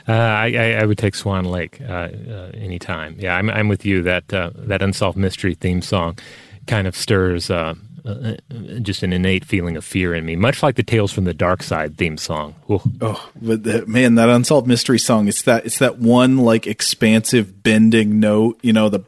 I, 0.06 0.76
I, 0.80 0.84
would 0.84 0.98
take 0.98 1.14
Swan 1.14 1.44
Lake 1.44 1.80
uh, 1.80 1.92
uh, 1.92 2.50
anytime. 2.54 3.16
Yeah, 3.18 3.36
I'm, 3.36 3.50
I'm 3.50 3.68
with 3.68 3.84
you. 3.84 4.02
That 4.02 4.32
uh, 4.32 4.50
that 4.54 4.82
Unsolved 4.82 5.18
Mystery 5.18 5.54
theme 5.54 5.82
song 5.82 6.18
kind 6.66 6.86
of 6.86 6.94
stirs 6.94 7.50
uh, 7.50 7.74
uh, 8.04 8.34
just 8.80 9.02
an 9.02 9.12
innate 9.12 9.44
feeling 9.44 9.76
of 9.76 9.84
fear 9.84 10.14
in 10.14 10.24
me, 10.24 10.36
much 10.36 10.62
like 10.62 10.76
the 10.76 10.82
Tales 10.82 11.12
from 11.12 11.24
the 11.24 11.34
Dark 11.34 11.62
Side 11.62 11.98
theme 11.98 12.16
song. 12.16 12.54
Ooh. 12.70 12.80
Oh, 13.00 13.30
but 13.40 13.64
the, 13.64 13.84
man, 13.86 14.14
that 14.14 14.28
Unsolved 14.28 14.66
Mystery 14.66 14.98
song, 14.98 15.28
it's 15.28 15.42
that 15.42 15.66
it's 15.66 15.78
that 15.78 15.98
one 15.98 16.38
like 16.38 16.66
expansive 16.66 17.62
bending 17.62 18.20
note, 18.20 18.58
you 18.62 18.72
know, 18.72 18.88
the 18.88 19.00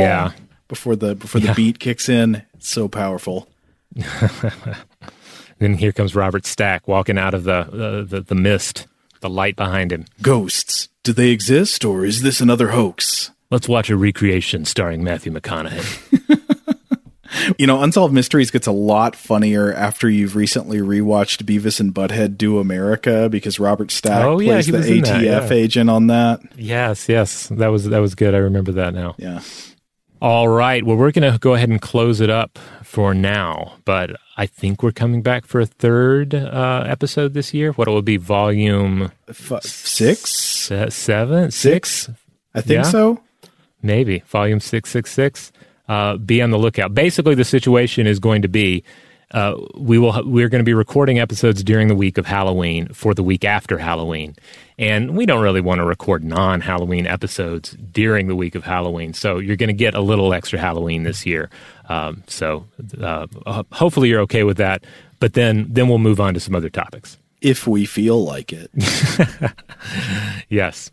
yeah 0.00 0.32
before 0.68 0.96
the 0.96 1.14
before 1.14 1.40
the 1.40 1.48
yeah. 1.48 1.54
beat 1.54 1.78
kicks 1.78 2.08
in. 2.08 2.42
It's 2.54 2.68
so 2.68 2.88
powerful. 2.88 3.46
then 5.58 5.74
here 5.74 5.92
comes 5.92 6.14
Robert 6.14 6.46
Stack 6.46 6.86
walking 6.88 7.18
out 7.18 7.34
of 7.34 7.44
the, 7.44 7.52
uh, 7.52 8.04
the 8.04 8.20
the 8.26 8.34
mist, 8.34 8.86
the 9.20 9.30
light 9.30 9.56
behind 9.56 9.92
him. 9.92 10.06
Ghosts. 10.22 10.88
Do 11.02 11.12
they 11.12 11.30
exist, 11.30 11.84
or 11.84 12.04
is 12.04 12.22
this 12.22 12.40
another 12.40 12.68
hoax? 12.68 13.30
Let's 13.50 13.68
watch 13.68 13.90
a 13.90 13.96
recreation 13.96 14.64
starring 14.64 15.02
Matthew 15.02 15.32
McConaughey. 15.32 16.38
you 17.58 17.66
know, 17.66 17.82
Unsolved 17.82 18.12
Mysteries 18.12 18.50
gets 18.50 18.66
a 18.66 18.72
lot 18.72 19.16
funnier 19.16 19.72
after 19.72 20.08
you've 20.08 20.36
recently 20.36 20.78
rewatched 20.78 21.42
Beavis 21.44 21.80
and 21.80 21.94
Butthead 21.94 22.36
Do 22.36 22.58
America 22.58 23.28
because 23.28 23.58
Robert 23.58 23.90
Stack 23.90 24.24
oh, 24.24 24.38
yeah, 24.38 24.52
plays 24.52 24.66
the 24.66 24.78
ATF 24.78 25.02
that, 25.02 25.22
yeah. 25.22 25.50
agent 25.50 25.90
on 25.90 26.08
that. 26.08 26.40
Yes, 26.56 27.08
yes, 27.08 27.48
that 27.48 27.68
was 27.68 27.84
that 27.88 27.98
was 27.98 28.14
good. 28.14 28.34
I 28.34 28.38
remember 28.38 28.72
that 28.72 28.94
now. 28.94 29.14
Yeah. 29.18 29.40
All 30.20 30.48
right. 30.48 30.84
Well, 30.84 30.96
we're 30.96 31.12
going 31.12 31.32
to 31.32 31.38
go 31.38 31.54
ahead 31.54 31.70
and 31.70 31.80
close 31.80 32.20
it 32.20 32.28
up 32.28 32.58
for 32.82 33.14
now, 33.14 33.76
but 33.86 34.10
I 34.36 34.44
think 34.44 34.82
we're 34.82 34.92
coming 34.92 35.22
back 35.22 35.46
for 35.46 35.60
a 35.60 35.66
third 35.66 36.34
uh, 36.34 36.84
episode 36.86 37.32
this 37.32 37.54
year. 37.54 37.72
What 37.72 37.88
it 37.88 37.90
will 37.90 38.02
be 38.02 38.18
volume 38.18 39.12
F- 39.28 39.62
six, 39.62 40.30
se- 40.30 40.90
seven, 40.90 41.50
six? 41.50 42.10
I 42.54 42.60
think 42.60 42.84
yeah? 42.84 42.90
so. 42.90 43.22
Maybe 43.82 44.18
volume 44.26 44.60
six, 44.60 44.90
six, 44.90 45.10
six. 45.10 45.52
Uh, 45.88 46.18
be 46.18 46.42
on 46.42 46.50
the 46.50 46.58
lookout. 46.58 46.94
Basically, 46.94 47.34
the 47.34 47.44
situation 47.44 48.06
is 48.06 48.18
going 48.18 48.42
to 48.42 48.48
be 48.48 48.84
uh, 49.32 49.56
we 49.76 49.98
will 49.98 50.22
we're 50.24 50.48
going 50.48 50.60
to 50.60 50.64
be 50.64 50.74
recording 50.74 51.18
episodes 51.18 51.62
during 51.62 51.88
the 51.88 51.94
week 51.94 52.18
of 52.18 52.26
Halloween 52.26 52.88
for 52.88 53.14
the 53.14 53.22
week 53.22 53.44
after 53.44 53.78
Halloween, 53.78 54.34
and 54.78 55.16
we 55.16 55.26
don't 55.26 55.42
really 55.42 55.60
want 55.60 55.78
to 55.78 55.84
record 55.84 56.24
non-Halloween 56.24 57.06
episodes 57.06 57.76
during 57.92 58.26
the 58.26 58.36
week 58.36 58.54
of 58.54 58.64
Halloween. 58.64 59.12
So 59.14 59.38
you're 59.38 59.56
going 59.56 59.68
to 59.68 59.72
get 59.72 59.94
a 59.94 60.00
little 60.00 60.34
extra 60.34 60.58
Halloween 60.58 61.04
this 61.04 61.24
year. 61.24 61.48
Um, 61.88 62.24
so 62.26 62.66
uh, 63.00 63.26
hopefully 63.72 64.08
you're 64.08 64.22
okay 64.22 64.42
with 64.42 64.56
that. 64.56 64.84
But 65.20 65.34
then 65.34 65.66
then 65.68 65.88
we'll 65.88 65.98
move 65.98 66.20
on 66.20 66.34
to 66.34 66.40
some 66.40 66.54
other 66.54 66.70
topics 66.70 67.18
if 67.40 67.66
we 67.66 67.86
feel 67.86 68.24
like 68.24 68.52
it. 68.52 68.70
yes. 70.48 70.90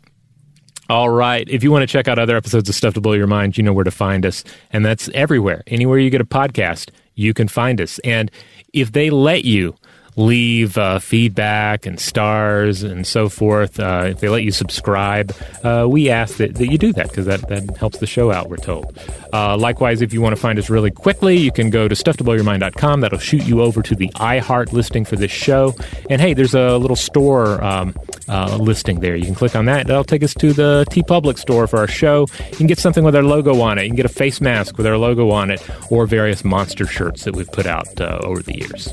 All 0.90 1.10
right. 1.10 1.46
If 1.50 1.62
you 1.62 1.70
want 1.70 1.82
to 1.82 1.86
check 1.86 2.08
out 2.08 2.18
other 2.18 2.36
episodes 2.36 2.68
of 2.68 2.74
Stuff 2.74 2.94
to 2.94 3.00
Blow 3.00 3.12
Your 3.12 3.26
Mind, 3.26 3.58
you 3.58 3.62
know 3.62 3.74
where 3.74 3.84
to 3.84 3.90
find 3.90 4.24
us. 4.24 4.42
And 4.72 4.86
that's 4.86 5.10
everywhere. 5.10 5.62
Anywhere 5.66 5.98
you 5.98 6.08
get 6.08 6.22
a 6.22 6.24
podcast, 6.24 6.90
you 7.18 7.34
can 7.34 7.48
find 7.48 7.80
us. 7.80 7.98
And 8.00 8.30
if 8.72 8.92
they 8.92 9.10
let 9.10 9.44
you, 9.44 9.74
leave 10.18 10.76
uh, 10.76 10.98
feedback 10.98 11.86
and 11.86 11.98
stars 11.98 12.82
and 12.82 13.06
so 13.06 13.28
forth, 13.28 13.78
uh, 13.80 14.04
if 14.06 14.20
they 14.20 14.28
let 14.28 14.42
you 14.42 14.50
subscribe, 14.50 15.34
uh, 15.62 15.86
we 15.88 16.10
ask 16.10 16.36
that, 16.36 16.56
that 16.56 16.70
you 16.70 16.76
do 16.76 16.92
that 16.92 17.08
because 17.08 17.26
that, 17.26 17.48
that 17.48 17.76
helps 17.76 17.98
the 17.98 18.06
show 18.06 18.30
out, 18.30 18.50
we're 18.50 18.56
told. 18.56 18.98
Uh, 19.32 19.56
likewise, 19.56 20.02
if 20.02 20.12
you 20.12 20.20
want 20.20 20.34
to 20.34 20.40
find 20.40 20.58
us 20.58 20.68
really 20.68 20.90
quickly, 20.90 21.36
you 21.36 21.52
can 21.52 21.70
go 21.70 21.86
to 21.86 21.94
stufftoblowyourmind.com. 21.94 23.00
That'll 23.00 23.18
shoot 23.18 23.44
you 23.44 23.62
over 23.62 23.82
to 23.82 23.94
the 23.94 24.08
iHeart 24.16 24.72
listing 24.72 25.04
for 25.04 25.16
this 25.16 25.30
show. 25.30 25.74
And 26.10 26.20
hey, 26.20 26.34
there's 26.34 26.54
a 26.54 26.76
little 26.78 26.96
store 26.96 27.62
um, 27.62 27.94
uh, 28.28 28.56
listing 28.56 29.00
there. 29.00 29.16
You 29.16 29.24
can 29.24 29.34
click 29.34 29.54
on 29.54 29.66
that. 29.66 29.86
That'll 29.86 30.04
take 30.04 30.22
us 30.22 30.34
to 30.34 30.52
the 30.52 30.84
TeePublic 30.90 31.38
store 31.38 31.66
for 31.66 31.78
our 31.78 31.86
show. 31.86 32.26
You 32.50 32.56
can 32.56 32.66
get 32.66 32.78
something 32.78 33.04
with 33.04 33.14
our 33.14 33.22
logo 33.22 33.60
on 33.60 33.78
it. 33.78 33.84
You 33.84 33.90
can 33.90 33.96
get 33.96 34.06
a 34.06 34.10
face 34.10 34.40
mask 34.40 34.76
with 34.76 34.86
our 34.86 34.98
logo 34.98 35.30
on 35.30 35.50
it 35.50 35.64
or 35.90 36.06
various 36.06 36.44
monster 36.44 36.86
shirts 36.86 37.24
that 37.24 37.36
we've 37.36 37.50
put 37.50 37.66
out 37.66 38.00
uh, 38.00 38.18
over 38.22 38.42
the 38.42 38.58
years. 38.58 38.92